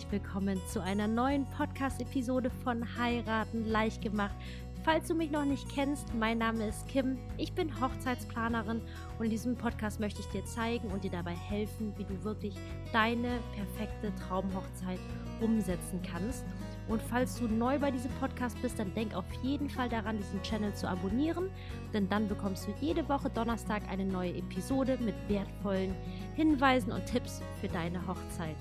herzlich 0.00 0.22
willkommen 0.22 0.58
zu 0.66 0.82
einer 0.82 1.06
neuen 1.06 1.44
Podcast-Episode 1.58 2.50
von 2.64 2.96
Heiraten 2.96 3.66
leicht 3.66 4.00
gemacht. 4.00 4.34
Falls 4.82 5.08
du 5.08 5.14
mich 5.14 5.30
noch 5.30 5.44
nicht 5.44 5.68
kennst, 5.68 6.14
mein 6.14 6.38
Name 6.38 6.68
ist 6.68 6.88
Kim, 6.88 7.18
ich 7.36 7.52
bin 7.52 7.68
Hochzeitsplanerin 7.80 8.80
und 9.18 9.24
in 9.24 9.30
diesem 9.30 9.56
Podcast 9.56 10.00
möchte 10.00 10.20
ich 10.20 10.26
dir 10.28 10.42
zeigen 10.46 10.88
und 10.88 11.04
dir 11.04 11.10
dabei 11.10 11.34
helfen, 11.34 11.92
wie 11.98 12.04
du 12.04 12.24
wirklich 12.24 12.54
deine 12.94 13.40
perfekte 13.54 14.14
Traumhochzeit 14.26 15.00
umsetzen 15.42 16.00
kannst. 16.10 16.46
Und 16.88 17.02
falls 17.02 17.38
du 17.38 17.46
neu 17.46 17.78
bei 17.78 17.90
diesem 17.90 18.12
Podcast 18.12 18.60
bist, 18.62 18.78
dann 18.78 18.94
denk 18.94 19.14
auf 19.14 19.30
jeden 19.42 19.68
Fall 19.68 19.90
daran, 19.90 20.16
diesen 20.16 20.42
Channel 20.42 20.72
zu 20.74 20.88
abonnieren, 20.88 21.50
denn 21.92 22.08
dann 22.08 22.26
bekommst 22.26 22.66
du 22.66 22.72
jede 22.80 23.06
Woche 23.06 23.28
Donnerstag 23.28 23.82
eine 23.90 24.06
neue 24.06 24.34
Episode 24.34 24.96
mit 25.02 25.14
wertvollen 25.28 25.94
Hinweisen 26.36 26.90
und 26.90 27.04
Tipps 27.04 27.42
für 27.60 27.68
deine 27.68 28.06
Hochzeit. 28.06 28.56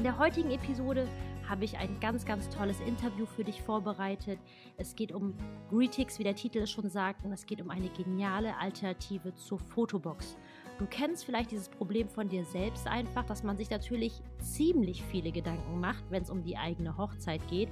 In 0.00 0.04
der 0.04 0.18
heutigen 0.18 0.50
Episode 0.50 1.06
habe 1.46 1.66
ich 1.66 1.76
ein 1.76 2.00
ganz, 2.00 2.24
ganz 2.24 2.48
tolles 2.48 2.80
Interview 2.80 3.26
für 3.26 3.44
dich 3.44 3.60
vorbereitet. 3.60 4.38
Es 4.78 4.96
geht 4.96 5.12
um 5.12 5.34
Greetix, 5.68 6.18
wie 6.18 6.24
der 6.24 6.34
Titel 6.34 6.60
es 6.60 6.70
schon 6.70 6.88
sagt, 6.88 7.22
und 7.26 7.32
es 7.32 7.44
geht 7.44 7.60
um 7.60 7.68
eine 7.68 7.90
geniale 7.90 8.56
Alternative 8.56 9.34
zur 9.34 9.58
Fotobox. 9.58 10.38
Du 10.78 10.86
kennst 10.86 11.26
vielleicht 11.26 11.50
dieses 11.50 11.68
Problem 11.68 12.08
von 12.08 12.30
dir 12.30 12.46
selbst 12.46 12.86
einfach, 12.86 13.26
dass 13.26 13.42
man 13.42 13.58
sich 13.58 13.68
natürlich 13.68 14.22
ziemlich 14.38 15.02
viele 15.02 15.32
Gedanken 15.32 15.80
macht, 15.80 16.02
wenn 16.08 16.22
es 16.22 16.30
um 16.30 16.42
die 16.42 16.56
eigene 16.56 16.96
Hochzeit 16.96 17.46
geht. 17.48 17.68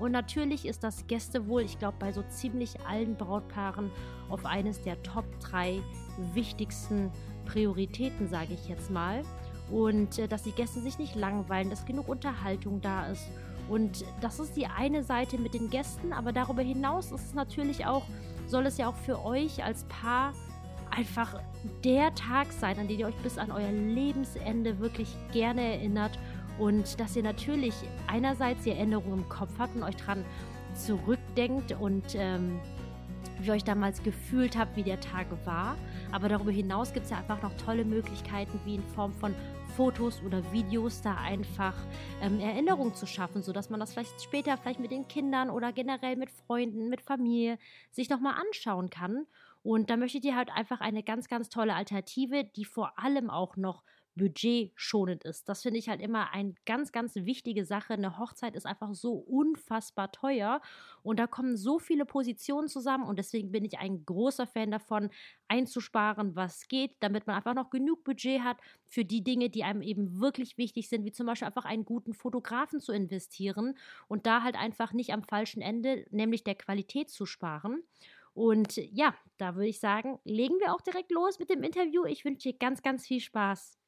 Und 0.00 0.10
natürlich 0.10 0.66
ist 0.66 0.82
das 0.82 1.06
Gästewohl, 1.06 1.62
ich 1.62 1.78
glaube, 1.78 1.98
bei 2.00 2.10
so 2.10 2.24
ziemlich 2.28 2.74
allen 2.88 3.14
Brautpaaren 3.14 3.92
auf 4.30 4.44
eines 4.44 4.82
der 4.82 5.00
Top 5.04 5.26
3 5.38 5.80
wichtigsten 6.34 7.12
Prioritäten, 7.46 8.26
sage 8.26 8.54
ich 8.54 8.68
jetzt 8.68 8.90
mal. 8.90 9.22
Und 9.70 10.18
äh, 10.18 10.28
dass 10.28 10.42
die 10.42 10.52
Gäste 10.52 10.80
sich 10.80 10.98
nicht 10.98 11.14
langweilen, 11.14 11.70
dass 11.70 11.84
genug 11.84 12.08
Unterhaltung 12.08 12.80
da 12.80 13.06
ist. 13.06 13.28
Und 13.68 14.04
das 14.20 14.40
ist 14.40 14.56
die 14.56 14.66
eine 14.66 15.02
Seite 15.02 15.36
mit 15.36 15.52
den 15.52 15.68
Gästen, 15.68 16.12
aber 16.12 16.32
darüber 16.32 16.62
hinaus 16.62 17.12
ist 17.12 17.26
es 17.26 17.34
natürlich 17.34 17.84
auch, 17.84 18.04
soll 18.46 18.64
es 18.66 18.78
ja 18.78 18.88
auch 18.88 18.96
für 18.96 19.22
euch 19.24 19.62
als 19.62 19.84
Paar 19.84 20.32
einfach 20.90 21.38
der 21.84 22.14
Tag 22.14 22.50
sein, 22.52 22.78
an 22.78 22.88
den 22.88 22.98
ihr 22.98 23.06
euch 23.06 23.16
bis 23.16 23.36
an 23.36 23.50
euer 23.50 23.70
Lebensende 23.70 24.78
wirklich 24.78 25.14
gerne 25.32 25.60
erinnert 25.74 26.18
und 26.58 26.98
dass 26.98 27.14
ihr 27.14 27.22
natürlich 27.22 27.74
einerseits 28.06 28.64
die 28.64 28.70
Erinnerung 28.70 29.12
im 29.12 29.28
Kopf 29.28 29.52
habt 29.58 29.76
und 29.76 29.82
euch 29.82 29.96
dran 29.96 30.24
zurückdenkt 30.74 31.76
und 31.78 32.14
ähm, 32.14 32.58
wie 33.40 33.48
ihr 33.48 33.52
euch 33.52 33.64
damals 33.64 34.02
gefühlt 34.02 34.56
habt, 34.56 34.76
wie 34.76 34.82
der 34.82 35.00
Tag 35.00 35.26
war. 35.44 35.76
Aber 36.10 36.28
darüber 36.28 36.50
hinaus 36.50 36.92
gibt 36.92 37.04
es 37.04 37.10
ja 37.10 37.18
einfach 37.18 37.42
noch 37.42 37.52
tolle 37.56 37.84
Möglichkeiten, 37.84 38.58
wie 38.64 38.76
in 38.76 38.82
Form 38.82 39.12
von 39.12 39.34
Fotos 39.78 40.20
oder 40.26 40.42
Videos 40.52 41.02
da 41.02 41.14
einfach 41.14 41.72
ähm, 42.20 42.40
Erinnerungen 42.40 42.96
zu 42.96 43.06
schaffen, 43.06 43.44
sodass 43.44 43.70
man 43.70 43.78
das 43.78 43.92
vielleicht 43.92 44.20
später 44.20 44.56
vielleicht 44.56 44.80
mit 44.80 44.90
den 44.90 45.06
Kindern 45.06 45.50
oder 45.50 45.72
generell 45.72 46.16
mit 46.16 46.32
Freunden, 46.32 46.88
mit 46.88 47.00
Familie 47.00 47.60
sich 47.92 48.10
nochmal 48.10 48.34
anschauen 48.40 48.90
kann. 48.90 49.26
Und 49.62 49.88
da 49.88 49.96
möchte 49.96 50.18
ich 50.18 50.22
dir 50.22 50.34
halt 50.34 50.50
einfach 50.50 50.80
eine 50.80 51.04
ganz, 51.04 51.28
ganz 51.28 51.48
tolle 51.48 51.76
Alternative, 51.76 52.42
die 52.42 52.64
vor 52.64 52.98
allem 52.98 53.30
auch 53.30 53.56
noch 53.56 53.84
budgetschonend 54.18 55.24
ist. 55.24 55.48
Das 55.48 55.62
finde 55.62 55.78
ich 55.78 55.88
halt 55.88 56.02
immer 56.02 56.32
eine 56.34 56.54
ganz, 56.66 56.92
ganz 56.92 57.14
wichtige 57.14 57.64
Sache. 57.64 57.94
Eine 57.94 58.18
Hochzeit 58.18 58.54
ist 58.54 58.66
einfach 58.66 58.94
so 58.94 59.12
unfassbar 59.14 60.12
teuer 60.12 60.60
und 61.02 61.18
da 61.18 61.26
kommen 61.26 61.56
so 61.56 61.78
viele 61.78 62.04
Positionen 62.04 62.68
zusammen 62.68 63.04
und 63.04 63.18
deswegen 63.18 63.50
bin 63.50 63.64
ich 63.64 63.78
ein 63.78 64.04
großer 64.04 64.46
Fan 64.46 64.70
davon, 64.70 65.08
einzusparen, 65.48 66.36
was 66.36 66.68
geht, 66.68 66.96
damit 67.00 67.26
man 67.26 67.36
einfach 67.36 67.54
noch 67.54 67.70
genug 67.70 68.04
Budget 68.04 68.42
hat 68.42 68.58
für 68.84 69.06
die 69.06 69.24
Dinge, 69.24 69.48
die 69.48 69.64
einem 69.64 69.80
eben 69.80 70.20
wirklich 70.20 70.58
wichtig 70.58 70.90
sind, 70.90 71.06
wie 71.06 71.12
zum 71.12 71.26
Beispiel 71.26 71.46
einfach 71.46 71.64
einen 71.64 71.86
guten 71.86 72.12
Fotografen 72.12 72.80
zu 72.80 72.92
investieren 72.92 73.78
und 74.08 74.26
da 74.26 74.42
halt 74.42 74.56
einfach 74.56 74.92
nicht 74.92 75.14
am 75.14 75.22
falschen 75.22 75.62
Ende, 75.62 76.04
nämlich 76.10 76.44
der 76.44 76.56
Qualität 76.56 77.08
zu 77.08 77.24
sparen. 77.24 77.82
Und 78.34 78.76
ja, 78.76 79.14
da 79.36 79.56
würde 79.56 79.68
ich 79.68 79.80
sagen, 79.80 80.20
legen 80.24 80.60
wir 80.60 80.72
auch 80.72 80.80
direkt 80.80 81.10
los 81.10 81.40
mit 81.40 81.50
dem 81.50 81.64
Interview. 81.64 82.04
Ich 82.04 82.24
wünsche 82.24 82.52
dir 82.52 82.58
ganz, 82.58 82.82
ganz 82.82 83.04
viel 83.04 83.20
Spaß. 83.20 83.78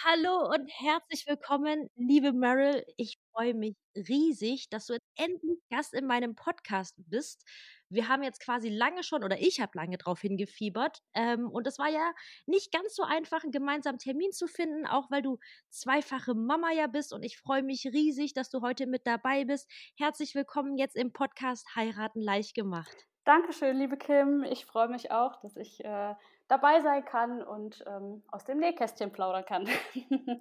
Hallo 0.00 0.50
und 0.52 0.68
herzlich 0.80 1.26
willkommen, 1.28 1.88
liebe 1.96 2.32
Meryl. 2.32 2.84
Ich 2.96 3.18
freue 3.30 3.54
mich 3.54 3.76
riesig, 3.94 4.68
dass 4.70 4.86
du 4.86 4.94
jetzt 4.94 5.06
endlich 5.16 5.60
Gast 5.70 5.92
in 5.94 6.06
meinem 6.06 6.34
Podcast 6.34 6.94
bist. 6.96 7.44
Wir 7.88 8.08
haben 8.08 8.22
jetzt 8.22 8.40
quasi 8.40 8.68
lange 8.68 9.04
schon, 9.04 9.22
oder 9.22 9.38
ich 9.38 9.60
habe 9.60 9.72
lange 9.74 9.98
drauf 9.98 10.20
hingefiebert. 10.20 10.98
Ähm, 11.14 11.48
und 11.48 11.66
es 11.66 11.78
war 11.78 11.88
ja 11.88 12.12
nicht 12.46 12.72
ganz 12.72 12.96
so 12.96 13.04
einfach, 13.04 13.42
einen 13.44 13.52
gemeinsamen 13.52 13.98
Termin 13.98 14.32
zu 14.32 14.48
finden, 14.48 14.86
auch 14.86 15.10
weil 15.10 15.22
du 15.22 15.38
zweifache 15.68 16.34
Mama 16.34 16.72
ja 16.72 16.86
bist. 16.86 17.12
Und 17.12 17.22
ich 17.22 17.38
freue 17.38 17.62
mich 17.62 17.84
riesig, 17.84 18.32
dass 18.32 18.48
du 18.48 18.62
heute 18.62 18.86
mit 18.86 19.06
dabei 19.06 19.44
bist. 19.44 19.70
Herzlich 19.96 20.34
willkommen 20.34 20.78
jetzt 20.78 20.96
im 20.96 21.12
Podcast 21.12 21.66
Heiraten 21.76 22.22
leicht 22.22 22.54
gemacht. 22.54 23.06
Dankeschön, 23.24 23.76
liebe 23.76 23.96
Kim. 23.96 24.42
Ich 24.42 24.66
freue 24.66 24.88
mich 24.88 25.12
auch, 25.12 25.40
dass 25.42 25.56
ich 25.56 25.84
äh, 25.84 26.14
dabei 26.52 26.82
sein 26.82 27.02
kann 27.04 27.42
und 27.42 27.82
ähm, 27.86 28.22
aus 28.28 28.44
dem 28.44 28.58
Nähkästchen 28.58 29.10
plaudern 29.10 29.44
kann. 29.46 29.66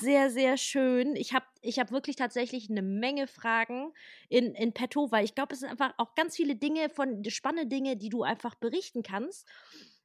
sehr, 0.00 0.30
sehr 0.30 0.56
schön. 0.56 1.14
Ich 1.14 1.34
habe 1.34 1.44
ich 1.60 1.78
hab 1.78 1.92
wirklich 1.92 2.16
tatsächlich 2.16 2.70
eine 2.70 2.80
Menge 2.80 3.26
Fragen 3.26 3.92
in, 4.30 4.54
in 4.54 4.72
petto, 4.72 5.12
weil 5.12 5.26
ich 5.26 5.34
glaube, 5.34 5.52
es 5.52 5.60
sind 5.60 5.68
einfach 5.68 5.92
auch 5.98 6.14
ganz 6.14 6.36
viele 6.36 6.56
Dinge 6.56 6.88
von 6.88 7.22
spannende 7.28 7.68
Dinge, 7.68 7.98
die 7.98 8.08
du 8.08 8.22
einfach 8.22 8.54
berichten 8.54 9.02
kannst. 9.02 9.46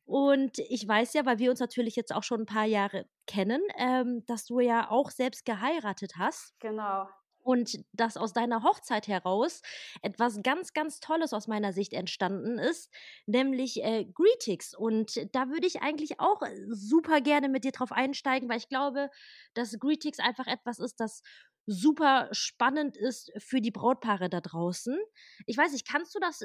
Und 0.06 0.59
ich 0.59 0.85
weiß 0.85 1.13
ja, 1.13 1.25
weil 1.25 1.40
wir 1.40 1.50
uns 1.50 1.62
natürlich 1.62 1.96
jetzt 1.96 2.14
auch 2.14 2.24
schon 2.24 2.41
ein 2.41 2.46
paar 2.46 2.66
Jahre 2.66 3.06
kennen, 3.25 3.62
ähm, 3.78 4.25
dass 4.25 4.46
du 4.46 4.59
ja 4.59 4.91
auch 4.91 5.12
selbst 5.12 5.46
geheiratet 5.46 6.14
hast. 6.18 6.59
Genau 6.59 7.08
und 7.47 7.80
dass 7.94 8.18
aus 8.18 8.34
deiner 8.34 8.62
Hochzeit 8.62 9.08
heraus 9.08 9.62
etwas 10.02 10.41
ganz, 10.44 10.74
ganz 10.74 11.00
Tolles 11.00 11.31
aus 11.31 11.47
meiner 11.47 11.72
Sicht 11.72 11.94
entstanden 11.94 12.59
ist, 12.59 12.91
nämlich 13.25 13.81
äh, 13.81 14.03
Greetix. 14.03 14.75
Und 14.75 15.34
da 15.34 15.47
würde 15.47 15.66
ich 15.66 15.81
eigentlich 15.81 16.19
auch 16.19 16.41
äh, 16.41 16.53
super 16.68 17.22
gerne 17.22 17.47
mit 17.47 17.63
dir 17.63 17.72
drauf 17.72 17.94
einsteigen, 17.94 18.50
weil 18.50 18.58
ich 18.58 18.68
glaube, 18.68 19.09
dass 19.53 19.80
Greetix 19.80 20.19
einfach 20.19 20.46
etwas 20.46 20.80
ist, 20.80 21.00
das 21.00 21.22
super 21.66 22.28
spannend 22.34 22.97
ist 22.97 23.31
für 23.38 23.62
die 23.62 23.72
Brautpaare 23.72 24.29
da 24.29 24.41
draußen. 24.41 24.97
Ich 25.46 25.58
weiß 25.58 25.72
nicht, 25.72 25.88
kannst 25.88 26.14
du 26.16 26.19
das 26.19 26.44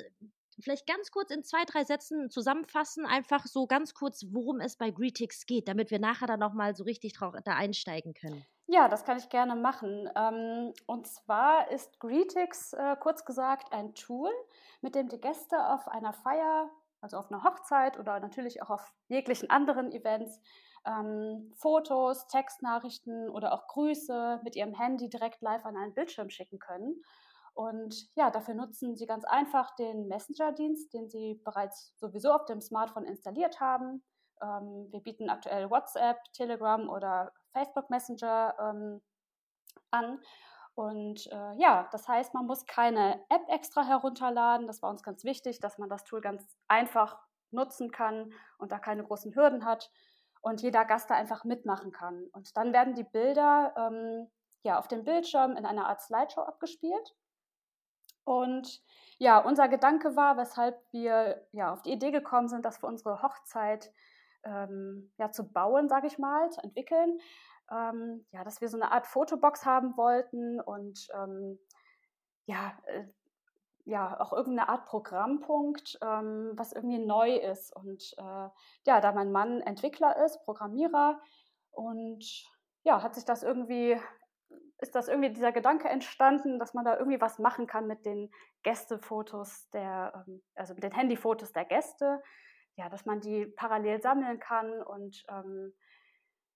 vielleicht 0.61 0.87
ganz 0.87 1.11
kurz 1.11 1.33
in 1.33 1.43
zwei, 1.43 1.65
drei 1.65 1.83
Sätzen 1.83 2.31
zusammenfassen, 2.31 3.07
einfach 3.07 3.47
so 3.47 3.67
ganz 3.67 3.93
kurz, 3.95 4.27
worum 4.31 4.61
es 4.61 4.77
bei 4.77 4.93
Greetix 4.93 5.47
geht, 5.47 5.67
damit 5.67 5.91
wir 5.91 5.99
nachher 5.99 6.29
dann 6.29 6.39
nochmal 6.39 6.77
so 6.77 6.85
richtig 6.85 7.15
da 7.19 7.57
einsteigen 7.57 8.15
können. 8.15 8.47
Ja, 8.75 8.89
das 8.89 9.05
kann 9.05 9.19
ich 9.19 9.29
gerne 9.29 9.55
machen. 9.55 10.09
Ähm, 10.17 10.73
und 10.87 11.07
zwar 11.07 11.71
ist 11.71 12.01
Greetix 12.01 12.73
äh, 12.73 12.97
kurz 12.99 13.27
gesagt 13.27 13.71
ein 13.71 13.95
Tool, 13.95 14.31
mit 14.81 14.95
dem 14.95 15.11
die 15.11 15.21
Gäste 15.21 15.59
auf 15.69 15.89
einer 15.89 16.15
Feier, 16.15 16.71
also 17.03 17.19
auf 17.19 17.31
einer 17.31 17.45
Hochzeit 17.45 17.99
oder 17.99 18.19
natürlich 18.19 18.63
auch 18.63 18.71
auf 18.71 18.95
jeglichen 19.09 19.51
anderen 19.51 19.93
Events, 19.93 20.41
ähm, 20.87 21.53
Fotos, 21.55 22.27
Textnachrichten 22.29 23.29
oder 23.29 23.53
auch 23.53 23.67
Grüße 23.69 24.41
mit 24.43 24.57
ihrem 24.57 24.73
Handy 24.73 25.11
direkt 25.11 25.43
live 25.43 25.67
an 25.67 25.77
einen 25.77 25.93
Bildschirm 25.93 26.31
schicken 26.31 26.59
können. 26.59 27.03
Und 27.53 28.09
ja, 28.15 28.31
dafür 28.31 28.55
nutzen 28.55 28.97
Sie 28.97 29.05
ganz 29.05 29.27
einfach 29.27 29.77
den 29.77 30.09
Messenger-Dienst, 30.09 30.95
den 30.95 31.11
Sie 31.11 31.43
bereits 31.45 31.93
sowieso 31.99 32.33
auf 32.33 32.47
dem 32.47 32.63
Smartphone 32.63 33.05
installiert 33.05 33.61
haben. 33.61 34.03
Ähm, 34.43 34.89
wir 34.91 35.01
bieten 35.01 35.31
aktuell 35.31 35.71
WhatsApp, 35.71 36.19
Telegram 36.33 36.89
oder 36.89 37.33
Facebook 37.53 37.91
Messenger 37.91 38.55
ähm, 38.59 39.03
an. 39.91 40.21
Und 40.75 41.27
äh, 41.31 41.55
ja, 41.59 41.89
das 41.93 42.09
heißt, 42.09 42.35
man 42.35 42.47
muss 42.47 42.67
keine 42.67 43.23
App 43.29 43.49
extra 43.49 43.85
herunterladen. 43.85 44.67
Das 44.67 44.83
war 44.83 44.91
uns 44.91 45.03
ganz 45.03 45.25
wichtig, 45.25 45.61
dass 45.61 45.79
man 45.79 45.89
das 45.89 46.05
Tool 46.05 46.21
ganz 46.21 46.43
einfach 46.67 47.19
nutzen 47.51 47.91
kann 47.91 48.33
und 48.59 48.73
da 48.73 48.79
keine 48.79 49.05
großen 49.05 49.35
Hürden 49.35 49.65
hat 49.65 49.91
und 50.41 50.63
jeder 50.63 50.85
Gast 50.85 51.11
da 51.11 51.15
einfach 51.15 51.45
mitmachen 51.45 51.93
kann. 51.93 52.27
Und 52.33 52.57
dann 52.57 52.73
werden 52.73 52.95
die 52.95 53.05
Bilder 53.05 53.75
ähm, 53.77 54.31
ja 54.63 54.79
auf 54.79 54.89
dem 54.89 55.05
Bildschirm 55.05 55.57
in 55.57 55.67
einer 55.67 55.89
Art 55.89 56.01
Slideshow 56.01 56.41
abgespielt. 56.41 57.15
Und 58.25 58.83
ja, 59.19 59.39
unser 59.39 59.69
Gedanke 59.69 60.17
war, 60.17 60.37
weshalb 60.37 60.81
wir 60.93 61.47
ja 61.53 61.73
auf 61.73 61.83
die 61.83 61.93
Idee 61.93 62.11
gekommen 62.11 62.49
sind, 62.49 62.65
dass 62.65 62.79
für 62.79 62.87
unsere 62.87 63.23
Hochzeit 63.23 63.93
ähm, 64.45 65.13
ja, 65.19 65.31
zu 65.31 65.51
bauen, 65.51 65.89
sage 65.89 66.07
ich 66.07 66.19
mal, 66.19 66.51
zu 66.51 66.61
entwickeln, 66.63 67.19
ähm, 67.71 68.27
ja, 68.31 68.45
dass 68.45 68.61
wir 68.61 68.69
so 68.69 68.77
eine 68.77 68.93
Art 68.93 69.07
Fotobox 69.07 69.65
haben 69.65 69.97
wollten 69.97 70.61
und 70.61 71.09
ähm, 71.15 71.59
ja, 72.47 72.73
äh, 72.87 73.05
ja, 73.85 74.21
auch 74.21 74.33
irgendeine 74.33 74.69
Art 74.69 74.87
Programmpunkt, 74.87 75.99
ähm, 76.03 76.53
was 76.55 76.73
irgendwie 76.73 77.05
neu 77.05 77.35
ist. 77.37 77.75
Und 77.75 78.15
äh, 78.17 78.49
ja, 78.87 79.01
da 79.01 79.13
mein 79.13 79.33
Mann 79.33 79.61
Entwickler 79.61 80.25
ist, 80.25 80.45
Programmierer 80.45 81.21
und 81.71 82.25
ja, 82.85 83.03
hat 83.03 83.15
sich 83.15 83.25
das 83.25 83.43
irgendwie 83.43 83.99
ist 84.83 84.97
das 84.97 85.09
irgendwie 85.09 85.31
dieser 85.31 85.53
Gedanke 85.53 85.89
entstanden, 85.89 86.59
dass 86.59 86.75
man 86.75 86.85
da 86.85 86.99
irgendwie 86.99 87.21
was 87.21 87.39
machen 87.39 87.67
kann 87.67 87.87
mit 87.87 88.05
den 88.05 88.31
Gästefotos 88.65 89.71
der, 89.71 90.25
ähm, 90.27 90.43
also 90.55 90.75
mit 90.75 90.83
den 90.83 90.93
Handyfotos 90.93 91.53
der 91.53 91.65
Gäste, 91.65 92.21
ja, 92.77 92.89
dass 92.89 93.05
man 93.05 93.21
die 93.21 93.47
parallel 93.47 94.01
sammeln 94.01 94.39
kann 94.39 94.83
und 94.83 95.25
ähm, 95.29 95.73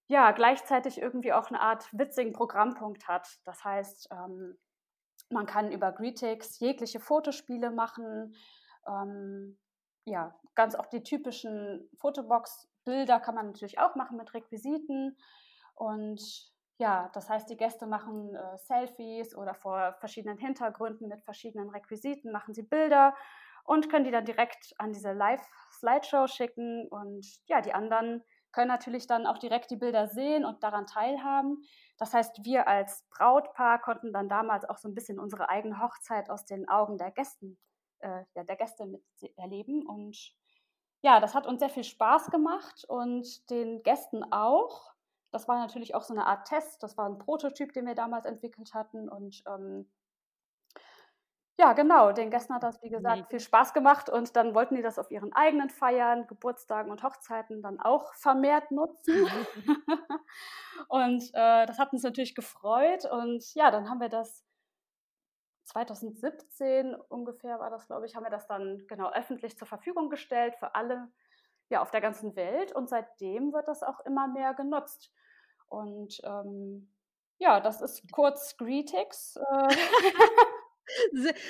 ja 0.08 0.32
gleichzeitig 0.32 1.00
irgendwie 1.00 1.32
auch 1.32 1.48
eine 1.48 1.60
Art 1.60 1.88
witzigen 1.92 2.32
Programmpunkt 2.32 3.08
hat. 3.08 3.28
Das 3.44 3.64
heißt, 3.64 4.08
ähm, 4.12 4.56
man 5.30 5.46
kann 5.46 5.72
über 5.72 5.92
Greetix 5.92 6.58
jegliche 6.60 7.00
Fotospiele 7.00 7.70
machen. 7.70 8.34
Ähm, 8.86 9.58
ja, 10.04 10.38
ganz 10.54 10.76
auch 10.76 10.86
die 10.86 11.02
typischen 11.02 11.90
Fotobox-Bilder 11.98 13.18
kann 13.20 13.34
man 13.34 13.46
natürlich 13.46 13.78
auch 13.80 13.96
machen 13.96 14.16
mit 14.16 14.32
Requisiten. 14.34 15.16
Und 15.74 16.22
ja, 16.78 17.10
das 17.12 17.28
heißt, 17.28 17.50
die 17.50 17.56
Gäste 17.56 17.86
machen 17.86 18.34
äh, 18.34 18.58
Selfies 18.58 19.34
oder 19.34 19.54
vor 19.54 19.94
verschiedenen 19.98 20.38
Hintergründen 20.38 21.08
mit 21.08 21.22
verschiedenen 21.22 21.70
Requisiten 21.70 22.30
machen 22.30 22.54
sie 22.54 22.62
Bilder 22.62 23.14
und 23.66 23.90
können 23.90 24.04
die 24.04 24.10
dann 24.10 24.24
direkt 24.24 24.74
an 24.78 24.92
diese 24.92 25.12
Live-Slideshow 25.12 26.26
schicken. 26.26 26.88
Und 26.88 27.26
ja, 27.46 27.60
die 27.60 27.74
anderen 27.74 28.22
können 28.52 28.68
natürlich 28.68 29.06
dann 29.06 29.26
auch 29.26 29.38
direkt 29.38 29.70
die 29.70 29.76
Bilder 29.76 30.08
sehen 30.08 30.44
und 30.44 30.62
daran 30.62 30.86
teilhaben. 30.86 31.62
Das 31.98 32.14
heißt, 32.14 32.44
wir 32.44 32.66
als 32.68 33.04
Brautpaar 33.10 33.80
konnten 33.80 34.12
dann 34.12 34.28
damals 34.28 34.64
auch 34.68 34.78
so 34.78 34.88
ein 34.88 34.94
bisschen 34.94 35.18
unsere 35.18 35.48
eigene 35.48 35.80
Hochzeit 35.80 36.30
aus 36.30 36.44
den 36.44 36.68
Augen 36.68 36.96
der 36.96 37.10
Gästen, 37.10 37.58
äh, 37.98 38.22
ja, 38.34 38.44
der 38.44 38.56
Gäste 38.56 38.86
mit 38.86 39.02
erleben. 39.36 39.86
Und 39.86 40.32
ja, 41.02 41.20
das 41.20 41.34
hat 41.34 41.46
uns 41.46 41.60
sehr 41.60 41.68
viel 41.68 41.84
Spaß 41.84 42.30
gemacht 42.30 42.84
und 42.88 43.50
den 43.50 43.82
Gästen 43.82 44.24
auch. 44.32 44.92
Das 45.32 45.48
war 45.48 45.58
natürlich 45.58 45.94
auch 45.94 46.02
so 46.02 46.14
eine 46.14 46.26
Art 46.26 46.48
Test. 46.48 46.82
Das 46.82 46.96
war 46.96 47.08
ein 47.08 47.18
Prototyp, 47.18 47.72
den 47.72 47.86
wir 47.86 47.94
damals 47.94 48.24
entwickelt 48.24 48.72
hatten. 48.74 49.08
Und 49.08 49.42
ähm, 49.46 49.90
ja, 51.58 51.72
genau, 51.72 52.12
den 52.12 52.30
Gästen 52.30 52.54
hat 52.54 52.62
das, 52.62 52.82
wie 52.82 52.90
gesagt, 52.90 53.30
viel 53.30 53.40
Spaß 53.40 53.72
gemacht. 53.72 54.10
Und 54.10 54.36
dann 54.36 54.54
wollten 54.54 54.74
die 54.74 54.82
das 54.82 54.98
auf 54.98 55.10
ihren 55.10 55.32
eigenen 55.32 55.70
Feiern, 55.70 56.26
Geburtstagen 56.26 56.90
und 56.90 57.02
Hochzeiten 57.02 57.62
dann 57.62 57.80
auch 57.80 58.12
vermehrt 58.14 58.70
nutzen. 58.70 59.26
und 60.88 61.22
äh, 61.32 61.66
das 61.66 61.78
hat 61.78 61.92
uns 61.92 62.02
natürlich 62.02 62.34
gefreut. 62.34 63.06
Und 63.06 63.54
ja, 63.54 63.70
dann 63.70 63.88
haben 63.88 64.00
wir 64.00 64.10
das 64.10 64.44
2017 65.64 66.94
ungefähr 66.94 67.58
war 67.58 67.70
das, 67.70 67.86
glaube 67.86 68.06
ich, 68.06 68.14
haben 68.14 68.24
wir 68.24 68.30
das 68.30 68.46
dann 68.46 68.86
genau 68.86 69.10
öffentlich 69.10 69.58
zur 69.58 69.66
Verfügung 69.66 70.10
gestellt 70.10 70.54
für 70.56 70.74
alle 70.74 71.08
ja, 71.68 71.80
auf 71.80 71.90
der 71.90 72.02
ganzen 72.02 72.36
Welt. 72.36 72.72
Und 72.72 72.88
seitdem 72.88 73.52
wird 73.52 73.66
das 73.66 73.82
auch 73.82 74.00
immer 74.00 74.28
mehr 74.28 74.52
genutzt. 74.54 75.10
Und 75.68 76.20
ähm, 76.22 76.92
ja, 77.38 77.60
das 77.60 77.80
ist 77.80 78.10
kurz 78.12 78.56
Greetix. 78.56 79.36
Äh. 79.36 79.76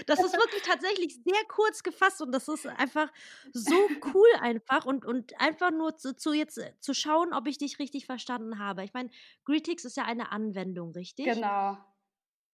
Das 0.07 0.21
ist 0.21 0.33
wirklich 0.35 0.63
tatsächlich 0.63 1.15
sehr 1.25 1.45
kurz 1.49 1.83
gefasst 1.83 2.21
und 2.23 2.33
das 2.33 2.49
ist 2.49 2.67
einfach 2.67 3.13
so 3.53 3.75
cool 4.15 4.29
einfach 4.41 4.87
und, 4.87 5.05
und 5.05 5.39
einfach 5.41 5.71
nur 5.71 5.97
zu, 5.97 6.17
zu 6.17 6.33
jetzt 6.33 6.59
äh, 6.59 6.73
zu 6.81 6.95
schauen, 6.95 7.33
ob 7.33 7.47
ich 7.47 7.59
dich 7.59 7.79
richtig 7.79 8.07
verstanden 8.07 8.59
habe. 8.59 8.85
Ich 8.85 8.93
meine, 8.93 9.11
Greetix 9.45 9.85
ist 9.85 9.97
ja 9.97 10.05
eine 10.05 10.33
Anwendung, 10.33 10.93
richtig? 10.93 11.27
Genau. 11.27 11.77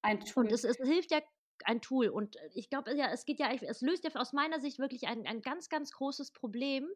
Ein 0.03 0.21
Tool. 0.25 0.45
Und 0.45 0.53
es, 0.53 0.65
es 0.65 0.77
hilft 0.79 1.13
ja 1.13 1.21
ein 1.67 1.81
Tool. 1.81 2.09
Und 2.09 2.37
äh, 2.37 2.51
ich 2.55 2.69
glaube, 2.69 2.95
ja, 2.95 3.11
es 3.13 3.25
geht 3.25 3.39
ja, 3.39 3.51
es 3.53 3.81
löst 3.81 4.05
ja 4.05 4.11
aus 4.15 4.33
meiner 4.33 4.61
Sicht 4.61 4.79
wirklich 4.79 5.07
ein, 5.09 5.27
ein 5.27 5.43
ganz, 5.43 5.69
ganz 5.69 5.93
großes 5.93 6.33
Problem. 6.33 6.89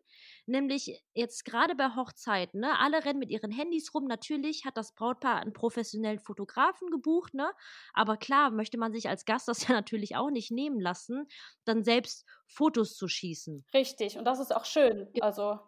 Nämlich 0.47 1.03
jetzt 1.15 1.45
gerade 1.45 1.75
bei 1.75 1.95
Hochzeiten, 1.95 2.61
ne? 2.61 2.79
Alle 2.79 3.05
rennen 3.05 3.19
mit 3.19 3.31
ihren 3.31 3.51
Handys 3.51 3.95
rum. 3.95 4.07
Natürlich 4.07 4.65
hat 4.65 4.77
das 4.77 4.95
Brautpaar 4.95 5.41
einen 5.41 5.53
professionellen 5.53 6.21
Fotografen 6.21 6.91
gebucht, 6.91 7.35
ne? 7.35 7.51
Aber 7.93 8.17
klar, 8.17 8.51
möchte 8.51 8.79
man 8.79 8.93
sich 8.93 9.09
als 9.09 9.25
Gast 9.25 9.49
das 9.49 9.67
ja 9.69 9.75
natürlich 9.75 10.17
auch 10.17 10.31
nicht 10.31 10.51
nehmen 10.51 10.81
lassen, 10.81 11.27
dann 11.65 11.85
selbst 11.85 12.27
Fotos 12.47 12.97
zu 12.97 13.09
schießen. 13.09 13.65
Richtig, 13.75 14.19
und 14.19 14.25
das 14.25 14.41
ist 14.41 14.55
auch 14.55 14.65
schön. 14.65 15.09
Also 15.21 15.59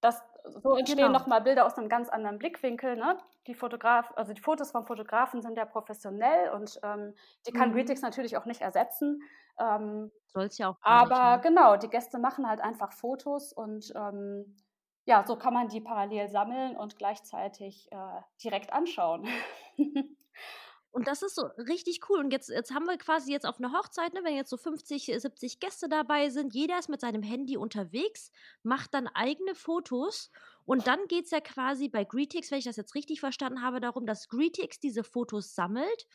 das, 0.00 0.20
so 0.62 0.76
entstehen 0.76 0.98
genau. 0.98 1.18
nochmal 1.18 1.40
Bilder 1.40 1.66
aus 1.66 1.76
einem 1.76 1.88
ganz 1.88 2.08
anderen 2.08 2.38
Blickwinkel. 2.38 2.96
Ne? 2.96 3.18
Die 3.46 3.54
Fotograf, 3.54 4.12
also 4.16 4.32
die 4.32 4.40
Fotos 4.40 4.70
vom 4.70 4.86
Fotografen 4.86 5.42
sind 5.42 5.56
ja 5.56 5.64
professionell 5.64 6.50
und 6.50 6.78
ähm, 6.82 7.14
die 7.46 7.52
kann 7.52 7.70
mhm. 7.70 7.74
Greetix 7.74 8.02
natürlich 8.02 8.36
auch 8.36 8.44
nicht 8.44 8.60
ersetzen. 8.60 9.22
Ähm, 9.58 10.10
Soll 10.26 10.44
es 10.44 10.58
ja 10.58 10.70
auch. 10.70 10.76
Aber 10.80 11.36
nicht, 11.36 11.44
ne? 11.44 11.50
genau, 11.50 11.76
die 11.76 11.88
Gäste 11.88 12.18
machen 12.18 12.48
halt 12.48 12.60
einfach 12.60 12.92
Fotos 12.92 13.52
und 13.52 13.92
ähm, 13.94 14.56
ja, 15.04 15.24
so 15.26 15.36
kann 15.36 15.54
man 15.54 15.68
die 15.68 15.80
parallel 15.80 16.28
sammeln 16.28 16.76
und 16.76 16.98
gleichzeitig 16.98 17.90
äh, 17.90 18.20
direkt 18.44 18.72
anschauen. 18.72 19.26
Und 20.90 21.06
das 21.06 21.22
ist 21.22 21.34
so 21.34 21.42
richtig 21.58 22.08
cool. 22.08 22.18
Und 22.18 22.32
jetzt, 22.32 22.48
jetzt 22.48 22.72
haben 22.72 22.86
wir 22.86 22.96
quasi 22.96 23.30
jetzt 23.30 23.46
auf 23.46 23.58
einer 23.58 23.72
Hochzeit, 23.72 24.14
ne, 24.14 24.20
wenn 24.24 24.34
jetzt 24.34 24.50
so 24.50 24.56
50, 24.56 25.12
70 25.16 25.60
Gäste 25.60 25.88
dabei 25.88 26.30
sind, 26.30 26.54
jeder 26.54 26.78
ist 26.78 26.88
mit 26.88 27.00
seinem 27.00 27.22
Handy 27.22 27.56
unterwegs, 27.56 28.32
macht 28.62 28.94
dann 28.94 29.06
eigene 29.06 29.54
Fotos. 29.54 30.30
Und 30.64 30.86
dann 30.86 31.06
geht 31.08 31.26
es 31.26 31.30
ja 31.30 31.40
quasi 31.40 31.88
bei 31.88 32.04
Greetix, 32.04 32.50
wenn 32.50 32.58
ich 32.58 32.64
das 32.64 32.76
jetzt 32.76 32.94
richtig 32.94 33.20
verstanden 33.20 33.62
habe, 33.62 33.80
darum, 33.80 34.06
dass 34.06 34.28
Greetix 34.28 34.80
diese 34.80 35.04
Fotos 35.04 35.54
sammelt 35.54 36.06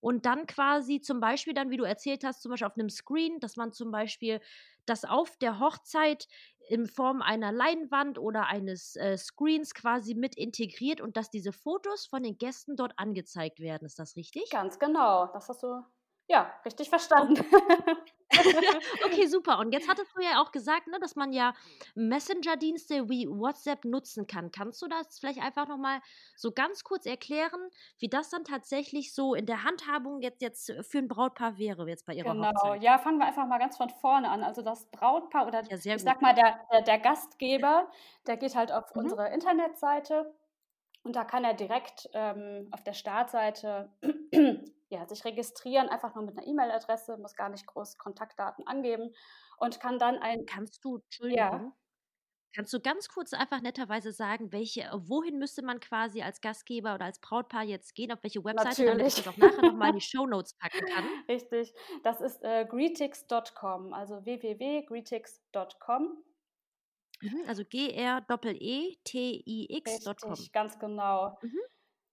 und 0.00 0.26
dann 0.26 0.46
quasi 0.46 1.00
zum 1.00 1.20
Beispiel 1.20 1.54
dann, 1.54 1.70
wie 1.70 1.76
du 1.76 1.84
erzählt 1.84 2.24
hast, 2.24 2.42
zum 2.42 2.50
Beispiel 2.50 2.66
auf 2.66 2.76
einem 2.78 2.90
Screen, 2.90 3.40
dass 3.40 3.56
man 3.56 3.72
zum 3.72 3.90
Beispiel 3.90 4.40
das 4.86 5.04
auf 5.04 5.36
der 5.36 5.60
Hochzeit 5.60 6.26
in 6.68 6.86
Form 6.86 7.22
einer 7.22 7.52
Leinwand 7.52 8.18
oder 8.18 8.46
eines 8.46 8.96
äh, 8.96 9.16
Screens 9.16 9.74
quasi 9.74 10.14
mit 10.14 10.36
integriert 10.36 11.00
und 11.00 11.16
dass 11.16 11.30
diese 11.30 11.52
Fotos 11.52 12.06
von 12.06 12.22
den 12.22 12.38
Gästen 12.38 12.76
dort 12.76 12.94
angezeigt 12.98 13.60
werden. 13.60 13.84
Ist 13.86 13.98
das 13.98 14.16
richtig? 14.16 14.50
Ganz 14.50 14.78
genau. 14.78 15.26
Das 15.28 15.48
hast 15.48 15.62
du 15.62 15.84
ja 16.30 16.50
richtig 16.64 16.88
verstanden. 16.88 17.44
okay, 19.04 19.26
super. 19.26 19.58
Und 19.58 19.72
jetzt 19.72 19.88
hattest 19.88 20.16
du 20.16 20.22
ja 20.22 20.40
auch 20.40 20.52
gesagt, 20.52 20.86
ne, 20.86 20.98
dass 21.00 21.16
man 21.16 21.32
ja 21.32 21.52
Messenger-Dienste 21.94 23.08
wie 23.08 23.28
WhatsApp 23.28 23.84
nutzen 23.84 24.26
kann. 24.26 24.52
Kannst 24.52 24.80
du 24.82 24.86
das 24.86 25.18
vielleicht 25.18 25.40
einfach 25.40 25.66
nochmal 25.66 26.00
so 26.36 26.52
ganz 26.52 26.84
kurz 26.84 27.06
erklären, 27.06 27.60
wie 27.98 28.08
das 28.08 28.30
dann 28.30 28.44
tatsächlich 28.44 29.12
so 29.12 29.34
in 29.34 29.46
der 29.46 29.64
Handhabung 29.64 30.20
jetzt, 30.20 30.40
jetzt 30.40 30.72
für 30.82 30.98
ein 30.98 31.08
Brautpaar 31.08 31.58
wäre, 31.58 31.88
jetzt 31.88 32.06
bei 32.06 32.14
ihrer 32.14 32.32
genau. 32.32 32.48
Hochzeit? 32.48 32.72
Genau, 32.72 32.82
ja, 32.82 32.98
fangen 32.98 33.18
wir 33.18 33.26
einfach 33.26 33.46
mal 33.46 33.58
ganz 33.58 33.76
von 33.76 33.90
vorne 33.90 34.28
an. 34.28 34.44
Also 34.44 34.62
das 34.62 34.86
Brautpaar 34.86 35.46
oder 35.46 35.64
ja, 35.64 35.76
ich 35.76 35.84
gut. 35.84 36.00
sag 36.00 36.22
mal, 36.22 36.34
der, 36.34 36.60
der, 36.72 36.82
der, 36.82 36.98
Gastgeber, 36.98 37.90
der 38.26 38.36
geht 38.36 38.54
halt 38.54 38.70
auf 38.70 38.94
mhm. 38.94 39.02
unsere 39.02 39.28
Internetseite 39.30 40.32
und 41.02 41.16
da 41.16 41.24
kann 41.24 41.44
er 41.44 41.54
direkt 41.54 42.10
ähm, 42.12 42.68
auf 42.72 42.84
der 42.84 42.92
Startseite 42.92 43.90
ja, 44.90 45.06
sich 45.06 45.24
registrieren, 45.24 45.88
einfach 45.88 46.14
nur 46.14 46.24
mit 46.24 46.36
einer 46.36 46.46
E-Mail-Adresse, 46.46 47.16
muss 47.16 47.36
gar 47.36 47.48
nicht 47.48 47.66
groß 47.66 47.96
Kontaktdaten 47.96 48.66
angeben 48.66 49.14
und 49.58 49.80
kann 49.80 49.98
dann 49.98 50.18
ein. 50.18 50.44
Kannst 50.46 50.84
du, 50.84 50.98
Entschuldigung, 50.98 51.38
ja. 51.38 51.72
kannst 52.54 52.72
du 52.72 52.80
ganz 52.80 53.08
kurz 53.08 53.32
einfach 53.32 53.62
netterweise 53.62 54.12
sagen, 54.12 54.52
welche, 54.52 54.90
wohin 54.94 55.38
müsste 55.38 55.62
man 55.62 55.80
quasi 55.80 56.22
als 56.22 56.40
Gastgeber 56.40 56.96
oder 56.96 57.06
als 57.06 57.20
Brautpaar 57.20 57.62
jetzt 57.62 57.94
gehen, 57.94 58.12
auf 58.12 58.22
welche 58.22 58.44
Webseite, 58.44 58.84
Natürlich. 58.84 58.90
damit 58.90 59.06
ich 59.06 59.24
das 59.24 59.32
auch 59.32 59.36
nachher 59.38 59.62
nochmal 59.62 59.90
in 59.90 59.96
die 59.96 60.00
Show 60.02 60.26
Notes 60.26 60.54
packen 60.54 60.84
kann? 60.84 61.04
Richtig, 61.28 61.72
das 62.02 62.20
ist 62.20 62.42
äh, 62.42 62.66
greetix.com, 62.66 63.94
also 63.94 64.24
www.greetix.com. 64.24 66.24
Mhm, 67.20 67.44
also 67.46 67.64
G-R-E-T-I-X.com. 67.64 68.30
Richtig, 70.30 70.52
ganz 70.52 70.78
genau. 70.78 71.38
Mhm. 71.42 71.58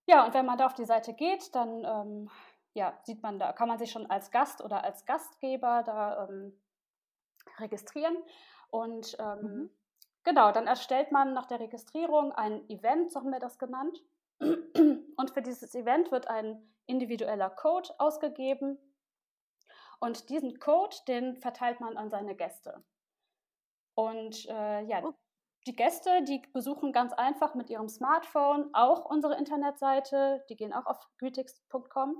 Ja, 0.06 0.26
und 0.26 0.34
wenn 0.34 0.46
man 0.46 0.58
da 0.58 0.66
auf 0.66 0.74
die 0.74 0.86
Seite 0.86 1.14
geht, 1.14 1.54
dann 1.56 1.84
ähm, 1.84 2.30
ja, 2.74 2.98
sieht 3.04 3.22
man 3.24 3.40
da, 3.40 3.54
kann 3.54 3.68
man 3.68 3.80
sich 3.80 3.92
schon 3.92 4.06
als 4.06 4.32
Gast 4.32 4.62
oder 4.62 4.84
als 4.84 5.06
Gastgeber 5.06 5.84
da 5.84 6.28
ähm, 6.28 6.60
registrieren. 7.60 8.16
Und 8.70 9.18
ähm, 9.20 9.42
mhm. 9.42 9.70
genau, 10.24 10.52
dann 10.52 10.68
erstellt 10.68 11.12
man 11.12 11.34
nach 11.34 11.48
der 11.48 11.60
Registrierung 11.60 12.32
ein 12.34 12.70
Event, 12.70 13.12
so 13.12 13.20
haben 13.20 13.32
wir 13.32 13.40
das 13.40 13.58
genannt. 13.58 14.02
Und 14.40 15.32
für 15.34 15.42
dieses 15.42 15.74
Event 15.74 16.12
wird 16.12 16.28
ein 16.28 16.62
individueller 16.86 17.50
Code 17.50 17.90
ausgegeben. 17.98 18.78
Und 20.00 20.30
diesen 20.30 20.60
Code, 20.60 20.96
den 21.08 21.38
verteilt 21.38 21.80
man 21.80 21.98
an 21.98 22.12
seine 22.12 22.36
Gäste. 22.36 22.84
Und 23.98 24.46
äh, 24.48 24.84
ja, 24.84 25.04
oh. 25.04 25.14
die 25.66 25.76
Gäste, 25.76 26.22
die 26.22 26.44
besuchen 26.54 26.94
ganz 26.94 27.14
einfach 27.14 27.56
mit 27.56 27.72
ihrem 27.72 27.90
Smartphone 27.90 28.70
auch 28.74 29.06
unsere 29.06 29.36
Internetseite. 29.36 30.46
Die 30.50 30.56
gehen 30.56 30.72
auch 30.72 30.86
auf 30.86 31.00
greetix.com 31.18 32.16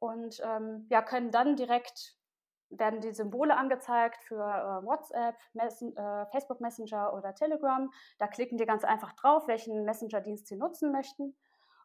und 0.00 0.40
ähm, 0.44 0.88
ja, 0.90 1.02
können 1.02 1.30
dann 1.30 1.54
direkt, 1.54 2.16
werden 2.68 3.00
die 3.00 3.12
Symbole 3.12 3.56
angezeigt 3.56 4.24
für 4.24 4.42
äh, 4.42 4.84
WhatsApp, 4.84 5.36
Messen, 5.52 5.96
äh, 5.96 6.26
Facebook 6.32 6.60
Messenger 6.60 7.14
oder 7.14 7.32
Telegram. 7.32 7.88
Da 8.18 8.26
klicken 8.26 8.58
die 8.58 8.66
ganz 8.66 8.82
einfach 8.82 9.12
drauf, 9.12 9.46
welchen 9.46 9.84
Messenger-Dienst 9.84 10.48
sie 10.48 10.56
nutzen 10.56 10.90
möchten 10.90 11.36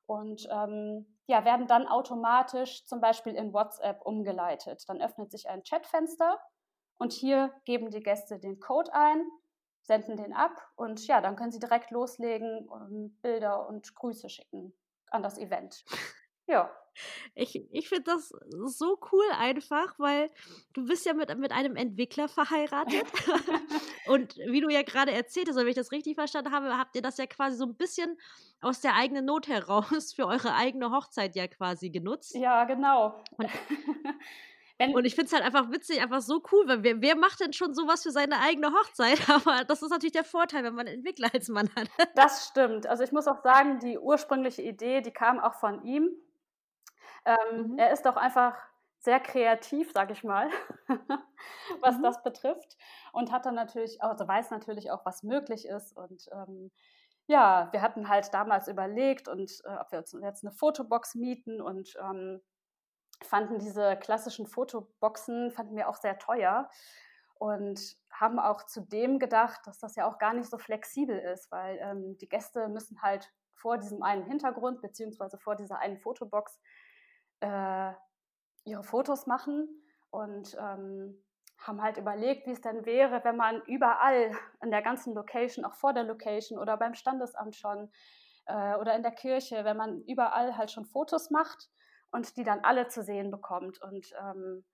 und 0.08 0.48
ähm, 0.50 1.06
ja, 1.28 1.46
werden 1.46 1.68
dann 1.68 1.88
automatisch 1.88 2.84
zum 2.88 3.00
Beispiel 3.00 3.36
in 3.36 3.54
WhatsApp 3.54 4.02
umgeleitet. 4.02 4.86
Dann 4.88 5.00
öffnet 5.00 5.30
sich 5.30 5.48
ein 5.48 5.62
Chatfenster 5.62 6.40
und 7.00 7.14
hier 7.14 7.52
geben 7.66 7.90
die 7.90 8.02
Gäste 8.02 8.38
den 8.38 8.60
Code 8.60 8.94
ein, 8.94 9.28
senden 9.82 10.18
den 10.18 10.34
ab 10.34 10.56
und 10.76 11.08
ja, 11.08 11.22
dann 11.22 11.36
können 11.36 11.52
sie 11.52 11.60
direkt 11.60 11.90
loslegen 11.90 12.68
und 12.68 13.20
Bilder 13.22 13.68
und 13.68 13.96
Grüße 13.96 14.30
schicken 14.30 14.74
an 15.10 15.24
das 15.24 15.40
Event. 15.40 15.84
Ja. 16.50 16.72
Ich, 17.36 17.56
ich 17.72 17.88
finde 17.88 18.06
das 18.06 18.34
so 18.66 18.98
cool 19.12 19.26
einfach, 19.38 20.00
weil 20.00 20.32
du 20.74 20.84
bist 20.86 21.06
ja 21.06 21.14
mit, 21.14 21.38
mit 21.38 21.52
einem 21.52 21.76
Entwickler 21.76 22.28
verheiratet. 22.28 23.06
und 24.08 24.36
wie 24.36 24.60
du 24.60 24.68
ja 24.70 24.82
gerade 24.82 25.12
erzählt 25.12 25.48
hast, 25.48 25.58
wenn 25.58 25.68
ich 25.68 25.76
das 25.76 25.92
richtig 25.92 26.16
verstanden 26.16 26.52
habe, 26.52 26.76
habt 26.76 26.96
ihr 26.96 27.04
das 27.04 27.18
ja 27.18 27.28
quasi 27.28 27.56
so 27.56 27.66
ein 27.66 27.76
bisschen 27.76 28.18
aus 28.62 28.82
der 28.82 28.96
eigenen 28.96 29.26
Not 29.26 29.48
heraus 29.48 30.12
für 30.16 30.26
eure 30.26 30.56
eigene 30.56 30.92
Hochzeit 30.92 31.36
ja 31.36 31.48
quasi 31.48 31.92
genutzt. 31.92 32.34
Ja, 32.34 32.66
genau. 32.66 33.24
Und, 33.38 33.48
und 34.88 35.06
ich 35.06 35.16
finde 35.16 35.28
es 35.28 35.34
halt 35.34 35.44
einfach 35.44 35.72
witzig, 35.72 36.02
einfach 36.02 36.22
so 36.22 36.42
cool, 36.52 36.68
weil 36.68 36.84
wer, 36.84 37.02
wer 37.02 37.16
macht 37.18 37.42
denn 37.42 37.52
schon 37.52 37.74
sowas 37.74 38.04
für 38.04 38.12
seine 38.12 38.40
eigene 38.40 38.72
Hochzeit? 38.72 39.20
Aber 39.30 39.66
das 39.66 39.82
ist 39.82 39.90
natürlich 39.90 40.14
der 40.14 40.24
Vorteil, 40.24 40.64
wenn 40.64 40.74
man 40.74 40.88
einen 40.88 40.98
Entwickler 40.98 41.30
als 41.34 41.50
Mann 41.50 41.70
hat. 41.76 41.90
Das 42.16 42.48
stimmt. 42.48 42.88
Also 42.88 43.04
ich 43.04 43.12
muss 43.12 43.28
auch 43.28 43.42
sagen, 43.44 43.80
die 43.80 43.98
ursprüngliche 43.98 44.62
Idee, 44.62 45.02
die 45.02 45.12
kam 45.12 45.40
auch 45.40 45.56
von 45.56 45.84
ihm. 45.84 46.10
Ähm, 47.26 47.72
mhm. 47.72 47.78
Er 47.78 47.92
ist 47.92 48.08
auch 48.08 48.16
einfach 48.16 48.56
sehr 49.00 49.20
kreativ, 49.20 49.92
sag 49.94 50.12
ich 50.12 50.24
mal, 50.24 50.50
was 51.82 51.98
mhm. 51.98 52.04
das 52.04 52.24
betrifft. 52.24 52.78
Und 53.12 53.32
hat 53.32 53.46
dann 53.46 53.56
natürlich, 53.56 54.02
also 54.02 54.28
weiß 54.28 54.52
natürlich 54.52 54.92
auch, 54.92 55.06
was 55.06 55.24
möglich 55.24 55.66
ist. 55.68 55.96
Und 55.96 56.30
ähm, 56.32 56.72
ja, 57.28 57.70
wir 57.72 57.82
hatten 57.82 58.10
halt 58.10 58.34
damals 58.34 58.68
überlegt, 58.68 59.28
und 59.28 59.52
äh, 59.66 59.76
ob 59.80 59.92
wir 59.92 60.00
uns 60.00 60.16
jetzt 60.22 60.44
eine 60.44 60.52
Fotobox 60.52 61.16
mieten 61.16 61.62
und 61.62 61.96
ähm, 62.02 62.42
fanden 63.22 63.60
diese 63.60 63.98
klassischen 63.98 64.48
Fotoboxen, 64.48 65.52
fanden 65.52 65.76
wir 65.76 65.90
auch 65.90 65.98
sehr 65.98 66.18
teuer 66.18 66.70
und 67.36 67.98
haben 68.12 68.40
auch 68.40 68.64
zudem 68.64 69.20
gedacht, 69.20 69.62
dass 69.66 69.80
das 69.80 69.96
ja 69.96 70.10
auch 70.10 70.18
gar 70.18 70.34
nicht 70.34 70.50
so 70.50 70.58
flexibel 70.58 71.18
ist, 71.18 71.52
weil 71.52 71.78
ähm, 71.82 72.18
die 72.18 72.30
Gäste 72.30 72.68
müssen 72.68 73.02
halt 73.02 73.32
vor 73.54 73.78
diesem 73.78 74.04
einen 74.04 74.24
Hintergrund 74.24 74.82
beziehungsweise 74.82 75.38
vor 75.38 75.56
dieser 75.56 75.80
einen 75.80 75.98
Fotobox 75.98 76.60
äh, 77.42 77.92
ihre 78.66 78.84
Fotos 78.84 79.26
machen 79.26 79.68
und 80.12 80.58
ähm, 80.60 81.24
haben 81.58 81.82
halt 81.82 81.98
überlegt, 81.98 82.48
wie 82.48 82.52
es 82.52 82.62
denn 82.62 82.86
wäre, 82.86 83.24
wenn 83.24 83.36
man 83.36 83.62
überall 83.64 84.32
in 84.64 84.72
der 84.72 84.82
ganzen 84.82 85.14
Location, 85.14 85.66
auch 85.66 85.76
vor 85.76 85.94
der 85.94 86.04
Location 86.04 86.58
oder 86.58 86.78
beim 86.78 86.96
Standesamt 86.96 87.56
schon 87.56 87.92
äh, 88.46 88.76
oder 88.76 88.96
in 88.96 89.04
der 89.04 89.12
Kirche, 89.12 89.66
wenn 89.66 89.78
man 89.78 90.02
überall 90.04 90.58
halt 90.58 90.72
schon 90.72 90.86
Fotos 90.86 91.30
macht 91.32 91.70
und 92.12 92.38
die 92.38 92.44
dann 92.44 92.62
alle 92.62 92.88
zu 92.88 93.04
sehen 93.04 93.32
bekommt 93.32 93.82
und 93.82 94.12
ähm, 94.20 94.66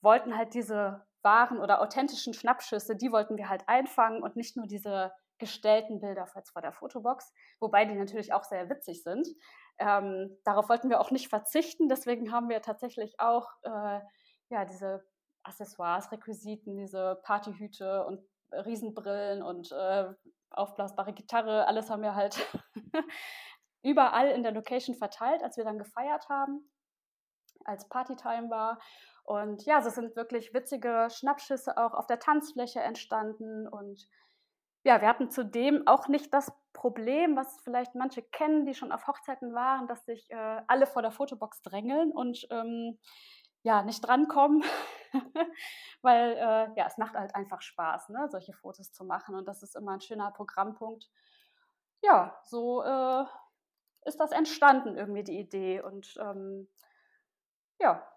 wollten 0.00 0.36
halt 0.36 0.54
diese 0.54 1.06
wahren 1.22 1.60
oder 1.60 1.80
authentischen 1.80 2.34
Schnappschüsse, 2.34 2.96
die 2.96 3.12
wollten 3.12 3.36
wir 3.36 3.48
halt 3.48 3.68
einfangen 3.68 4.22
und 4.22 4.36
nicht 4.36 4.56
nur 4.56 4.66
diese 4.66 5.12
gestellten 5.38 6.00
Bilder 6.00 6.26
vor 6.26 6.62
der 6.62 6.72
Fotobox, 6.72 7.32
wobei 7.60 7.84
die 7.84 7.94
natürlich 7.94 8.32
auch 8.32 8.44
sehr 8.44 8.68
witzig 8.68 9.02
sind. 9.02 9.28
Ähm, 9.78 10.36
darauf 10.44 10.68
wollten 10.68 10.88
wir 10.88 11.00
auch 11.00 11.10
nicht 11.10 11.28
verzichten, 11.28 11.88
deswegen 11.88 12.32
haben 12.32 12.48
wir 12.48 12.62
tatsächlich 12.62 13.18
auch 13.18 13.48
äh, 13.62 14.00
ja, 14.50 14.64
diese 14.64 15.04
Accessoires, 15.42 16.12
Requisiten, 16.12 16.76
diese 16.76 17.20
Partyhüte 17.24 18.04
und 18.06 18.20
Riesenbrillen 18.52 19.42
und 19.42 19.72
äh, 19.72 20.12
aufblasbare 20.50 21.12
Gitarre, 21.12 21.66
alles 21.66 21.90
haben 21.90 22.02
wir 22.02 22.14
halt 22.14 22.38
überall 23.82 24.28
in 24.28 24.42
der 24.42 24.52
Location 24.52 24.94
verteilt, 24.94 25.42
als 25.42 25.56
wir 25.56 25.64
dann 25.64 25.78
gefeiert 25.78 26.28
haben, 26.28 26.70
als 27.64 27.88
Partytime 27.88 28.50
war. 28.50 28.78
Und 29.24 29.64
ja, 29.64 29.80
so 29.82 29.90
sind 29.90 30.16
wirklich 30.16 30.52
witzige 30.52 31.08
Schnappschüsse 31.10 31.76
auch 31.76 31.94
auf 31.94 32.06
der 32.06 32.18
Tanzfläche 32.18 32.80
entstanden 32.80 33.68
und 33.68 34.08
ja, 34.84 35.00
wir 35.00 35.08
hatten 35.08 35.30
zudem 35.30 35.86
auch 35.86 36.08
nicht 36.08 36.34
das 36.34 36.52
Problem, 36.72 37.36
was 37.36 37.60
vielleicht 37.62 37.94
manche 37.94 38.22
kennen, 38.22 38.66
die 38.66 38.74
schon 38.74 38.90
auf 38.90 39.06
Hochzeiten 39.06 39.54
waren, 39.54 39.86
dass 39.86 40.04
sich 40.04 40.28
äh, 40.30 40.62
alle 40.66 40.86
vor 40.86 41.02
der 41.02 41.12
Fotobox 41.12 41.62
drängeln 41.62 42.10
und 42.10 42.46
ähm, 42.50 42.98
ja, 43.62 43.82
nicht 43.84 44.00
drankommen, 44.00 44.64
weil 46.02 46.32
äh, 46.32 46.68
ja, 46.76 46.86
es 46.86 46.98
macht 46.98 47.14
halt 47.14 47.34
einfach 47.36 47.62
Spaß, 47.62 48.08
ne, 48.08 48.26
solche 48.28 48.54
Fotos 48.54 48.92
zu 48.92 49.04
machen 49.04 49.36
und 49.36 49.46
das 49.46 49.62
ist 49.62 49.76
immer 49.76 49.92
ein 49.92 50.00
schöner 50.00 50.32
Programmpunkt. 50.32 51.08
Ja, 52.02 52.36
so 52.42 52.82
äh, 52.82 53.24
ist 54.04 54.18
das 54.18 54.32
entstanden, 54.32 54.96
irgendwie 54.96 55.22
die 55.22 55.38
Idee 55.38 55.80
und 55.80 56.16
ähm, 56.20 56.68
ja, 57.82 58.12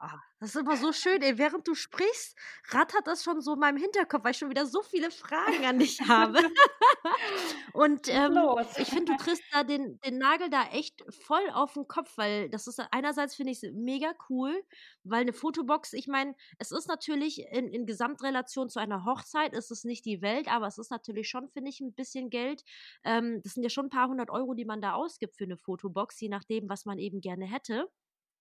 Ah, 0.00 0.20
das 0.38 0.50
ist 0.50 0.60
immer 0.60 0.76
so 0.76 0.92
schön, 0.92 1.20
ey. 1.22 1.38
Während 1.38 1.66
du 1.66 1.74
sprichst, 1.74 2.38
rattert 2.68 3.08
das 3.08 3.24
schon 3.24 3.40
so 3.40 3.54
in 3.54 3.58
meinem 3.58 3.78
Hinterkopf, 3.78 4.22
weil 4.22 4.30
ich 4.30 4.38
schon 4.38 4.48
wieder 4.48 4.64
so 4.64 4.80
viele 4.82 5.10
Fragen 5.10 5.64
an 5.66 5.80
dich 5.80 6.00
habe. 6.02 6.38
Und 7.72 8.06
ähm, 8.06 8.38
ich 8.76 8.86
finde, 8.90 9.12
du 9.12 9.16
triffst 9.16 9.42
da 9.50 9.64
den, 9.64 9.98
den 10.02 10.18
Nagel 10.18 10.50
da 10.50 10.68
echt 10.68 11.04
voll 11.24 11.42
auf 11.52 11.72
den 11.72 11.88
Kopf, 11.88 12.16
weil 12.16 12.48
das 12.48 12.68
ist 12.68 12.80
einerseits 12.92 13.34
finde 13.34 13.50
ich 13.50 13.60
es 13.60 13.72
mega 13.72 14.14
cool, 14.28 14.62
weil 15.02 15.22
eine 15.22 15.32
Fotobox, 15.32 15.92
ich 15.94 16.06
meine, 16.06 16.36
es 16.58 16.70
ist 16.70 16.86
natürlich 16.86 17.44
in, 17.50 17.66
in 17.66 17.84
Gesamtrelation 17.84 18.68
zu 18.68 18.78
einer 18.78 19.04
Hochzeit, 19.04 19.52
ist 19.52 19.72
es 19.72 19.82
nicht 19.82 20.04
die 20.04 20.22
Welt, 20.22 20.46
aber 20.46 20.68
es 20.68 20.78
ist 20.78 20.92
natürlich 20.92 21.28
schon, 21.28 21.48
finde 21.48 21.70
ich, 21.70 21.80
ein 21.80 21.92
bisschen 21.94 22.30
Geld. 22.30 22.62
Ähm, 23.02 23.40
das 23.42 23.54
sind 23.54 23.64
ja 23.64 23.68
schon 23.70 23.86
ein 23.86 23.90
paar 23.90 24.08
hundert 24.08 24.30
Euro, 24.30 24.54
die 24.54 24.64
man 24.64 24.80
da 24.80 24.92
ausgibt 24.92 25.36
für 25.36 25.44
eine 25.44 25.56
Fotobox, 25.56 26.20
je 26.20 26.28
nachdem, 26.28 26.68
was 26.68 26.84
man 26.84 27.00
eben 27.00 27.20
gerne 27.20 27.46
hätte. 27.46 27.90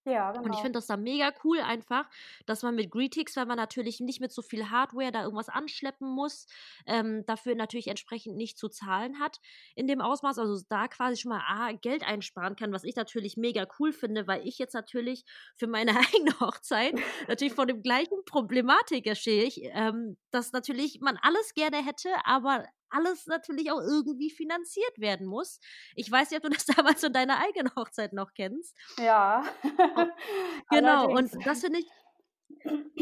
Ja, 0.07 0.31
genau. 0.31 0.43
Und 0.43 0.51
ich 0.51 0.51
genau. 0.51 0.61
finde 0.61 0.77
das 0.77 0.87
da 0.87 0.95
mega 0.95 1.33
cool 1.43 1.59
einfach, 1.59 2.09
dass 2.45 2.63
man 2.63 2.75
mit 2.75 2.91
Greetix, 2.91 3.35
weil 3.35 3.45
man 3.45 3.57
natürlich 3.57 3.99
nicht 3.99 4.21
mit 4.21 4.31
so 4.31 4.41
viel 4.41 4.69
Hardware 4.69 5.11
da 5.11 5.23
irgendwas 5.23 5.49
anschleppen 5.49 6.07
muss, 6.07 6.47
ähm, 6.85 7.25
dafür 7.25 7.55
natürlich 7.55 7.87
entsprechend 7.87 8.37
nicht 8.37 8.57
zu 8.57 8.69
zahlen 8.69 9.19
hat 9.19 9.41
in 9.75 9.85
dem 9.85 9.99
Ausmaß, 9.99 10.39
also 10.39 10.63
da 10.69 10.87
quasi 10.87 11.17
schon 11.17 11.29
mal 11.29 11.43
A, 11.45 11.73
Geld 11.73 12.07
einsparen 12.07 12.55
kann, 12.55 12.71
was 12.71 12.85
ich 12.85 12.95
natürlich 12.95 13.35
mega 13.35 13.67
cool 13.79 13.91
finde, 13.91 14.27
weil 14.27 14.47
ich 14.47 14.57
jetzt 14.59 14.73
natürlich 14.73 15.25
für 15.57 15.67
meine 15.67 15.91
eigene 15.97 16.39
Hochzeit 16.39 16.93
natürlich 17.27 17.53
vor 17.53 17.65
dem 17.65 17.81
gleichen 17.81 18.23
Problematik 18.25 19.13
stehe 19.17 19.43
ich, 19.43 19.59
ähm, 19.73 20.17
dass 20.31 20.53
natürlich 20.53 21.01
man 21.01 21.17
alles 21.21 21.53
gerne 21.53 21.83
hätte, 21.83 22.09
aber 22.23 22.63
alles 22.89 23.27
natürlich 23.27 23.71
auch 23.71 23.81
irgendwie 23.81 24.29
finanziert 24.29 24.99
werden 24.99 25.27
muss. 25.27 25.59
Ich 25.95 26.11
weiß 26.11 26.31
nicht, 26.31 26.43
ob 26.43 26.49
du 26.49 26.49
das 26.55 26.65
damals 26.65 27.01
von 27.01 27.13
deiner 27.13 27.39
eigenen 27.39 27.73
Hochzeit 27.75 28.13
noch 28.13 28.33
kennst. 28.33 28.75
Ja. 28.97 29.43
genau, 30.69 31.09
und 31.15 31.31
das 31.45 31.61
finde 31.61 31.79
ich, 31.79 31.87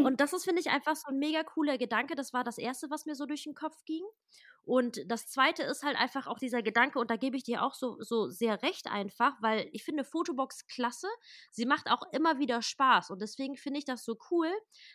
und 0.04 0.20
das 0.20 0.34
ist, 0.34 0.46
finde 0.46 0.62
ich, 0.62 0.70
einfach 0.70 0.96
so 0.96 1.10
ein 1.10 1.18
mega 1.18 1.44
cooler 1.44 1.78
Gedanke. 1.78 2.16
Das 2.16 2.34
war 2.34 2.44
das 2.44 2.58
Erste, 2.58 2.90
was 2.90 3.06
mir 3.06 3.16
so 3.16 3.26
durch 3.26 3.44
den 3.44 3.56
Kopf 3.56 3.84
ging. 3.86 4.04
Und 4.66 5.00
das 5.12 5.28
Zweite 5.28 5.62
ist 5.64 5.84
halt 5.84 5.96
einfach 5.96 6.26
auch 6.26 6.40
dieser 6.40 6.64
Gedanke, 6.64 6.98
und 6.98 7.12
da 7.12 7.18
gebe 7.18 7.38
ich 7.38 7.44
dir 7.44 7.64
auch 7.64 7.76
so, 7.76 7.98
so 8.02 8.30
sehr 8.30 8.64
recht 8.64 8.88
einfach, 8.88 9.34
weil 9.40 9.70
ich 9.74 9.84
finde 9.84 10.04
Fotobox 10.04 10.66
klasse. 10.66 11.08
Sie 11.52 11.68
macht 11.68 11.90
auch 11.92 12.02
immer 12.12 12.40
wieder 12.40 12.64
Spaß. 12.64 13.12
Und 13.12 13.22
deswegen 13.22 13.58
finde 13.58 13.78
ich 13.78 13.86
das 13.86 14.04
so 14.04 14.18
cool, 14.32 14.52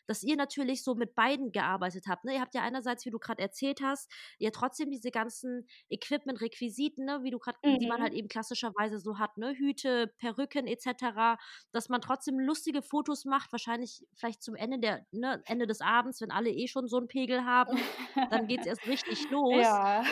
dass 0.06 0.24
ihr 0.24 0.36
natürlich 0.36 0.82
so 0.82 0.96
mit 0.96 1.14
beiden 1.14 1.52
gearbeitet 1.52 2.06
habt. 2.08 2.24
Ne? 2.24 2.34
Ihr 2.34 2.40
habt 2.40 2.54
ja 2.54 2.62
einerseits, 2.62 3.06
wie 3.06 3.10
du 3.10 3.20
gerade 3.20 3.40
erzählt 3.40 3.80
hast, 3.80 4.10
ja 4.38 4.50
trotzdem 4.50 4.90
diese 4.90 5.12
ganzen 5.12 5.68
Equipment-Requisiten, 5.88 7.04
ne? 7.04 7.20
wie 7.22 7.30
du 7.30 7.38
gerade, 7.38 7.58
mhm. 7.62 7.78
die 7.78 7.86
man 7.86 8.02
halt 8.02 8.12
mhm. 8.12 8.18
eben 8.18 8.28
klassischerweise 8.28 8.98
so 8.98 9.18
hat, 9.18 9.36
ne? 9.36 9.54
Hüte, 9.54 10.08
Perücken 10.18 10.66
etc., 10.66 11.38
dass 11.70 11.88
man 11.88 12.00
trotzdem 12.00 12.40
lustige 12.40 12.82
Fotos 12.82 13.24
macht, 13.24 13.52
wahrscheinlich 13.52 14.04
vielleicht 14.16 14.42
zum 14.42 14.56
Ende 14.60 14.78
der, 14.78 15.06
ne, 15.10 15.42
Ende 15.46 15.66
des 15.66 15.80
Abends, 15.80 16.20
wenn 16.20 16.30
alle 16.30 16.50
eh 16.50 16.68
schon 16.68 16.86
so 16.86 16.98
einen 16.98 17.08
Pegel 17.08 17.44
haben, 17.44 17.78
dann 18.30 18.46
geht 18.46 18.60
es 18.60 18.66
erst 18.66 18.86
richtig 18.86 19.28
los. 19.30 19.62
Ja. 19.62 20.04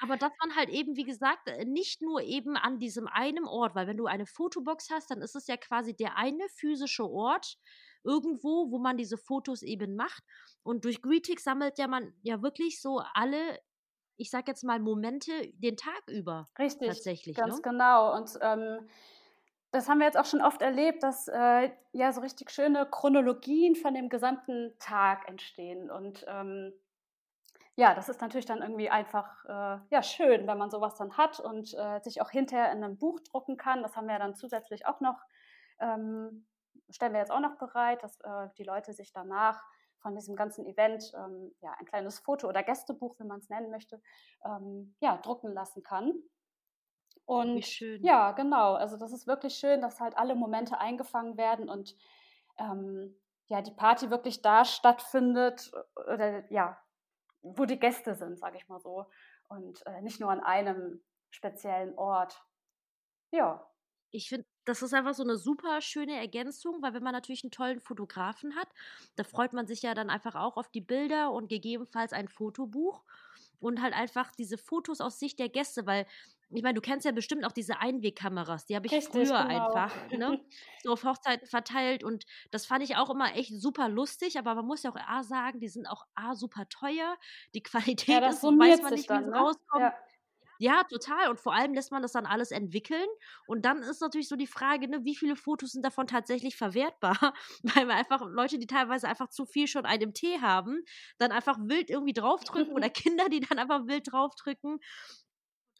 Aber 0.00 0.16
dass 0.16 0.32
man 0.40 0.56
halt 0.56 0.68
eben, 0.68 0.96
wie 0.96 1.04
gesagt, 1.04 1.48
äh, 1.48 1.64
nicht 1.64 2.02
nur 2.02 2.20
eben 2.22 2.56
an 2.56 2.78
diesem 2.78 3.06
einen 3.06 3.46
Ort, 3.46 3.74
weil 3.74 3.86
wenn 3.86 3.96
du 3.96 4.06
eine 4.06 4.26
Fotobox 4.26 4.90
hast, 4.90 5.10
dann 5.10 5.22
ist 5.22 5.36
es 5.36 5.46
ja 5.46 5.56
quasi 5.56 5.94
der 5.94 6.16
eine 6.16 6.46
physische 6.56 7.08
Ort 7.08 7.56
irgendwo, 8.04 8.70
wo 8.70 8.78
man 8.78 8.96
diese 8.96 9.16
Fotos 9.16 9.62
eben 9.62 9.94
macht. 9.94 10.22
Und 10.62 10.84
durch 10.84 11.00
Greetix 11.00 11.44
sammelt 11.44 11.78
ja 11.78 11.86
man 11.86 12.12
ja 12.22 12.42
wirklich 12.42 12.80
so 12.80 13.00
alle, 13.14 13.58
ich 14.16 14.30
sag 14.30 14.48
jetzt 14.48 14.64
mal, 14.64 14.80
Momente 14.80 15.32
den 15.54 15.76
Tag 15.76 16.02
über. 16.08 16.48
Richtig. 16.58 16.88
Tatsächlich. 16.88 17.36
Ganz 17.36 17.56
ne? 17.56 17.62
genau. 17.62 18.16
Und 18.16 18.38
ähm, 18.40 18.88
das 19.70 19.88
haben 19.88 19.98
wir 19.98 20.06
jetzt 20.06 20.18
auch 20.18 20.24
schon 20.24 20.40
oft 20.40 20.62
erlebt, 20.62 21.02
dass 21.02 21.28
äh, 21.28 21.70
ja 21.92 22.12
so 22.12 22.20
richtig 22.20 22.50
schöne 22.50 22.86
Chronologien 22.86 23.76
von 23.76 23.94
dem 23.94 24.08
gesamten 24.08 24.74
Tag 24.78 25.28
entstehen. 25.28 25.90
Und 25.90 26.24
ähm, 26.26 26.72
ja, 27.76 27.94
das 27.94 28.08
ist 28.08 28.20
natürlich 28.20 28.46
dann 28.46 28.62
irgendwie 28.62 28.88
einfach 28.90 29.44
äh, 29.44 29.78
ja, 29.90 30.02
schön, 30.02 30.46
wenn 30.46 30.58
man 30.58 30.70
sowas 30.70 30.96
dann 30.96 31.16
hat 31.16 31.38
und 31.38 31.74
äh, 31.74 32.00
sich 32.00 32.22
auch 32.22 32.30
hinterher 32.30 32.72
in 32.72 32.82
einem 32.82 32.98
Buch 32.98 33.20
drucken 33.20 33.56
kann. 33.56 33.82
Das 33.82 33.94
haben 33.94 34.08
wir 34.08 34.18
dann 34.18 34.34
zusätzlich 34.34 34.86
auch 34.86 35.00
noch, 35.00 35.20
ähm, 35.80 36.46
stellen 36.90 37.12
wir 37.12 37.20
jetzt 37.20 37.30
auch 37.30 37.40
noch 37.40 37.56
bereit, 37.58 38.02
dass 38.02 38.18
äh, 38.20 38.48
die 38.56 38.64
Leute 38.64 38.92
sich 38.94 39.12
danach 39.12 39.62
von 40.00 40.14
diesem 40.14 40.34
ganzen 40.34 40.64
Event 40.66 41.12
ähm, 41.14 41.54
ja, 41.60 41.72
ein 41.78 41.86
kleines 41.86 42.20
Foto- 42.20 42.48
oder 42.48 42.62
Gästebuch, 42.62 43.18
wie 43.18 43.26
man 43.26 43.40
es 43.40 43.48
nennen 43.48 43.70
möchte, 43.70 44.00
ähm, 44.44 44.96
ja, 45.00 45.16
drucken 45.18 45.52
lassen 45.52 45.82
kann. 45.82 46.14
Und 47.28 47.80
ja, 48.00 48.32
genau. 48.32 48.72
Also 48.72 48.96
das 48.96 49.12
ist 49.12 49.26
wirklich 49.26 49.56
schön, 49.56 49.82
dass 49.82 50.00
halt 50.00 50.16
alle 50.16 50.34
Momente 50.34 50.80
eingefangen 50.80 51.36
werden 51.36 51.68
und 51.68 51.94
ähm, 52.56 53.14
ja, 53.48 53.60
die 53.60 53.70
Party 53.70 54.08
wirklich 54.10 54.40
da 54.40 54.64
stattfindet 54.64 55.70
oder 55.94 56.50
ja, 56.50 56.80
wo 57.42 57.66
die 57.66 57.78
Gäste 57.78 58.14
sind, 58.14 58.38
sage 58.38 58.56
ich 58.56 58.66
mal 58.68 58.80
so. 58.80 59.10
Und 59.46 59.84
äh, 59.86 60.00
nicht 60.00 60.20
nur 60.20 60.30
an 60.30 60.40
einem 60.40 61.04
speziellen 61.28 61.98
Ort. 61.98 62.42
Ja. 63.30 63.70
Ich 64.10 64.30
finde, 64.30 64.46
das 64.64 64.80
ist 64.80 64.94
einfach 64.94 65.12
so 65.12 65.22
eine 65.22 65.36
super 65.36 65.82
schöne 65.82 66.16
Ergänzung, 66.16 66.80
weil 66.80 66.94
wenn 66.94 67.02
man 67.02 67.12
natürlich 67.12 67.44
einen 67.44 67.50
tollen 67.50 67.80
Fotografen 67.80 68.56
hat, 68.56 68.68
da 69.16 69.24
freut 69.24 69.52
man 69.52 69.66
sich 69.66 69.82
ja 69.82 69.92
dann 69.92 70.08
einfach 70.08 70.34
auch 70.34 70.56
auf 70.56 70.70
die 70.70 70.80
Bilder 70.80 71.30
und 71.32 71.48
gegebenenfalls 71.48 72.14
ein 72.14 72.28
Fotobuch 72.28 73.04
und 73.60 73.82
halt 73.82 73.92
einfach 73.92 74.32
diese 74.32 74.56
Fotos 74.56 75.02
aus 75.02 75.18
Sicht 75.18 75.38
der 75.38 75.50
Gäste, 75.50 75.84
weil 75.84 76.06
ich 76.50 76.62
meine, 76.62 76.74
du 76.74 76.80
kennst 76.80 77.04
ja 77.06 77.12
bestimmt 77.12 77.44
auch 77.44 77.52
diese 77.52 77.80
Einwegkameras, 77.80 78.66
die 78.66 78.76
habe 78.76 78.86
ich 78.86 78.96
Richtig, 78.96 79.02
früher 79.02 79.38
genau. 79.38 79.48
einfach, 79.48 80.06
ne, 80.10 80.38
so 80.78 80.92
auf 80.92 81.04
Hochzeiten 81.04 81.46
verteilt 81.46 82.04
und 82.04 82.24
das 82.50 82.66
fand 82.66 82.82
ich 82.84 82.96
auch 82.96 83.10
immer 83.10 83.34
echt 83.36 83.52
super 83.60 83.88
lustig, 83.88 84.38
aber 84.38 84.54
man 84.54 84.66
muss 84.66 84.82
ja 84.82 84.90
auch 84.90 84.96
A 84.96 85.22
sagen, 85.24 85.60
die 85.60 85.68
sind 85.68 85.86
auch 85.86 86.04
A 86.14 86.34
super 86.34 86.68
teuer, 86.68 87.16
die 87.54 87.62
Ja, 88.06 88.20
Qualität 88.20 88.20
das 88.20 88.36
ist 88.36 88.58
weiß 88.58 88.80
summiert 88.80 88.82
man 88.82 88.94
nicht, 88.94 89.10
wie 89.12 89.18
es 89.18 89.28
ne? 89.30 89.32
rauskommt. 89.32 89.58
Ja. 89.74 89.94
Ja, 90.60 90.82
total. 90.84 91.30
Und 91.30 91.38
vor 91.40 91.54
allem 91.54 91.72
lässt 91.74 91.92
man 91.92 92.02
das 92.02 92.12
dann 92.12 92.26
alles 92.26 92.50
entwickeln. 92.50 93.06
Und 93.46 93.64
dann 93.64 93.82
ist 93.82 94.00
natürlich 94.00 94.28
so 94.28 94.34
die 94.36 94.46
Frage, 94.48 94.88
ne, 94.88 95.04
wie 95.04 95.14
viele 95.14 95.36
Fotos 95.36 95.70
sind 95.72 95.84
davon 95.84 96.08
tatsächlich 96.08 96.56
verwertbar? 96.56 97.34
Weil 97.62 97.86
wir 97.86 97.94
einfach 97.94 98.22
Leute, 98.28 98.58
die 98.58 98.66
teilweise 98.66 99.08
einfach 99.08 99.28
zu 99.30 99.46
viel 99.46 99.68
schon 99.68 99.86
einem 99.86 100.14
Tee 100.14 100.40
haben, 100.40 100.82
dann 101.18 101.30
einfach 101.32 101.58
wild 101.62 101.90
irgendwie 101.90 102.12
draufdrücken 102.12 102.74
oder 102.74 102.90
Kinder, 102.90 103.28
die 103.28 103.40
dann 103.40 103.58
einfach 103.58 103.86
wild 103.86 104.10
draufdrücken. 104.12 104.78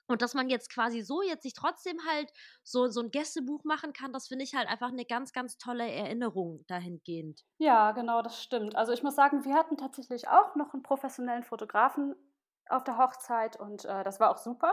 Und 0.09 0.23
dass 0.23 0.35
man 0.35 0.49
jetzt 0.49 0.73
quasi 0.73 1.03
so 1.03 1.23
jetzt 1.23 1.43
sich 1.43 1.53
trotzdem 1.53 1.99
halt 2.09 2.33
so, 2.63 2.89
so 2.89 3.01
ein 3.01 3.11
Gästebuch 3.11 3.63
machen 3.65 3.93
kann, 3.93 4.13
das 4.13 4.27
finde 4.27 4.45
ich 4.45 4.55
halt 4.55 4.69
einfach 4.69 4.89
eine 4.89 5.05
ganz, 5.05 5.33
ganz 5.33 5.59
tolle 5.59 5.89
Erinnerung 5.91 6.65
dahingehend. 6.67 7.45
Ja, 7.59 7.93
genau, 7.93 8.23
das 8.23 8.43
stimmt. 8.43 8.75
Also 8.75 8.93
ich 8.93 9.03
muss 9.03 9.15
sagen, 9.15 9.45
wir 9.45 9.55
hatten 9.55 9.77
tatsächlich 9.77 10.29
auch 10.29 10.57
noch 10.57 10.73
einen 10.73 10.83
professionellen 10.83 11.45
Fotografen 11.45 12.15
auf 12.69 12.85
der 12.85 12.99
Hochzeit 12.99 13.61
und 13.61 13.85
äh, 13.85 14.03
das 14.03 14.19
war 14.19 14.31
auch 14.31 14.39
super. 14.39 14.73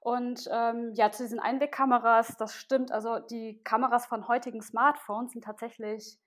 Und 0.00 0.48
ähm, 0.52 0.92
ja, 0.94 1.10
zu 1.10 1.24
diesen 1.24 1.40
Einwegkameras, 1.40 2.36
das 2.36 2.54
stimmt. 2.54 2.92
Also 2.92 3.18
die 3.18 3.60
Kameras 3.64 4.06
von 4.06 4.28
heutigen 4.28 4.62
Smartphones 4.62 5.32
sind 5.32 5.44
tatsächlich 5.44 6.18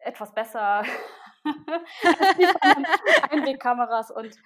etwas 0.00 0.34
besser 0.34 0.82
als 1.44 2.36
die 2.36 2.46
von 2.46 2.86
Einwegkameras. 3.30 4.10
Und 4.10 4.36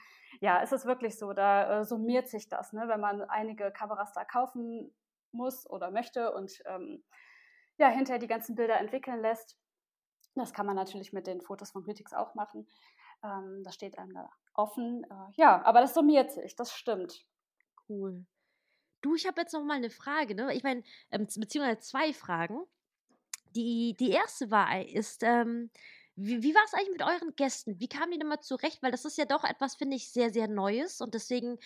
ja, 0.40 0.62
es 0.62 0.72
ist 0.72 0.86
wirklich 0.86 1.18
so, 1.18 1.32
da 1.32 1.80
äh, 1.80 1.84
summiert 1.84 2.28
sich 2.28 2.48
das, 2.48 2.72
ne, 2.72 2.88
wenn 2.88 3.00
man 3.00 3.22
einige 3.22 3.70
Kameras 3.70 4.12
da 4.12 4.24
kaufen 4.24 4.92
muss 5.32 5.68
oder 5.68 5.90
möchte 5.90 6.32
und 6.32 6.62
ähm, 6.66 7.04
ja, 7.76 7.88
hinterher 7.88 8.18
die 8.18 8.26
ganzen 8.26 8.54
Bilder 8.54 8.78
entwickeln 8.78 9.20
lässt. 9.20 9.56
Das 10.34 10.52
kann 10.52 10.66
man 10.66 10.76
natürlich 10.76 11.12
mit 11.12 11.26
den 11.26 11.40
Fotos 11.40 11.70
von 11.70 11.84
Critics 11.84 12.12
auch 12.12 12.34
machen. 12.34 12.66
Ähm, 13.22 13.62
das 13.64 13.74
steht 13.74 13.98
einem 13.98 14.14
da 14.14 14.30
offen. 14.54 15.04
Äh, 15.04 15.32
ja, 15.36 15.62
aber 15.64 15.80
das 15.80 15.94
summiert 15.94 16.32
sich, 16.32 16.56
das 16.56 16.72
stimmt. 16.72 17.26
Cool. 17.88 18.24
Du, 19.02 19.14
ich 19.14 19.26
habe 19.26 19.40
jetzt 19.40 19.52
noch 19.52 19.64
mal 19.64 19.76
eine 19.76 19.90
Frage, 19.90 20.34
ne? 20.34 20.54
Ich 20.54 20.62
meine, 20.62 20.82
ähm, 21.10 21.26
beziehungsweise 21.26 21.80
zwei 21.80 22.12
Fragen. 22.12 22.64
Die, 23.56 23.96
die 23.98 24.10
erste 24.10 24.50
war, 24.50 24.80
ist, 24.84 25.22
ähm, 25.24 25.70
wie, 26.22 26.42
wie 26.42 26.54
war 26.54 26.62
es 26.64 26.74
eigentlich 26.74 26.92
mit 26.92 27.02
euren 27.02 27.34
Gästen? 27.36 27.80
Wie 27.80 27.88
kamen 27.88 28.12
die 28.12 28.18
denn 28.18 28.28
mal 28.28 28.40
zurecht? 28.40 28.82
Weil 28.82 28.90
das 28.90 29.04
ist 29.04 29.18
ja 29.18 29.24
doch 29.24 29.44
etwas, 29.44 29.74
finde 29.74 29.96
ich, 29.96 30.12
sehr, 30.12 30.30
sehr 30.30 30.48
Neues 30.48 31.00
und 31.00 31.14
deswegen 31.14 31.58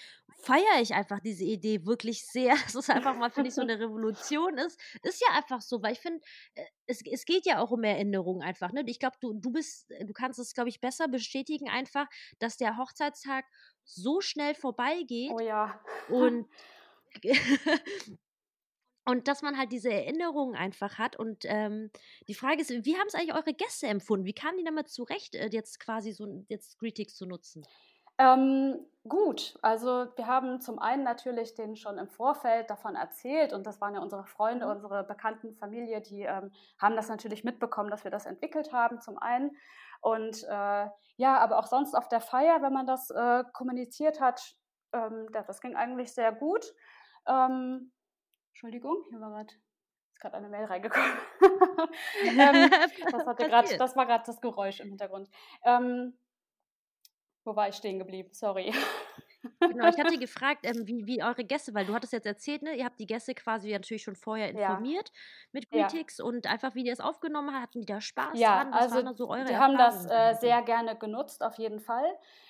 feiere 0.43 0.81
ich 0.81 0.95
einfach 0.95 1.21
diese 1.21 1.45
Idee 1.45 1.85
wirklich 1.87 2.27
sehr, 2.27 2.55
dass 2.65 2.75
es 2.75 2.91
einfach 2.91 3.17
mal, 3.17 3.31
finde 3.31 3.49
ich, 3.49 3.55
so 3.55 3.63
eine 3.63 3.79
Revolution 3.79 4.59
ist. 4.59 4.81
Ist 5.03 5.21
ja 5.21 5.37
einfach 5.37 5.61
so, 5.61 5.83
weil 5.83 5.93
ich 5.93 6.01
finde, 6.01 6.21
äh, 6.55 6.65
es, 6.87 7.01
es 7.05 7.25
geht 7.25 7.47
ja 7.47 7.61
auch 7.61 7.71
um 7.71 7.83
Erinnerungen 7.85 8.43
einfach. 8.43 8.73
Ne? 8.73 8.85
Ich 8.87 8.99
glaube, 8.99 9.17
du, 9.21 9.35
du 9.35 9.51
bist, 9.51 9.91
du 9.91 10.13
kannst 10.13 10.39
es, 10.39 10.55
glaube 10.55 10.69
ich, 10.69 10.81
besser 10.81 11.09
bestätigen, 11.09 11.69
einfach, 11.69 12.07
dass 12.39 12.57
der 12.57 12.77
Hochzeitstag 12.77 13.45
so 13.85 14.21
schnell 14.21 14.55
vorbeigeht 14.55 15.31
Oh 15.33 15.41
ja. 15.41 15.81
und 16.09 16.47
und 19.07 19.29
dass 19.29 19.43
man 19.43 19.59
halt 19.59 19.73
diese 19.73 19.93
Erinnerungen 19.93 20.57
einfach 20.57 20.99
hat. 20.99 21.17
Und 21.17 21.45
ähm, 21.47 21.91
die 22.29 22.35
Frage 22.35 22.63
ist, 22.63 22.71
wie 22.71 22.97
haben 22.97 23.07
es 23.09 23.15
eigentlich 23.15 23.35
eure 23.35 23.55
Gäste 23.55 23.87
empfunden? 23.87 24.27
Wie 24.27 24.35
kamen 24.35 24.59
die 24.59 24.65
damit 24.65 24.89
zurecht, 24.89 25.35
äh, 25.35 25.49
jetzt 25.53 25.81
quasi 25.81 26.13
so 26.13 26.45
jetzt 26.49 26.79
Greetings 26.79 27.15
zu 27.17 27.27
nutzen? 27.27 27.67
Ähm, 28.17 28.87
gut, 29.09 29.59
also 29.63 30.07
wir 30.17 30.27
haben 30.29 30.61
zum 30.61 30.79
einen 30.79 31.03
natürlich 31.03 31.55
denen 31.57 31.75
schon 31.77 31.99
im 31.99 32.09
Vorfeld 32.09 32.71
davon 32.71 32.95
erzählt 32.95 33.53
und 33.53 33.67
das 33.67 33.81
waren 33.81 33.95
ja 33.95 34.01
unsere 34.01 34.25
Freunde, 34.25 34.69
Mhm. 34.69 34.71
unsere 34.71 35.03
bekannten 35.03 35.53
Familie, 35.57 36.01
die 36.01 36.23
ähm, 36.23 36.53
haben 36.81 36.95
das 36.95 37.09
natürlich 37.09 37.43
mitbekommen, 37.43 37.91
dass 37.91 38.05
wir 38.05 38.13
das 38.13 38.27
entwickelt 38.27 38.73
haben, 38.73 39.01
zum 39.01 39.19
einen. 39.19 39.57
Und 40.01 40.45
äh, 40.45 40.89
ja, 41.17 41.39
aber 41.39 41.59
auch 41.59 41.67
sonst 41.67 41.95
auf 41.95 42.09
der 42.09 42.21
Feier, 42.21 42.63
wenn 42.63 42.73
man 42.73 42.87
das 42.87 43.11
äh, 43.11 43.43
kommuniziert 43.53 44.21
hat, 44.21 44.55
ähm, 44.93 45.27
das, 45.33 45.47
das 45.47 45.61
ging 45.61 45.75
eigentlich 45.75 46.13
sehr 46.15 46.31
gut. 46.33 46.73
Ähm, 47.27 47.91
Entschuldigung, 48.55 49.05
hier 49.09 49.21
war 49.21 49.31
gerade 49.31 49.53
ist 50.13 50.21
gerade 50.21 50.37
eine 50.37 50.49
Mail 50.49 50.67
reingekommen. 50.67 51.11
ähm, 52.39 52.71
das, 53.11 53.27
hatte 53.27 53.45
grad, 53.47 53.81
das 53.81 53.97
war 53.97 54.07
gerade 54.07 54.23
das 54.25 54.41
Geräusch 54.41 54.79
im 54.79 54.91
Hintergrund. 54.91 55.29
Ähm, 55.65 56.17
wo 57.45 57.57
war 57.57 57.69
ich 57.69 57.75
stehen 57.75 57.99
geblieben? 57.99 58.31
Sorry. 58.33 58.73
Genau, 59.67 59.89
ich 59.89 59.99
hatte 59.99 60.19
gefragt, 60.19 60.61
ähm, 60.65 60.87
wie, 60.87 61.07
wie 61.07 61.23
eure 61.23 61.45
Gäste, 61.45 61.75
weil 61.75 61.87
du 61.87 61.95
hattest 61.95 62.13
jetzt 62.13 62.27
erzählt, 62.27 62.63
ne, 62.63 62.75
ihr 62.77 62.85
habt 62.85 63.01
die 63.01 63.07
Gäste 63.07 63.35
quasi 63.35 63.73
natürlich 63.73 64.03
schon 64.03 64.15
vorher 64.15 64.51
Ja. 64.51 64.51
informiert 64.51 65.11
mit 65.53 65.71
Ja. 65.71 65.89
Greetings 65.89 66.21
und 66.21 66.47
einfach, 66.47 66.75
wie 66.75 66.85
die 66.85 66.91
es 66.91 67.01
aufgenommen 67.01 67.51
haben, 67.53 67.63
hatten 67.63 67.81
die 67.81 67.87
da 67.87 68.01
Spaß 68.01 68.39
Ja, 68.39 68.63
dran? 68.63 68.73
Was 68.73 68.77
also 68.83 68.97
waren 68.97 69.07
da 69.07 69.15
so 69.15 69.31
eure 69.31 69.47
die 69.47 69.57
haben 69.57 69.79
das 69.79 70.07
äh, 70.11 70.35
sehr 70.35 70.63
gerne 70.63 70.97
genutzt, 70.97 71.43
auf 71.43 71.57
jeden 71.59 71.81
Fall. 71.81 72.05